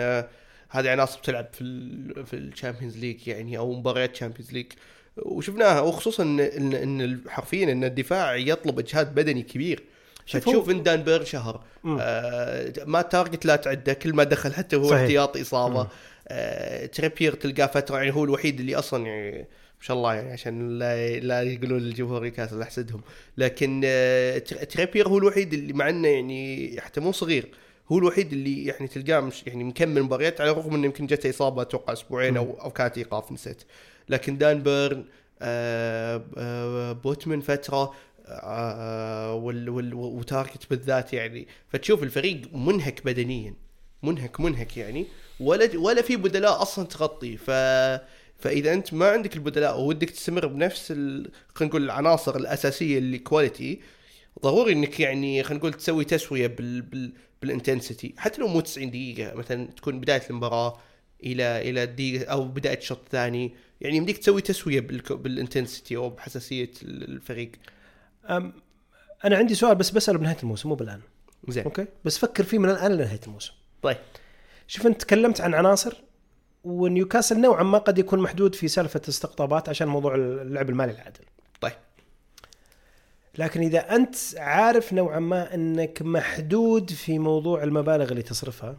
هذه 0.69 0.91
عناصر 0.91 1.19
بتلعب 1.19 1.47
في 1.53 1.62
ال 1.62 2.25
في 2.25 2.34
ال 2.34 2.40
Champions 2.40 2.97
League 2.97 3.28
يعني 3.27 3.57
أو 3.57 3.73
مباريات 3.73 4.15
Champions 4.15 4.54
League. 4.54 4.65
وشفناها 5.17 5.81
وخصوصا 5.81 6.23
إن 6.23 6.39
إن, 6.73 7.21
حرفيا 7.27 7.71
إن 7.71 7.84
الدفاع 7.84 8.36
يطلب 8.36 8.79
إجهاد 8.79 9.15
بدني 9.15 9.41
كبير. 9.43 9.84
شوف 10.32 10.44
فتشوف 10.46 10.70
ان 10.70 10.84
دان 10.84 11.04
بير 11.04 11.24
شهر. 11.24 11.62
آه 11.86 12.74
ما 12.86 13.02
تارجت 13.02 13.46
لا 13.46 13.56
تعده 13.56 13.94
كل 13.94 14.13
ما 14.13 14.24
دخل 14.24 14.54
حتى 14.54 14.76
هو 14.76 14.84
صحيح. 14.89 15.02
احتياطي 15.02 15.41
إصابة. 15.41 15.88
آه 16.28 16.86
تريبير 16.86 17.34
تلقاه 17.34 17.65
فترة 17.65 17.98
يعني 17.98 18.13
هو 18.13 18.24
الوحيد 18.24 18.60
اللي 18.60 18.76
أصلا 18.76 19.06
يعني 19.08 19.38
ما 19.39 19.88
شاء 19.88 19.98
الله 19.98 20.13
يعني 20.13 20.32
عشان 20.32 20.80
لا 20.80 21.20
لا 21.20 21.41
يقولون 21.41 21.80
للجمهور 21.80 22.30
كاس 22.30 22.54
أحسدهم 22.54 23.02
لكن 23.38 23.82
آه 23.86 24.38
تر- 24.38 24.63
تريبير 24.63 25.08
هو 25.08 25.17
الوحيد 25.17 25.54
اللي 25.54 25.74
مع 25.74 25.89
إنه 25.89 26.08
يعني 26.08 26.76
حتى 26.82 27.00
مو 27.02 27.12
صغير 27.12 27.48
هو 27.91 27.98
الوحيد 27.98 28.34
اللي 28.34 28.65
يعني 28.65 28.88
تلقاه 28.88 29.20
مش 29.20 29.43
يعني 29.47 29.64
مكمل 29.64 30.03
مباريات 30.03 30.41
على 30.41 30.51
الرغم 30.51 30.76
إنه 30.76 30.86
يمكن 30.86 31.05
جته 31.08 31.30
إصابة 31.30 31.62
أتوقع 31.62 31.93
أسبوعين 31.93 32.38
أو 32.38 32.58
أو 32.62 32.72
كانت 32.72 32.97
إيقاف 32.97 33.32
نسيت 33.32 33.64
لكن 34.10 34.38
دان 34.38 34.64
بيرن 34.64 35.05
آه 35.41 36.24
آه 36.38 36.91
بوتمن 36.91 37.41
فترة 37.41 37.93
وال 39.34 39.69
وال 39.69 39.93
وتارجت 39.93 40.70
بالذات 40.69 41.13
يعني. 41.13 41.47
فتشوف 41.69 42.03
الفريق 42.03 42.41
منهك 42.53 43.05
بدنيا 43.05 43.53
منهك 44.03 44.39
منهك 44.39 44.77
يعني. 44.77 45.05
ولا 45.39 45.77
ولا 45.77 46.01
في 46.01 46.15
بدلاء 46.15 46.61
أصلا 46.61 46.86
تغطي. 46.86 47.38
ف 47.38 47.51
فإذا 48.41 48.73
أنت 48.73 48.93
ما 48.93 49.09
عندك 49.09 49.36
البدلاء 49.36 49.82
ودك 49.82 50.09
تستمر 50.09 50.47
بنفس 50.47 50.91
ال... 50.91 51.32
خلينا 51.55 51.69
نقول 51.69 51.84
العناصر 51.84 52.36
الأساسية 52.36 52.97
اللي 52.97 53.19
quality 53.20 53.80
ضروري 54.43 54.73
إنك 54.73 54.99
يعني 54.99 55.43
خلينا 55.43 55.59
نقول 55.59 55.73
تسوي 55.73 56.05
تسوية 56.05 56.47
بال... 56.47 56.82
بال... 56.82 57.13
بال 57.41 57.55
intensity 57.55 58.14
حتى 58.17 58.41
لو 58.41 58.47
مو 58.47 58.59
90 58.59 58.89
دقيقة 58.89 59.36
مثلا 59.36 59.67
تكون 59.67 59.99
بداية 59.99 60.21
المباراة 60.29 60.77
إلى 61.23 61.69
إلى 61.69 61.84
الدقيقة 61.84 62.32
أو 62.32 62.45
بداية 62.45 62.77
الشوط 62.77 62.99
الثاني. 63.03 63.53
يعني 63.82 63.97
يمديك 63.97 64.17
تسوي 64.17 64.41
تسوية 64.41 64.79
بال... 64.79 65.01
بال 65.18 65.32
intensity 65.32 65.95
أو 65.95 66.09
بحساسية 66.09 66.71
الفريق. 66.84 67.51
أنا 68.30 69.38
عندي 69.38 69.55
سؤال 69.55 69.76
بس 69.76 69.89
بسأله 69.89 70.17
بنهاية 70.17 70.38
الموسم 70.43 70.69
مو 70.69 70.76
بالآن. 70.76 71.01
زين. 71.47 71.63
okay؟ 71.64 71.86
بس 72.05 72.17
فكر 72.17 72.43
فيه 72.43 72.57
من 72.57 72.69
الآن 72.69 72.91
لنهاية 72.91 73.19
الموسم. 73.28 73.53
طيب. 73.82 73.97
شوف 74.67 74.88
أنت 74.88 75.01
تكلمت 75.01 75.41
عن 75.41 75.53
عناصر 75.53 76.03
ونيوكاسل 76.63 77.41
نوعا 77.41 77.63
ما 77.63 77.78
قد 77.78 77.97
يكون 77.97 78.19
محدود 78.19 78.55
في 78.55 78.67
سالفة 78.67 79.01
استقطابات 79.09 79.69
عشان 79.69 79.88
موضوع 79.88 80.15
اللعب 80.15 80.69
المالي 80.69 80.91
العادل. 80.91 81.26
طيب. 81.61 81.74
لكن 83.38 83.61
إذا 83.61 83.95
أنت 83.95 84.15
عارف 84.38 84.93
نوعا 84.93 85.19
ما 85.19 85.53
إنك 85.53 86.01
محدود 86.01 86.91
في 86.91 87.19
موضوع 87.19 87.63
المبالغ 87.63 88.09
اللي 88.09 88.22
تصرفها 88.22 88.78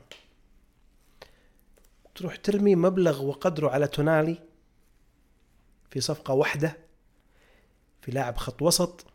تروح 2.14 2.36
ترمي 2.36 2.76
مبلغ 2.76 3.22
وقدره 3.22 3.70
على 3.70 3.86
تونالي 3.86 4.38
في 5.90 6.00
صفقة 6.00 6.34
واحدة 6.34 6.76
في 8.02 8.10
لاعب 8.10 8.36
خط 8.36 8.62
وسط 8.62 9.06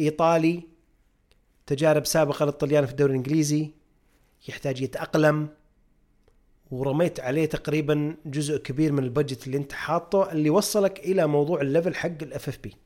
إيطالي 0.00 0.62
تجارب 1.66 2.06
سابقة 2.06 2.44
للطليان 2.44 2.86
في 2.86 2.90
الدوري 2.90 3.10
الإنجليزي 3.10 3.70
يحتاج 4.48 4.80
يتأقلم 4.80 5.48
ورميت 6.70 7.20
عليه 7.20 7.46
تقريبا 7.46 8.16
جزء 8.26 8.56
كبير 8.56 8.92
من 8.92 9.04
ال 9.04 9.10
budget 9.10 9.46
اللي 9.46 9.56
أنت 9.56 9.72
حاطه 9.72 10.32
اللي 10.32 10.50
وصلك 10.50 10.98
إلى 10.98 11.26
موضوع 11.26 11.60
ال 11.60 11.66
level 11.66 11.94
حق 11.94 12.22
ال 12.22 12.48
FFP 12.48 12.76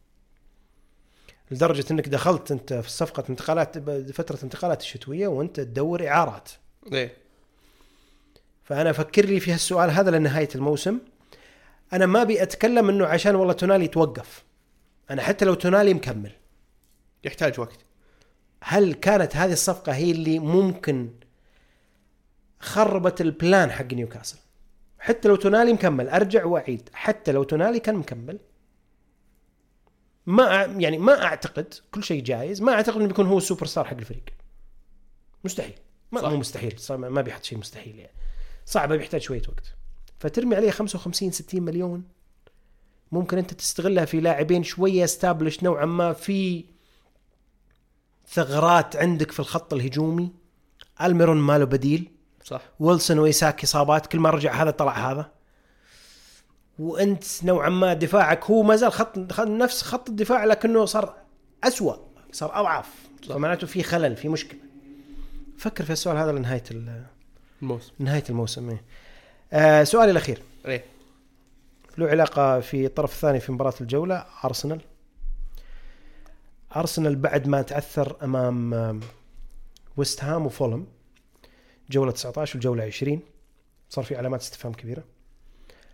لدرجة 1.51 1.85
إنك 1.91 2.09
دخلت 2.09 2.51
أنت 2.51 2.75
في 2.75 2.91
صفقة 2.91 3.25
انتقالات 3.31 3.79
فترة 4.13 4.39
انتقالات 4.45 4.81
الشتوية 4.81 5.29
وأنت 5.29 5.61
تدور 5.61 6.09
إعارات. 6.09 6.49
إيه. 6.93 7.17
فأنا 8.65 8.91
أفكر 8.91 9.25
لي 9.25 9.41
في 9.41 9.53
هالسؤال 9.53 9.91
هذا 9.91 10.11
لنهاية 10.11 10.49
الموسم. 10.55 10.99
أنا 11.93 12.07
ما 12.07 12.23
أبي 12.23 12.43
أتكلم 12.43 12.89
إنه 12.89 13.07
عشان 13.07 13.35
والله 13.35 13.53
تونالي 13.53 13.85
يتوقف. 13.85 14.45
أنا 15.11 15.23
حتى 15.23 15.45
لو 15.45 15.55
تونالي 15.55 15.95
مكمل. 15.95 16.33
يحتاج 17.25 17.61
وقت. 17.61 17.79
هل 18.63 18.95
كانت 18.95 19.37
هذه 19.37 19.53
الصفقة 19.53 19.95
هي 19.95 20.11
اللي 20.11 20.39
ممكن 20.39 21.11
خربت 22.61 23.21
البلان 23.21 23.71
حق 23.71 23.93
نيوكاسل؟ 23.93 24.39
حتى 24.99 25.29
لو 25.29 25.37
تونالي 25.37 25.73
مكمل 25.73 26.09
أرجع 26.09 26.45
وأعيد 26.45 26.89
حتى 26.93 27.33
لو 27.33 27.43
تونالي 27.43 27.81
كان 27.81 27.95
مكمل 27.95 28.39
ما 30.27 30.63
يعني 30.63 30.99
ما 30.99 31.23
أعتقد 31.23 31.75
كل 31.91 32.05
شيء 32.05 32.23
جايز 32.23 32.63
ما 32.63 32.73
أعتقد 32.73 32.97
إنه 32.97 33.07
بيكون 33.07 33.27
هو 33.27 33.39
السوبر 33.39 33.67
ستار 33.67 33.85
حق 33.85 33.97
الفريق. 33.97 34.25
مستحيل. 35.45 35.75
ما 36.13 36.21
صح. 36.21 36.29
مو 36.29 36.37
مستحيل 36.37 36.79
صح 36.79 36.95
ما 36.95 37.23
بيحط 37.23 37.45
شيء 37.45 37.59
مستحيل 37.59 37.99
يعني. 37.99 38.13
صعب 38.67 38.93
بيحتاج 38.93 39.21
شوية 39.21 39.43
وقت. 39.49 39.75
فترمي 40.19 40.57
عليه 40.57 40.71
55 40.71 41.31
60 41.31 41.63
مليون 41.63 42.05
ممكن 43.13 43.39
أنت 43.39 43.55
تستغلها 43.55 44.05
في 44.05 44.21
لاعبين 44.21 44.63
شوية 44.63 45.05
established 45.05 45.63
نوعا 45.63 45.85
ما 45.85 46.13
في 46.13 46.65
ثغرات 48.31 48.97
عندك 48.97 49.31
في 49.31 49.41
الخط 49.41 49.75
الهجومي. 49.75 50.33
ألميرون 51.03 51.37
ماله 51.37 51.65
بديل. 51.65 52.11
صح. 52.45 52.61
ويلسون 52.81 53.19
وإيزاك 53.19 53.63
إصابات. 53.65 54.07
كل 54.07 54.19
ما 54.21 54.31
رجع 54.31 54.63
هذا 54.63 54.71
طلع 54.71 55.13
هذا. 55.13 55.31
وأنت 56.79 57.25
نوعا 57.45 57.69
ما 57.69 57.95
دفاعك 57.95 58.45
هو 58.45 58.63
ما 58.63 58.77
زال 58.77 58.93
خط 58.93 59.19
نفس 59.41 59.83
خط 59.83 60.09
الدفاع 60.09 60.45
لكنه 60.45 60.85
صار 60.85 61.15
أسوأ 61.65 61.97
صار 62.33 62.61
أضعف. 62.61 62.87
فمعناته 63.29 63.67
في 63.67 63.83
خلل 63.83 64.17
في 64.17 64.29
مشكلة. 64.29 64.61
فكر 65.59 65.85
في 65.85 65.91
السؤال 65.93 66.17
هذا 66.17 66.33
لنهاية 66.33 66.63
ال- 66.71 67.03
الموسم. 67.63 67.93
نهاية 67.99 68.25
الموسم 68.31 68.71
إيه. 68.71 68.83
آه 69.53 69.85
سؤالي 69.85 70.11
الأخير. 70.11 70.43
إيه. 70.67 70.85
له 71.99 72.09
علاقة 72.09 72.61
في 72.61 72.87
الطرف 72.87 73.13
الثاني 73.15 73.41
في 73.41 73.53
مباراة 73.53 73.75
الجولة 73.81 74.25
أرسنال. 74.45 74.81
ارسنال 76.77 77.17
بعد 77.17 77.49
ما 77.49 77.63
تعثر 77.63 78.17
أمام 78.25 79.01
ويست 79.97 80.25
هام 80.25 80.47
وفولم 80.47 80.87
جولة 81.91 82.11
19 82.11 82.57
والجولة 82.57 82.85
20 82.85 83.21
صار 83.89 84.05
في 84.05 84.17
علامات 84.17 84.41
استفهام 84.41 84.73
كبيرة. 84.73 85.05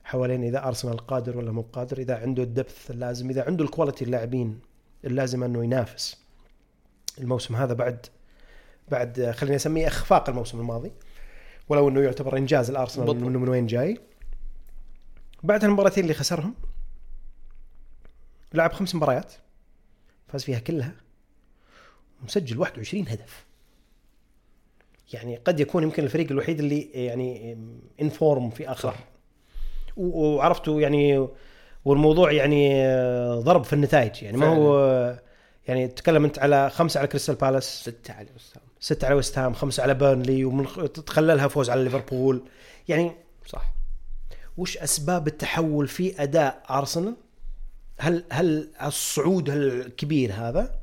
حوالين 0.04 0.44
إذا 0.44 0.68
ارسنال 0.68 0.96
قادر 0.96 1.38
ولا 1.38 1.52
مو 1.52 1.62
قادر 1.62 1.98
إذا 1.98 2.16
عنده 2.16 2.42
الدبث 2.42 2.90
اللازم 2.90 3.30
إذا 3.30 3.44
عنده 3.44 3.64
الكواليتي 3.64 4.04
اللاعبين 4.04 4.60
اللازم 5.04 5.44
إنه 5.44 5.64
ينافس. 5.64 6.24
الموسم 7.18 7.56
هذا 7.56 7.74
بعد 7.74 8.06
بعد 8.88 9.30
خليني 9.30 9.56
أسميه 9.56 9.86
إخفاق 9.86 10.28
الموسم 10.28 10.60
الماضي. 10.60 10.92
ولو 11.68 11.88
إنه 11.88 12.00
يعتبر 12.00 12.36
إنجاز 12.36 12.70
الأرسنال 12.70 13.06
بالضبط. 13.06 13.26
انه 13.26 13.38
من 13.38 13.48
وين 13.48 13.66
جاي. 13.66 14.00
بعد 15.42 15.64
المباراتين 15.64 16.04
اللي 16.04 16.14
خسرهم 16.14 16.54
لعب 18.54 18.72
خمس 18.72 18.94
مباريات. 18.94 19.32
فاز 20.34 20.44
فيها 20.44 20.58
كلها. 20.58 20.92
ومسجل 22.22 22.58
21 22.58 23.08
هدف. 23.08 23.44
يعني 25.12 25.36
قد 25.36 25.60
يكون 25.60 25.82
يمكن 25.82 26.04
الفريق 26.04 26.30
الوحيد 26.30 26.58
اللي 26.58 26.80
يعني 26.80 27.58
in 28.00 28.17
form 28.17 28.50
في 28.50 28.70
آخر. 28.70 28.90
صح. 28.90 28.98
وعرفتوا 29.96 30.80
يعني 30.80 31.28
والموضوع 31.84 32.32
يعني 32.32 32.84
ضرب 33.38 33.64
في 33.64 33.72
النتائج. 33.72 34.22
يعني 34.22 34.36
ما 34.36 34.46
هو 34.46 35.18
يعني 35.68 35.88
تتكلم 35.88 36.24
أنت 36.24 36.38
على 36.38 36.70
خمسة 36.70 36.98
على 36.98 37.08
كريستال 37.08 37.34
بالاس 37.34 37.80
ستة 37.80 38.14
على 38.14 38.28
وست 38.36 38.52
هام 38.52 38.62
ستة 38.80 39.04
على 39.04 39.14
ويست 39.14 39.38
هام 39.38 39.54
خمسة 39.54 39.82
على 39.82 39.94
بيرنلي 39.94 40.44
ومن 40.44 40.66
تخللها 40.92 41.48
فوز 41.48 41.70
على 41.70 41.84
ليفربول 41.84 42.42
يعني 42.88 43.12
صح. 43.46 43.74
وش 44.56 44.78
أسباب 44.78 45.26
التحول 45.26 45.88
في 45.88 46.22
أداء 46.22 46.62
ارسنال؟ 46.70 47.16
هل 47.98 48.24
هل 48.30 48.68
الصعود 48.82 49.50
الكبير 49.50 50.32
هذا؟ 50.32 50.80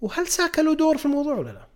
وهل 0.00 0.26
ساكا 0.26 0.60
له 0.60 0.74
دور 0.74 0.96
في 0.98 1.06
الموضوع 1.06 1.34
ولا 1.34 1.50
لا؟ 1.50 1.66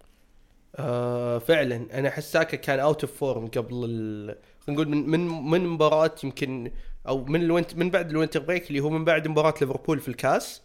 آه 0.77 1.39
فعلا 1.39 1.99
أنا 1.99 2.09
أحس 2.09 2.33
ساكا 2.33 2.57
كان 2.57 2.81
out 2.81 3.05
of 3.05 3.17
form 3.19 3.47
قبل 3.47 3.85
ال... 3.85 4.37
خلينا 4.67 4.83
نقول 4.83 4.89
من 4.97 5.09
من 5.11 5.51
من 5.51 5.67
مباراة 5.67 6.15
يمكن 6.25 6.71
أو 7.09 7.25
من 7.25 7.43
ال 7.43 7.49
wint 7.49 7.77
من 7.77 7.91
بعد 7.91 8.11
ال 8.11 8.15
winter 8.15 8.41
break 8.41 8.69
اللي 8.69 8.81
هو 8.81 8.91
من 8.91 9.05
بعد 9.05 9.29
مباراة 9.29 9.55
ليفربول 9.61 10.01
في 10.01 10.09
الكاس. 10.09 10.63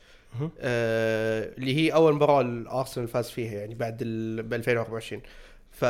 آه 0.60 1.54
اللي 1.58 1.76
هي 1.76 1.94
أول 1.94 2.14
مباراة 2.14 2.42
الأرسنال 2.42 3.08
فاز 3.08 3.30
فيها 3.30 3.54
يعني 3.54 3.76
بعد 3.76 3.98
ال... 4.02 4.44
ب 4.44 4.54
2024 4.54 5.22
ف... 5.72 5.86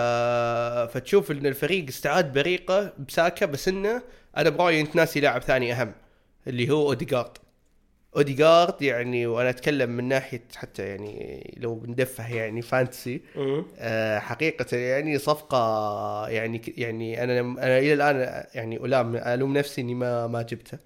فتشوف 0.94 1.32
إن 1.32 1.46
الفريق 1.46 1.88
استعاد 1.88 2.34
بريقه 2.34 2.94
بساكا 3.08 3.46
بس 3.46 3.68
إنه 3.68 4.02
أنا 4.38 4.50
برأيي 4.50 4.82
انت 4.82 4.96
ناسي 4.96 5.20
لاعب 5.20 5.42
ثاني 5.42 5.74
أهم 5.74 5.94
اللي 6.48 6.70
هو 6.70 6.88
اوديجارد 6.88 7.38
اوديجارد 8.16 8.82
يعني 8.82 9.28
وأنا 9.28 9.50
أتكلم 9.50 9.90
من 9.90 10.04
ناحية 10.08 10.44
حتى 10.56 10.84
يعني 10.88 11.54
لو 11.58 11.76
بندفه 11.76 12.36
يعني 12.36 12.62
فانتسي 12.62 13.22
آه، 13.80 14.20
حقيقة 14.20 14.78
يعني 14.78 15.18
صفقة 15.18 16.28
يعني 16.30 16.62
يعني 16.78 17.24
أنا 17.24 17.40
أنا 17.40 17.80
إلى 17.80 17.94
الآن 17.94 18.44
يعني 18.56 18.78
الام 18.78 19.16
ألوم 19.16 19.58
نفسي 19.58 19.82
إني 19.82 19.96
ما 19.96 20.28
ما 20.28 20.42
جبته. 20.42 20.78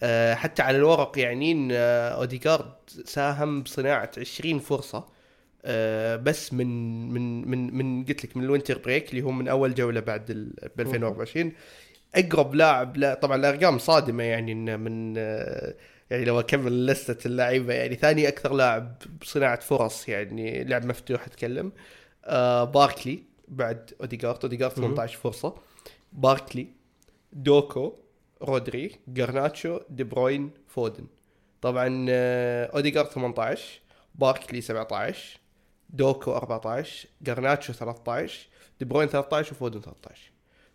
آه، 0.00 0.34
حتى 0.34 0.62
على 0.62 0.76
الورق 0.76 1.18
يعني 1.18 1.52
إن 1.52 1.68
اوديجارد 1.72 2.72
ساهم 3.04 3.62
بصناعة 3.62 4.10
20 4.18 4.58
فرصة 4.58 5.06
آه، 5.64 6.16
بس 6.16 6.52
من 6.52 6.66
من 7.12 7.48
من 7.50 7.74
من 7.76 8.04
قلت 8.04 8.24
لك 8.24 8.36
من 8.36 8.44
ال 8.44 8.49
winter 8.49 8.78
break 8.78 9.10
اللي 9.10 9.22
هو 9.22 9.30
من 9.30 9.48
أول 9.48 9.74
جولة 9.74 10.00
بعد 10.00 10.30
ال- 10.30 10.54
ب 10.76 10.80
2024 10.80 11.52
أقرب 12.14 12.54
لاعب 12.54 12.96
لا 12.96 13.14
طبعا 13.14 13.36
الأرقام 13.36 13.78
صادمة 13.78 14.24
يعني 14.24 14.52
انه 14.52 14.76
من 14.76 15.14
آه، 15.18 15.74
يعني 16.10 16.24
لو 16.24 16.40
أكمل 16.40 16.86
لستة 16.86 17.26
اللعيبة 17.28 17.74
يعني 17.74 17.94
ثاني 17.94 18.28
أكثر 18.28 18.52
لاعب 18.52 19.02
بصناعة 19.20 19.60
فرص 19.60 20.08
يعني 20.08 20.64
لعب 20.64 20.84
مفتوح 20.84 21.26
أتكلم 21.26 21.72
آه 22.24 22.64
باركلي 22.64 23.22
بعد 23.48 23.90
اوديجارد 24.00 24.38
اوديجارد 24.42 24.72
18 24.72 25.18
فرصة. 25.18 25.54
باركلي 26.12 26.66
دوكو 27.32 27.92
رودري 28.42 28.96
جرناتشو 29.08 29.80
دي 29.90 30.04
بروين 30.04 30.50
فودن. 30.68 31.06
طبعا 31.62 32.06
آه 32.08 32.66
اوديجارد 32.66 33.08
18 33.08 33.80
باركلي 34.14 34.60
17 34.60 35.38
دوكو 35.90 36.32
14 36.32 37.08
جرناتشو 37.22 37.72
13 37.72 38.46
دي 38.78 38.84
بروين 38.84 39.08
13 39.08 39.52
وفودن 39.52 39.80
13 39.80 40.33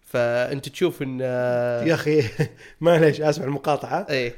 فأنت 0.10 0.70
تشوف 0.70 1.02
إن 1.02 1.20
آه 1.22 1.84
يا 1.84 1.94
أخي 1.94 2.24
معليش 2.82 3.22
اسمع 3.22 3.46
المقاطعة. 3.46 4.08
إيه 4.10 4.36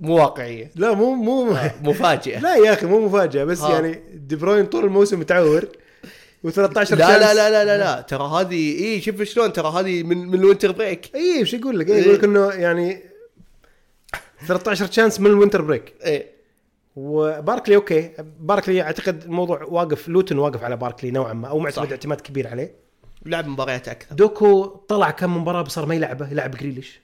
مو 0.00 0.16
واقعية. 0.16 0.70
لا 0.74 0.92
مو 0.94 1.14
مو 1.14 1.56
مفاجئه 1.82 2.38
لا 2.40 2.54
يا 2.56 2.72
أخي 2.72 2.86
مو 2.86 3.06
مفاجأة 3.06 3.44
بس 3.44 3.60
ها. 3.60 3.72
يعني 3.72 4.02
دي 4.14 4.36
بروين 4.36 4.66
طول 4.66 4.84
الموسم 4.84 5.20
متعور 5.20 5.64
و13 6.46 6.92
لا 6.92 7.18
لا 7.18 7.34
لا 7.34 7.50
لا 7.50 7.64
لا 7.64 7.78
لا. 7.78 8.00
ترى 8.00 8.24
هذه 8.24 8.84
إي 8.84 9.00
شوف 9.00 9.22
شلون 9.22 9.52
ترى 9.52 9.68
هذه 9.68 10.02
من 10.02 10.18
من 10.18 10.34
الوينتر 10.34 10.72
بريك 10.72 11.10
إي 11.14 11.38
إيش 11.38 11.54
يقول 11.54 11.78
لك؟ 11.78 11.88
يقول 11.88 12.14
لك 12.14 12.24
إنه 12.24 12.50
يعني 12.50 13.02
13 14.46 14.86
chance 14.86 15.20
من 15.20 15.26
ال 15.26 15.31
winter 15.31 15.62
break 15.62 15.94
إيه 16.04 16.26
وباركلي 16.96 17.76
أوكي. 17.76 18.10
باركلي 18.40 18.82
أعتقد 18.82 19.22
الموضوع 19.24 19.62
واقف 19.62 20.08
لوتن 20.08 20.38
واقف 20.38 20.64
على 20.64 20.76
باركلي 20.76 21.10
نوعا 21.10 21.32
ما 21.32 21.48
أو 21.48 21.58
معتمد. 21.58 21.90
اعتماد 21.92 22.20
كبير 22.20 22.48
عليه. 22.48 22.74
لعب 23.26 23.46
مباريات 23.46 23.88
أكثر. 23.88 24.14
دوكو 24.16 24.64
طلع 24.64 25.10
كم 25.10 25.36
مباراة 25.36 25.64
صار 25.64 25.86
ما 25.86 25.94
يلعبه 25.94 26.30
يلعب 26.30 26.50
جريليش. 26.50 27.00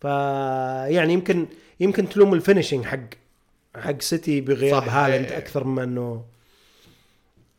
ف 0.00 0.04
يعني 0.04 1.12
يمكن 1.12 1.46
يمكن 1.80 2.08
تلوم 2.08 2.34
ال 2.34 2.39
finishing 2.39 2.84
حق 2.84 3.00
حق 3.76 4.02
سيتي 4.02 4.40
بغياب. 4.40 4.82
هالاند 4.82 5.26
إيه. 5.26 5.38
أكثر 5.38 5.64
من 5.64 5.82
إنه 5.82 6.24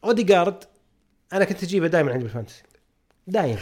اوديجارد 0.03 0.63
أنا 1.33 1.45
كنت 1.45 1.63
أجيبه 1.63 1.87
دائما 1.87 2.11
عندي 2.11 2.23
بال 2.23 2.31
fantasy. 2.31 2.63
دايم 3.27 3.57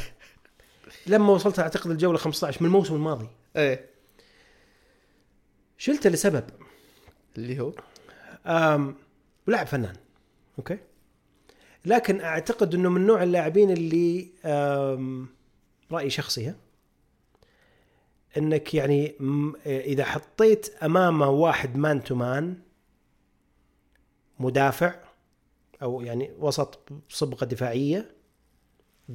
لما 1.07 1.33
وصلت 1.33 1.59
أعتقد 1.59 1.91
الجولة 1.91 2.17
15 2.17 2.57
من 2.61 2.67
الموسم 2.67 2.95
الماضي. 2.95 3.27
إيه. 3.55 3.89
شلته 5.77 6.09
لسبب. 6.09 6.43
اللي 7.37 7.59
هو؟ 7.59 7.73
أم 8.45 8.95
لاعب 9.47 9.67
فنان. 9.67 9.95
أوكي. 10.59 10.77
لكن 11.85 12.21
أعتقد 12.21 12.75
إنه 12.75 12.89
من 12.89 13.05
نوع 13.05 13.23
اللاعبين 13.23 13.71
اللي 13.71 14.29
أم 14.45 15.27
راي 15.91 16.09
شخصي 16.09 16.53
إنك 18.37 18.73
يعني 18.73 19.15
إذا 19.65 20.05
حطيت 20.05 20.69
امامه 20.83 21.29
واحد 21.29 21.77
man 21.77 22.03
to 22.03 22.15
man 22.15 22.57
مدافع 24.39 24.95
أو 25.81 26.01
يعني 26.01 26.31
وسط 26.39 26.89
صبغة 27.09 27.45
دفاعية 27.45 28.15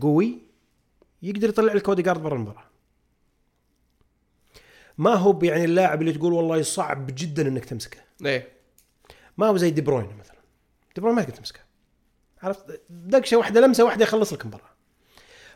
قوي 0.01 0.39
يقدر 1.23 1.49
يطلع 1.49 1.73
لك 1.73 1.89
أوديجارد 1.89 2.23
برا 2.23 2.35
المباراة. 2.35 2.65
ما 4.99 5.15
هو 5.15 5.39
يعني 5.43 5.65
اللاعب 5.65 6.01
اللي 6.01 6.13
تقول 6.13 6.33
والله 6.33 6.63
صعب 6.63 7.07
جدا 7.15 7.49
إنك 7.49 7.65
تمسكه. 7.65 7.99
إيه. 8.27 8.53
ما 9.39 9.47
هو 9.47 9.57
زي 9.57 9.71
دي 9.71 9.81
بروين 9.81 10.17
مثلا. 10.21 10.37
دي 10.95 11.01
بروين 11.01 11.17
ما 11.17 11.23
تقدر 11.23 11.37
تمسكه. 11.37 11.68
عرفت؟ 12.43 12.81
دقشة 12.91 13.37
واحدة 13.37 13.61
لمسة 13.61 13.85
واحدة 13.85 14.03
يخلص 14.03 14.33
لك 14.33 14.43
المباراه 14.43 14.69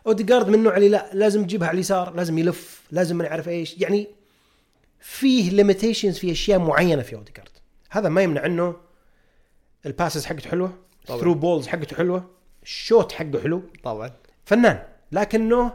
اوديجارد 0.07 0.49
من 0.49 0.55
النوع 0.55 0.77
اللي 0.77 0.89
لا 0.89 1.11
لازم 1.13 1.45
تجيبها 1.45 1.69
على 1.69 1.75
اليسار 1.75 2.15
لازم 2.15 2.39
يلف 2.39 2.83
لازم 2.91 3.17
ما 3.17 3.29
نعرف 3.29 3.49
إيش. 3.49 3.79
يعني 3.79 4.09
فيه 5.01 5.51
limitations 5.51 6.19
في 6.19 6.33
أشياء 6.33 6.59
معينة 6.59 7.03
في 7.03 7.17
اوديجارد 7.17 7.49
هذا 7.91 8.09
ما 8.09 8.23
يمنع 8.23 8.47
إنه 8.47 8.77
ال 9.87 9.92
passes 9.92 10.25
حقته 10.25 10.51
حلوة. 10.51 10.73
through 11.07 11.35
balls 11.35 11.67
حقته 11.67 11.97
حلوة 11.97 12.31
ال 12.63 12.73
shot 12.73 13.13
حقه 13.13 13.41
حلو. 13.43 13.63
طبعا. 13.85 14.11
فنان. 14.45 14.83
لكنه 15.13 15.73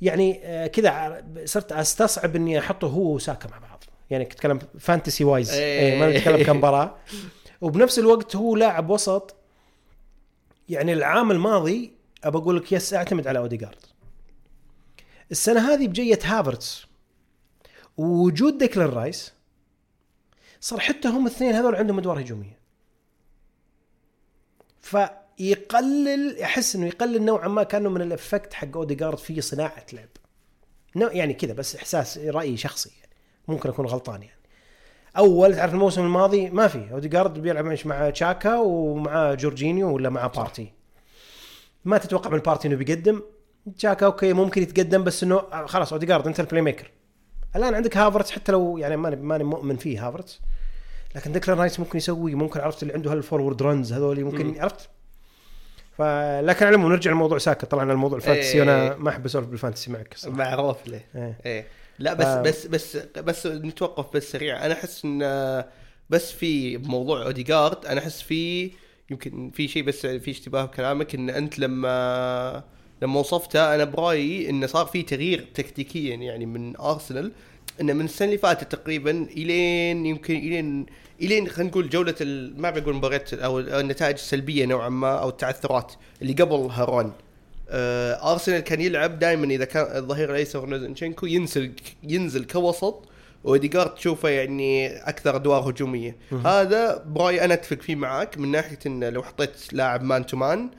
يعني 0.00 0.40
آه، 0.44 0.66
كذا 0.66 1.24
صرت 1.44 1.72
أستصعب 1.72 2.36
إني 2.36 2.58
أحطه 2.58 2.86
هو 2.86 3.14
وساكا 3.14 3.48
مع 3.48 3.58
بعض. 3.58 3.84
يعني 4.10 4.24
أتكلم 4.24 4.58
fantasy 4.78 5.24
wise 5.24 5.50
إيه. 5.50 5.80
إيه 5.80 6.00
ما 6.00 6.10
نتكلم 6.10 6.42
كمباراه 6.42 6.96
وبنفس 7.60 7.98
الوقت 7.98 8.36
هو 8.36 8.56
لاعب 8.56 8.90
وسط 8.90 9.36
يعني 10.68 10.92
العام 10.92 11.30
الماضي 11.30 11.92
أبى 12.24 12.38
أقول 12.38 12.56
لك 12.56 12.72
yes 12.72 12.94
أعتمد 12.94 13.26
على 13.26 13.38
اوديجارد 13.38 13.86
السنة 15.30 15.72
هذه 15.72 15.88
بجية 15.88 16.18
هافرتس. 16.24 16.86
ووجود 17.96 18.58
ديكلان 18.58 18.88
رايس 18.88 19.32
صار 20.60 20.80
حتى 20.80 21.08
هم 21.08 21.26
الاثنين 21.26 21.54
هذول 21.54 21.74
عندهم 21.74 21.98
أدوار 21.98 22.20
هجومية. 22.20 22.58
فيقلل 24.80 26.40
أحس 26.42 26.76
إنه 26.76 26.86
يقلل 26.86 27.24
نوعا 27.24 27.48
ما 27.48 27.62
كأنه 27.62 27.90
من 27.90 28.02
ال 28.02 28.09
effect 28.09 28.54
حق 28.54 28.76
اوديجارد 28.76 29.18
في 29.18 29.40
صناعة 29.40 29.86
لعب. 29.92 30.08
يعني 31.12 31.34
كذا 31.34 31.52
بس 31.52 31.76
إحساس 31.76 32.18
رايي 32.18 32.56
شخصي 32.56 32.90
يعني. 33.00 33.12
ممكن 33.48 33.68
أكون 33.68 33.86
غلطان 33.86 34.22
يعني. 34.22 34.43
أول 35.16 35.56
تعرف 35.56 35.74
الموسم 35.74 36.04
الماضي 36.04 36.50
ما 36.50 36.68
في 36.68 36.92
اوديجارد 36.92 37.42
بيلعب 37.42 37.76
مع 37.84 38.10
تشاكا 38.10 38.56
ومع 38.56 39.34
جورجينيو 39.34 39.94
ولا 39.94 40.10
مع 40.10 40.26
بارتي 40.26 40.72
ما 41.84 41.98
تتوقع 41.98 42.30
من 42.30 42.38
بارتي 42.38 42.68
إنه 42.68 42.76
بيقدم 42.76 43.22
تشاكا 43.78 44.06
أوكي 44.06 44.32
ممكن 44.32 44.62
يتقدم 44.62 45.04
بس 45.04 45.22
إنه 45.22 45.36
آه، 45.36 45.66
خلاص 45.66 45.92
اوديجارد 45.92 46.26
أنت 46.26 46.40
ال 46.40 46.62
playmaker 46.62 46.90
الآن 47.56 47.74
عندك 47.74 47.96
هافرتس 47.96 48.30
حتى 48.30 48.52
لو 48.52 48.78
يعني 48.78 48.96
ماني 48.96 49.16
ماني 49.16 49.44
مؤمن 49.44 49.76
فيه 49.76 50.08
هافرتس 50.08 50.40
لكن 51.14 51.32
ديكلان 51.32 51.58
رايس 51.58 51.80
ممكن 51.80 51.98
يسوي 51.98 52.34
ممكن 52.34 52.60
عرفت 52.60 52.82
اللي 52.82 52.94
عنده 52.94 53.12
هال 53.12 53.23
forward 53.23 53.62
runs 53.62 53.92
هذول 53.92 54.24
ممكن 54.24 54.46
مم. 54.46 54.60
عرفت 54.60 54.88
فلكن 55.98 56.66
على 56.66 56.74
العموم 56.74 56.92
نرجع 56.92 57.10
لموضوع 57.10 57.38
ساكا 57.38 57.66
طلعنا 57.66 57.92
الموضوع 57.92 58.18
ال 58.18 58.22
fantasy 58.22 58.52
إيه. 58.52 58.60
وأنا 58.60 58.96
ما 58.96 59.10
أحب 59.10 59.24
أسولف 59.24 59.46
بال 59.46 59.56
fantasy 59.56 59.90
معك. 59.90 60.16
معروف 60.26 60.88
له 60.88 61.00
إيه. 61.14 61.38
إيه 61.46 61.66
لا 61.98 62.14
بس 62.14 62.26
آه. 62.26 62.42
بس 62.42 62.66
بس 62.66 62.96
بس 62.96 63.46
نتوقف 63.46 64.16
بس 64.16 64.32
سريع 64.32 64.66
أنا 64.66 64.74
أحس 64.74 65.04
إن 65.04 65.64
بس 66.10 66.32
في 66.32 66.78
موضوع 66.78 67.22
اوديجارد 67.22 67.86
أنا 67.86 68.00
أحس 68.00 68.22
في 68.22 68.70
يمكن 69.10 69.50
في 69.50 69.68
شيء 69.68 69.82
بس 69.82 70.06
في 70.06 70.30
اشتباه 70.30 70.64
بكلامك 70.64 71.14
إن 71.14 71.30
أنت 71.30 71.58
لما 71.58 72.64
لما 73.02 73.20
وصفته 73.20 73.74
أنا 73.74 73.84
برأيي 73.84 74.50
انه 74.50 74.66
صار 74.66 74.86
في 74.86 75.02
تغيير 75.02 75.46
تكتيكيا 75.54 76.16
يعني 76.16 76.46
من 76.46 76.76
أرسنال 76.76 77.32
انه 77.80 77.92
من 77.92 78.04
السنة 78.04 78.28
اللي 78.28 78.38
فاتت 78.38 78.72
تقريبا 78.72 79.10
إلين 79.10 80.06
يمكن 80.06 80.36
إلين 80.36 80.86
إلين 81.22 81.48
خلينا 81.48 81.70
نقول 81.70 81.88
جولة 81.88 82.14
ما 82.56 82.70
بقول 82.70 82.94
مباريات 82.94 83.34
أو 83.34 83.58
النتائج 83.58 84.14
السلبية 84.14 84.66
نوعا 84.66 84.88
ما 84.88 85.18
أو 85.18 85.28
التعثرات 85.28 85.92
اللي 86.22 86.32
قبل 86.32 86.54
هارون 86.54 87.12
أرسنال 87.70 88.60
كان 88.60 88.80
يلعب 88.80 89.18
دائما 89.18 89.46
إذا 89.46 89.64
كان 89.64 89.96
الظهير 89.96 90.30
الأيسر 90.30 90.66
زينشينكو 90.66 91.26
ينزل 91.26 91.72
ينزل 92.02 92.44
كوسط 92.44 93.08
واوديجارد 93.44 93.94
تشوفه 93.94 94.28
يعني 94.28 94.96
أكثر 94.96 95.36
أدوار 95.36 95.70
هجومية. 95.70 96.16
هذا 96.44 97.04
برايي 97.06 97.44
أنا 97.44 97.54
أتفق 97.54 97.80
فيه 97.82 97.96
معك 97.96 98.38
من 98.38 98.50
ناحية 98.50 98.78
إنه 98.86 99.08
لو 99.08 99.22
حطيت 99.22 99.72
لاعب 99.72 100.02
man 100.02 100.26
to 100.26 100.36
man 100.36 100.70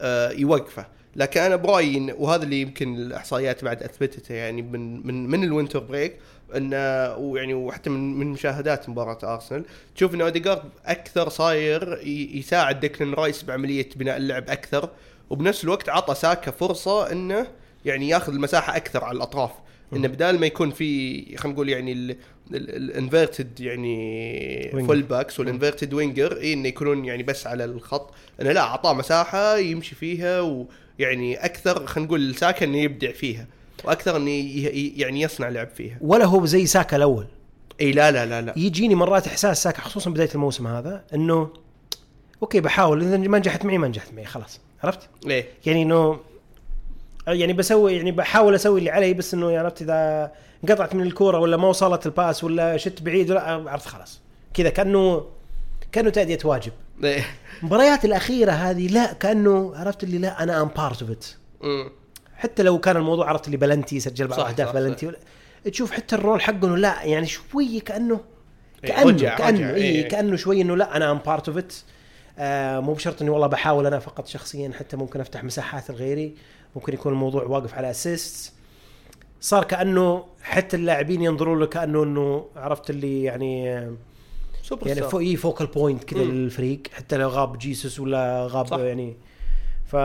آه، 0.00 0.30
يوقفه. 0.30 0.86
لكن 1.16 1.40
أنا 1.40 1.56
برايي 1.56 2.14
وهذا 2.18 2.42
اللي 2.42 2.60
يمكن 2.60 2.94
الإحصائيات 2.94 3.64
بعد 3.64 3.82
أثبتته 3.82 4.34
يعني 4.34 4.62
من 4.62 5.06
من 5.06 5.26
من 5.26 5.44
ال 5.44 5.49
winter 5.49 5.78
break 5.78 6.16
انه 6.56 7.14
ويعني 7.16 7.54
وحتى 7.54 7.90
من 7.90 8.18
من 8.18 8.26
مشاهدات 8.26 8.88
مباراة 8.88 9.34
أرسنال 9.34 9.64
تشوف 9.96 10.14
إن 10.14 10.20
اوديجارد 10.20 10.62
أكثر 10.86 11.28
صاير 11.28 12.00
يساعد 12.34 12.80
ديكلان 12.80 13.14
رايس 13.14 13.42
بعملية 13.42 13.88
بناء 13.96 14.16
اللعب 14.16 14.50
أكثر. 14.50 14.90
وبنفس 15.30 15.64
الوقت 15.64 15.88
عطى 15.88 16.14
ساكا 16.14 16.50
فرصة 16.50 17.12
إنه 17.12 17.46
يعني 17.84 18.08
ياخذ 18.08 18.32
المساحة 18.32 18.76
أكثر 18.76 19.04
على 19.04 19.16
الأطراف. 19.16 19.50
إنه 19.92 20.08
بدال 20.08 20.40
ما 20.40 20.46
يكون 20.46 20.70
في 20.70 21.36
خلينا 21.36 21.54
نقول 21.54 21.68
يعني 21.68 22.16
ال 22.52 22.64
inverted 22.64 23.60
يعني. 23.60 24.84
full 24.86 25.02
backs 25.02 25.40
وال 25.40 25.51
inverted 25.51 25.94
winger 25.94 26.36
إيه 26.36 26.54
إنه 26.54 26.68
يكونون 26.68 27.04
يعني 27.04 27.22
بس 27.22 27.46
على 27.46 27.64
الخط. 27.64 28.14
إنه 28.40 28.52
لا 28.52 28.60
اعطاه 28.60 28.92
مساحة 28.92 29.56
يمشي 29.56 29.94
فيها 29.94 30.40
ويعني 30.40 31.44
أكثر 31.44 31.86
خلينا 31.86 32.08
نقول 32.08 32.34
ساكا 32.34 32.66
إنه 32.66 32.78
يبدع 32.78 33.12
فيها 33.12 33.46
وأكثر 33.84 34.16
إنه 34.16 34.30
يعني 34.96 35.20
يصنع 35.20 35.48
لعب 35.48 35.68
فيها. 35.68 35.98
ولا 36.00 36.24
هو 36.24 36.46
زي 36.46 36.66
ساكا 36.66 36.96
الأول. 36.96 37.26
إي 37.80 37.92
لا 37.92 38.10
لا 38.10 38.26
لا 38.26 38.42
لا. 38.42 38.54
يجيني 38.56 38.94
مرات 38.94 39.26
إحساس 39.26 39.62
ساكا 39.62 39.80
خصوصا 39.80 40.10
بداية 40.10 40.30
الموسم 40.34 40.66
هذا 40.66 41.04
إنه 41.14 41.50
أوكي 42.42 42.60
بحاول 42.60 43.02
إذا 43.02 43.16
ما 43.16 43.38
نجحت 43.38 43.64
معي 43.64 43.78
ما 43.78 43.88
نجحت 43.88 44.12
معي 44.14 44.24
خلاص. 44.24 44.60
عرفت؟ 44.84 45.08
ليه 45.24 45.48
يعني 45.66 45.82
إنه 45.82 46.20
يعني 47.26 47.52
بسوي 47.52 47.96
يعني 47.96 48.12
بحاول 48.12 48.54
أسوي 48.54 48.78
اللي 48.78 48.90
علي 48.90 49.14
بس 49.14 49.34
إنه 49.34 49.58
عرفت 49.58 49.82
إذا 49.82 50.32
انقطعت 50.64 50.94
من 50.94 51.02
الكورة 51.02 51.38
ولا 51.38 51.56
ما 51.56 51.68
وصلت 51.68 52.06
ال 52.06 52.14
pass 52.14 52.44
ولا 52.44 52.76
شت 52.76 53.02
بعيد 53.02 53.30
ولا 53.30 53.40
عرفت 53.70 53.86
خلاص. 53.88 54.20
كذا 54.54 54.70
كأنه 54.70 55.26
كأنه 55.92 56.10
تأدية 56.10 56.38
واجب. 56.44 56.72
المباريات 57.62 58.04
الأخيرة 58.04 58.52
هذه 58.52 58.86
لا 58.88 59.12
كأنه 59.12 59.72
عرفت 59.76 60.04
اللي 60.04 60.18
لا 60.18 60.42
أنا 60.42 60.62
I'm 60.62 60.68
part 60.76 61.02
of 61.02 61.10
it. 61.10 61.26
حتى 62.36 62.62
لو 62.62 62.78
كان 62.78 62.96
الموضوع 62.96 63.28
عرفت 63.28 63.46
اللي 63.46 63.56
بلنتي 63.56 64.00
سجل 64.00 64.26
بعض 64.26 64.40
اهداف 64.40 64.74
بلنتي 64.74 65.06
ولا 65.06 65.16
تشوف 65.64 65.90
حتى 65.90 66.16
ال 66.16 66.21
role 66.21 66.40
حقه 66.40 66.66
إنه 66.66 66.76
لا 66.76 67.02
يعني 67.02 67.26
شوي 67.26 67.80
كأنه 67.80 68.20
إيه، 68.84 68.90
كأنه 68.90 69.10
رجع- 69.10 69.36
كأنه 69.36 69.58
رجع، 69.58 69.74
اي 69.74 69.82
إيه. 69.82 70.08
كأنه 70.08 70.36
شوي 70.36 70.60
إنه 70.62 70.76
لا 70.76 70.96
أنا 70.96 71.10
I'm 71.10 71.18
part 71.26 71.48
of 71.48 71.58
it 71.58 71.74
مو 72.80 72.92
بشرط 72.92 73.22
إني 73.22 73.30
والله 73.30 73.46
بحاول 73.46 73.86
أنا 73.86 73.98
فقط 73.98 74.26
شخصيا 74.26 74.72
حتى 74.78 74.96
ممكن 74.96 75.20
أفتح 75.20 75.44
مساحات 75.44 75.90
لغيري 75.90 76.34
ممكن 76.76 76.94
يكون 76.94 77.12
الموضوع 77.12 77.42
واقف 77.44 77.74
على 77.74 77.90
assist 77.90 78.52
صار 79.40 79.64
كأنه 79.64 80.24
حتى 80.42 80.76
اللاعبين 80.76 81.22
ينظروا 81.22 81.56
له 81.56 81.66
كأنه 81.66 82.02
إنه 82.02 82.46
عرفت 82.56 82.90
اللي 82.90 83.22
يعني 83.22 83.72
آه، 83.78 83.92
سوبر 84.62 84.86
يعني 84.86 85.00
star. 85.00 85.10
فوق 85.10 85.20
اي 85.20 85.36
focal 85.36 85.66
point 85.66 86.04
كذا. 86.04 86.22
للفريق 86.22 86.82
حتى 86.92 87.16
لو 87.16 87.28
غاب 87.28 87.58
جيسوس 87.58 88.00
ولا 88.00 88.46
غاب 88.50 88.66
صح. 88.66 88.78
يعني 88.78 89.16
ف 89.86 89.96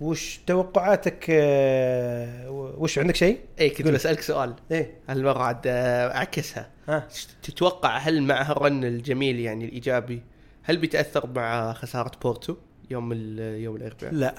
وش 0.00 0.40
توقعاتك 0.46 1.26
آه، 1.30 2.50
وش 2.78 2.98
عندك 2.98 3.16
شيء؟ 3.16 3.38
اي 3.60 3.70
كنت 3.70 3.86
قول. 3.86 3.94
بسألك 3.94 4.20
سؤال 4.20 4.54
إيه 4.70 4.90
هالمره 5.08 5.38
عاد 5.42 5.66
آه، 5.66 6.16
اعكسها 6.16 6.68
ها 6.88 7.08
تتوقع 7.42 7.96
هل 7.98 8.22
مع 8.22 8.42
هالرن 8.42 8.84
الجميل 8.84 9.40
يعني 9.40 9.64
الإيجابي 9.64 10.22
هل 10.62 10.76
بيتأثر 10.76 11.26
مع 11.26 11.72
خسارة 11.72 12.12
بورتو 12.22 12.56
يوم 12.90 13.12
ال- 13.12 13.60
يوم 13.62 13.76
الأربعاء؟ 13.76 14.14
لا 14.14 14.34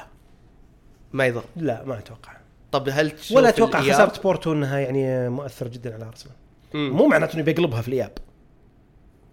ما 1.14 1.26
يضر 1.26 1.44
لا 1.56 1.84
ما 1.86 1.98
أتوقع 2.00 2.38
طب 2.72 2.90
هل 2.92 3.12
تشوف 3.12 3.38
ولا 3.38 3.50
أتوقع؟ 3.50 3.82
خسارة 3.82 4.22
بورتو 4.22 4.54
إنها 4.54 4.80
يعني 4.80 5.30
مؤثر 5.30 5.68
جدا 5.68 5.94
على 5.94 6.06
أرسنال. 6.06 6.36
مو 6.74 7.08
معناته 7.08 7.36
إنه 7.36 7.44
بيقلبها 7.44 7.82
في 7.82 7.88
الإياب 7.88 8.12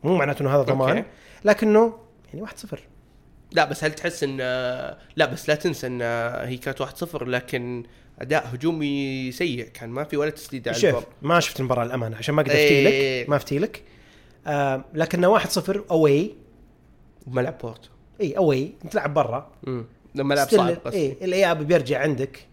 مو 0.05 0.17
معناته 0.17 0.43
إنه 0.43 0.51
هذا 0.55 0.63
ضمان. 0.63 1.05
لكنه 1.45 1.99
يعني 2.35 2.47
1-0 2.47 2.79
لا 3.53 3.65
بس 3.65 3.85
هل 3.85 3.93
تحس 3.93 4.23
ان 4.23 4.37
لا 5.17 5.27
بس 5.33 5.49
لا 5.49 5.55
تنسى 5.55 5.87
إن 5.87 6.03
هي 6.49 6.57
كانت 6.57 6.83
1-0 6.83 7.23
لكن 7.23 7.85
أداء 8.21 8.51
هجومي 8.55 9.33
سيء. 9.33 9.65
كان 9.75 9.91
ما 9.91 10.05
في 10.05 10.17
ولا 10.17 10.31
تسديده 10.31 10.71
على 10.71 10.81
شوف 10.81 11.05
ما 11.23 11.41
شفت 11.41 11.61
المباراة 11.61 11.85
الامانه 11.85 12.17
عشان 12.17 12.35
ما 12.35 12.43
أقدر 12.43 12.53
إيه. 12.55 12.67
أفتي 12.67 13.23
لك 13.23 13.29
ما 13.31 13.37
أفتي 13.37 13.59
لك. 13.59 13.83
آه 14.47 14.85
لكنه 14.95 15.39
1-0 15.39 15.81
أوي. 15.91 16.35
بملعب 17.27 17.59
بورتو. 17.59 17.89
إي 18.21 18.37
أوي. 18.37 18.73
تلعب 18.91 19.15
برا. 19.15 19.53
لما 20.15 20.35
لعب 20.35 20.49
Still- 20.49 20.57
صعب 20.57 20.77
بس. 20.87 20.95
إي 20.95 21.17
الإياب 21.23 21.67
بيرجع 21.67 22.01
عندك. 22.01 22.47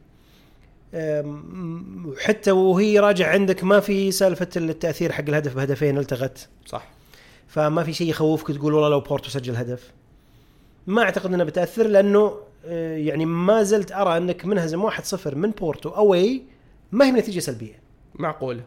وحتى 2.06 2.52
وهي 2.52 3.00
راجع 3.00 3.30
عندك 3.30 3.64
ما 3.64 3.80
في 3.80 4.12
سالفة 4.12 4.48
التأثير 4.56 5.12
حق 5.12 5.24
الهدف 5.28 5.56
بهدفين 5.56 5.98
التغت. 5.98 6.48
صح. 6.66 6.88
فما 7.48 7.84
في 7.84 7.94
شيء 7.94 8.10
يخوفك 8.10 8.48
تقول 8.52 8.74
والله 8.74 8.90
لو 8.90 9.00
بورتو 9.00 9.30
سجل 9.30 9.56
هدف. 9.56 9.92
ما 10.88 11.02
أعتقد 11.04 11.34
انها 11.34 11.46
بتأثر 11.46 11.88
لأنه 11.88 12.38
يعني 12.66 13.26
ما 13.26 13.64
زلت 13.64 13.92
أرى 13.92 14.18
أنك 14.18 14.46
منهزم 14.46 14.90
1-0 14.90 15.36
من 15.36 15.52
بورتو 15.52 15.90
away. 15.90 16.44
ما 16.92 17.06
هي 17.06 17.12
نتيجة 17.12 17.40
سلبية. 17.40 17.80
معقولة؟ 18.16 18.64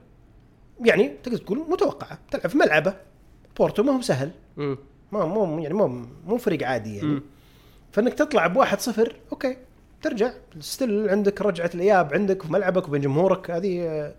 يعني 0.85 1.13
تقدر 1.23 1.37
تقول 1.39 1.59
متوقعة. 1.59 2.19
تلعب 2.31 2.47
في 2.47 2.59
ملعبه. 2.59 2.95
بورتو 3.59 3.83
ما 3.83 3.93
هو 3.97 4.01
سهل. 4.01 4.31
ما 5.13 5.27
مو 5.27 5.59
يعني 5.59 5.75
مو 5.75 5.87
مو 6.27 6.37
فريق 6.39 6.67
عادي 6.69 6.97
يعني. 6.97 7.09
مم. 7.09 7.23
فإنك 7.93 8.15
تطلع 8.15 8.47
بواحد 8.47 8.81
صفر 8.81 9.17
okay. 9.33 9.57
ترجع. 10.03 10.33
still 10.61 11.09
عندك 11.09 11.43
رجعة 11.43 11.71
الإياب 11.75 12.15
عندك 12.15 12.43
في 12.43 12.53
ملعبك 12.53 12.89
وبين 12.89 13.01
جمهورك. 13.01 13.51
هذه 13.51 13.83
آه، 13.83 14.15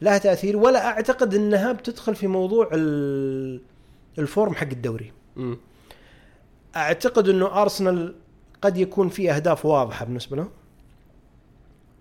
لها 0.00 0.18
تأثير. 0.18 0.56
ولا 0.56 0.86
أعتقد 0.86 1.34
إنها 1.34 1.72
بتدخل 1.72 2.14
في 2.14 2.26
موضوع 2.26 2.68
ال- 2.72 3.60
الفورم 4.18 4.54
حق 4.54 4.66
الدوري. 4.72 5.12
امم 5.36 5.58
أعتقد 6.76 7.28
إنه 7.28 7.62
ارسنال 7.62 8.14
قد 8.64 8.76
يكون 8.76 9.08
في 9.08 9.30
أهداف 9.30 9.66
واضحة 9.66 10.04
بالنسبة 10.04 10.36
له. 10.36 10.48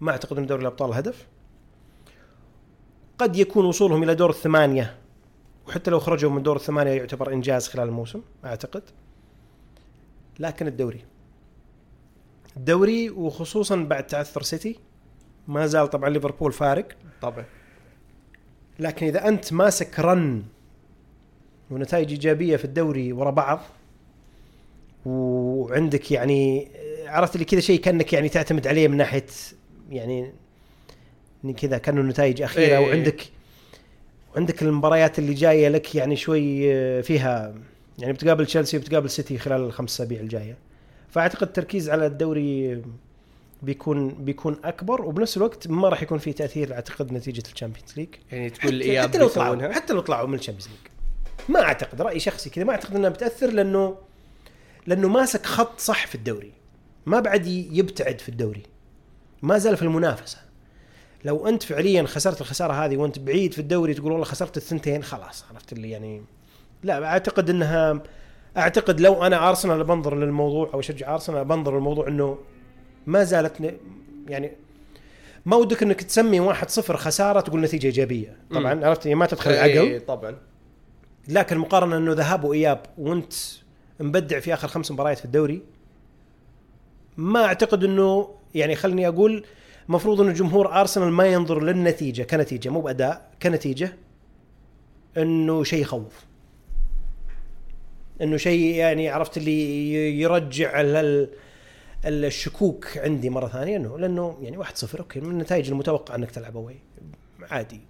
ما 0.02 0.12
أعتقد 0.12 0.38
إن 0.38 0.46
دوري 0.46 0.62
الأبطال 0.62 0.94
هدف. 0.94 1.28
قد 3.18 3.36
يكون 3.36 3.66
وصولهم 3.66 4.04
إلى 4.04 4.16
دور 4.16 4.30
الثمانية 4.30 4.98
وحتى 5.68 5.92
لو 5.92 6.00
خرجوا 6.00 6.32
من 6.32 6.44
دور 6.44 6.56
الثمانية 6.56 6.92
يعتبر 6.92 7.34
إنجاز 7.34 7.68
خلال 7.68 7.88
الموسم 7.88 8.22
أعتقد. 8.46 8.84
لكن 10.40 10.68
الدوري. 10.68 11.06
الدوري 12.58 13.10
وخصوصا 13.10 13.76
بعد 13.76 14.08
تعثر 14.08 14.42
سيتي 14.42 14.80
ما 15.48 15.68
زال 15.68 15.90
طبعا 15.90 16.10
ليفربول 16.10 16.52
فارق. 16.52 16.88
طبعا. 17.22 17.46
لكن 18.80 19.06
إذا 19.06 19.28
أنت 19.28 19.54
ماسك 19.54 20.00
رن 20.00 20.44
ونتائج 21.72 22.12
إيجابية 22.12 22.56
في 22.56 22.66
الدوري 22.66 23.14
ورا 23.14 23.32
بعض 23.32 23.60
وعندك 25.06 26.12
يعني 26.12 26.68
عرفت 27.06 27.36
اللي 27.36 27.46
كذا 27.46 27.60
شيء 27.60 27.80
كأنك 27.80 28.14
يعني 28.14 28.30
تعتمد 28.30 28.68
عليه 28.68 28.88
من 28.88 28.98
ناحية 28.98 29.26
يعني 29.90 30.34
كذا 31.58 31.78
كأنه 31.78 32.02
نتائج 32.02 32.42
أخيرة. 32.42 32.78
إيه. 32.78 32.88
وعندك 32.88 33.22
وعندك 34.36 34.62
المباريات 34.62 35.20
اللي 35.20 35.34
جاية 35.34 35.70
لك 35.70 35.96
يعني 35.96 36.16
شوي 36.16 37.04
فيها 37.04 37.56
يعني 38.00 38.14
بتقابل 38.14 38.46
تشيلسي 38.46 38.78
وبتقابل 38.78 39.10
سيتي 39.10 39.38
خلال 39.38 39.62
الخمس 39.62 39.94
أسابيع 39.94 40.20
الجاية. 40.20 40.58
فأعتقد 41.10 41.48
التركيز 41.48 41.90
على 41.90 42.06
الدوري 42.06 42.82
بيكون 43.62 44.10
بيكون 44.10 44.58
أكبر 44.64 45.02
وبنفس 45.02 45.38
الوقت 45.38 45.68
ما 45.68 45.90
راح 45.90 46.04
يكون 46.04 46.18
فيه 46.18 46.32
تأثير 46.32 46.74
أعتقد 46.74 47.14
نتيجة 47.14 47.44
ال 47.54 47.58
Champions 47.58 47.94
League. 47.98 48.10
يعني 48.32 48.50
تقول 48.50 48.84
حتى, 48.84 49.02
حتى 49.02 49.18
لو 49.18 49.28
طلعوا 49.28 49.74
حتى 49.74 49.94
لو 49.94 50.00
طلعوا 50.00 50.28
من 50.28 50.36
ال 50.36 50.39
Champions 50.39 50.68
League. 50.68 50.78
ما 51.50 51.62
أعتقد 51.62 52.02
راي 52.02 52.20
شخصي 52.20 52.50
كذا 52.50 52.64
ما 52.64 52.72
أعتقد 52.72 52.96
إنها 52.96 53.10
بتأثر 53.10 53.48
لأنه 53.48 53.98
لأنه 54.88 55.08
ماسك 55.08 55.46
خط 55.46 55.80
صح 55.80 56.08
في 56.08 56.16
الدوري. 56.16 56.54
ما 57.06 57.20
بعد 57.20 57.48
يبتعد 57.48 58.22
في 58.22 58.30
الدوري. 58.30 58.64
ما 59.42 59.58
زال 59.58 59.78
في 59.78 59.84
المنافسة. 59.84 60.38
لو 61.26 61.48
أنت 61.48 61.64
فعليا 61.64 62.04
خسرت 62.04 62.42
الخسارة 62.42 62.74
هذه 62.74 62.98
وأنت 62.98 63.20
بعيد 63.20 63.54
في 63.54 63.60
الدوري 63.60 63.94
تقول 63.94 64.12
والله 64.12 64.26
خسرت 64.26 64.58
الثنتين 64.58 65.04
خلاص 65.04 65.46
عرفت 65.52 65.74
اللي 65.74 65.90
يعني 65.90 66.24
لا 66.84 67.06
أعتقد 67.06 67.50
إنها 67.50 68.04
أعتقد 68.58 69.00
لو 69.00 69.24
أنا 69.26 69.50
أرسنال 69.50 69.84
بنظر 69.84 70.16
للموضوع 70.16 70.70
أو 70.74 70.80
أشجع 70.80 71.14
أرسنال 71.14 71.46
بنظر 71.46 71.76
للموضوع 71.76 72.08
إنه 72.08 72.38
ما 73.08 73.24
زالت 73.24 73.76
يعني 74.28 74.52
ما 75.46 75.56
ودك 75.56 75.84
إنك 75.84 76.02
تسمي 76.02 76.54
1-0 76.54 76.56
خسارة 76.80 77.40
تقول 77.40 77.62
نتيجة 77.62 77.86
إيجابية. 77.86 78.38
طبعا 78.52 78.86
عرفت؟ 78.86 79.06
يعني 79.06 79.20
ما 79.20 79.26
تدخل 79.26 79.52
العقل. 79.52 79.70
إيه، 79.70 80.00
طبعا. 80.00 80.38
لكن 81.28 81.58
مقارنة 81.58 81.98
إنه 81.98 82.14
ذهاب 82.14 82.44
وإياب 82.44 82.86
وأنت 82.98 83.34
مبدع 84.00 84.40
في 84.40 84.54
آخر 84.54 84.68
خمس 84.68 84.92
مباريات 84.92 85.18
في 85.18 85.26
الدوري. 85.26 85.62
ما 87.18 87.46
أعتقد 87.46 87.84
إنه 87.84 88.36
يعني 88.56 88.76
خلني 88.76 89.08
أقول 89.08 89.46
المفروض 89.90 90.22
انه 90.22 90.32
جمهور 90.32 90.74
أرسنال 90.82 91.12
ما 91.12 91.26
ينظر 91.26 91.64
للنتيجة 91.64 92.24
كنتيجة 92.24 92.70
مو 92.70 92.82
بأداء 92.82 93.32
كنتيجة 93.42 93.94
إنه 95.18 95.64
شيء 95.64 95.82
يخوف. 95.82 96.26
إنه 98.22 98.38
شيء 98.38 98.76
يعني 98.76 99.10
عرفت 99.10 99.38
اللي 99.38 100.20
يرجع 100.22 100.82
ال- 100.82 101.30
الشكوك 102.06 102.98
عندي 102.98 103.30
مرة 103.30 103.48
ثانية 103.48 103.78
إنه 103.78 104.00
لأنه 104.00 104.38
يعني 104.42 104.58
1-0 104.64 105.00
okay 105.00 105.20
من 105.20 105.32
النتائج 105.32 105.70
المتوقع 105.72 106.16
إنك 106.16 106.32
تلعب 106.32 106.58
away 106.58 106.76
عادي. 107.52 107.82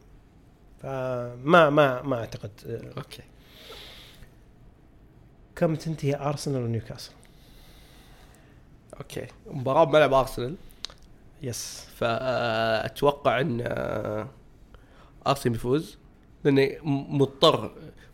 فما 0.81 1.69
ما 1.69 2.01
ما 2.01 2.15
أعتقد 2.19 2.51
آه، 2.67 2.97
okay. 2.97 3.21
كم 5.55 5.75
تنتهي 5.75 6.15
ارسنال 6.15 6.63
ونيوكاسل؟ 6.63 7.11
okay. 8.99 9.27
مباراة 9.47 9.83
بملعب 9.83 10.13
ارسنال 10.13 10.55
yes 11.41 11.88
فأتوقع 11.97 13.39
إن 13.41 13.61
آه، 13.67 14.27
ارسنال 15.27 15.53
بيفوز. 15.53 15.97
لأنه 16.43 16.61
م- 16.83 17.17
مضطر. 17.21 17.71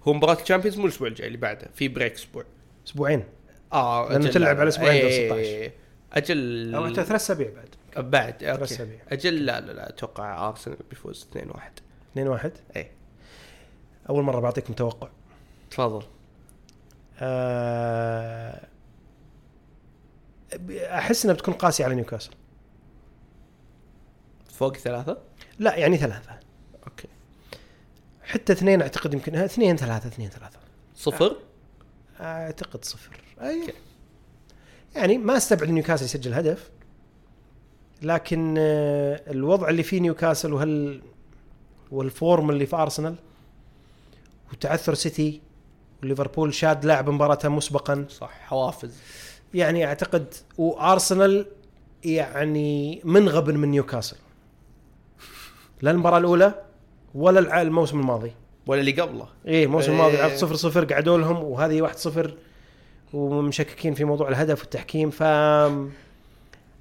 هو 0.08 0.14
مباراة 0.14 0.42
ال 0.42 0.45
Champions 0.45 0.78
مو 0.78 0.86
الأسبوع 0.86 1.08
الجاي 1.08 1.28
اللي 1.28 1.38
بعده. 1.38 1.68
في 1.76 1.88
break 1.88 2.14
أسبوع. 2.14 2.44
أسبوعين. 2.88 3.24
آه 3.74 4.16
أجل 4.16 4.30
تلعب. 4.30 4.60
على 4.60 4.68
أسبوعين 4.70 5.02
دور 5.02 5.10
إيه، 5.10 5.68
16. 5.68 5.72
أجل 6.14 6.76
أو 6.76 6.86
أنت 6.86 6.96
ثلاث 6.96 7.12
أسابيع 7.12 7.50
بعد. 7.56 7.70
بعد. 8.12 8.36
ثلاث 8.40 8.82
okay. 8.82 9.00
أجل 9.10 9.46
لا 9.46 9.62
لا 9.62 9.72
لا. 9.72 9.90
أتوقع 9.90 10.50
ارسنال 10.50 10.78
بيفوز 10.90 11.28
2 11.32 11.50
1 11.50 11.72
2 12.12 12.28
1 12.28 12.52
إيه. 12.76 12.92
أول 14.10 14.24
مرة 14.24 14.40
بعطيكم 14.40 14.74
توقع. 14.74 15.10
تفضل. 15.72 16.04
آه، 16.04 16.19
أحس 20.82 21.26
إنها 21.26 21.36
بتكون 21.36 21.54
قاسية 21.54 21.86
على 21.86 21.96
نيوكاسل. 21.96 22.32
فوق 24.50 24.78
ثلاثة؟ 24.78 25.18
لا 25.60 25.76
يعني 25.76 25.98
ثلاثة. 25.98 26.40
okay. 26.88 27.08
حتى 28.24 28.54
اثنين 28.54 28.82
أعتقد 28.82 29.14
يمكن 29.14 29.36
اثنين 29.36 29.76
ثلاثة 29.78 30.08
اثنين 30.08 30.30
ثلاثة. 30.30 30.60
صفر؟ 30.96 31.36
أعتقد 32.20 32.86
صفر. 32.86 33.22
اي 33.42 33.62
okay. 33.62 33.74
يعني 34.96 35.18
ما 35.18 35.38
أستبعد 35.38 35.70
نيوكاسل 35.70 36.06
يسجل 36.06 36.34
هدف 36.34 36.70
لكن 38.02 38.56
آه، 38.58 39.32
الوضع 39.32 39.70
اللي 39.70 39.84
فيه 39.84 40.00
نيوكاسل 40.00 40.54
وهال 40.54 41.02
وال 41.92 42.11
form 42.11 42.50
اللي 42.50 42.66
في 42.66 42.76
أرسنال 42.76 43.16
وتعثر 44.52 44.94
سيتي 44.94 45.42
وليفربول 46.04 46.54
شاد 46.54 46.86
لاعب 46.86 47.10
مباراته 47.10 47.50
مسبقا. 47.50 48.06
صح 48.10 48.32
حوافز. 48.32 48.98
يعني 49.54 49.86
أعتقد 49.86 50.34
وارسنال 50.58 51.46
يعني 52.04 53.02
منغبن 53.04 53.58
من 53.58 53.72
نيوكاسل. 53.72 54.18
لا 55.82 55.92
المباراة 55.92 56.18
الأولى 56.18 56.54
ولا 57.16 57.62
الموسم 57.62 58.00
الماضي. 58.00 58.32
ولا 58.68 58.80
اللي 58.80 59.02
قبله. 59.02 59.28
إيه 59.46 59.66
الموسم 59.66 59.92
إيه. 59.92 59.98
الماضي 60.00 60.18
عرض 60.22 60.34
صفر 60.34 60.56
صفر 60.56 60.86
قعدوا 60.94 61.18
لهم 61.18 61.44
وهذه 61.44 61.82
واحد 61.82 61.98
صفر 61.98 62.38
ومشككين 63.14 63.94
في 63.94 64.04
موضوع 64.04 64.30
الهدف 64.30 64.62
والتحكيم. 64.62 65.10
ف 65.10 65.24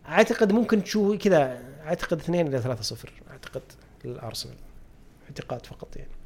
أعتقد 0.08 0.52
ممكن 0.52 0.84
تشوف 0.84 1.16
كذا 1.16 1.62
أعتقد 1.86 2.18
اثنين 2.18 2.46
إلى 2.46 2.58
ثلاثة 2.58 2.82
صفر 2.82 3.12
أعتقد 3.30 3.62
للأرسنال. 4.04 4.56
اعتقاد 5.28 5.66
فقط 5.66 5.96
يعني. 5.96 6.17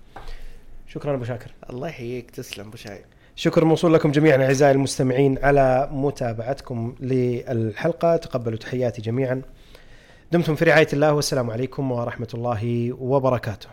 شكرا 0.94 1.14
أبو 1.14 1.24
شاكر. 1.24 1.50
الله 1.70 1.88
يحييك 1.88 2.30
تسلم 2.30 2.66
أبو 2.66 2.76
شايب 2.76 3.04
شكر 3.36 3.64
موصول 3.64 3.94
لكم 3.94 4.10
جميعا 4.10 4.44
أعزائي 4.44 4.72
المستمعين 4.72 5.38
على 5.42 5.88
متابعتكم 5.92 6.94
للحلقة. 7.00 8.16
تقبلوا 8.16 8.58
تحياتي 8.58 9.02
جميعا. 9.02 9.42
دمتم 10.32 10.54
في 10.54 10.64
رعاية 10.64 10.88
الله 10.92 11.12
والسلام 11.12 11.50
عليكم 11.50 11.92
ورحمة 11.92 12.28
الله 12.34 12.92
وبركاته. 13.00 13.68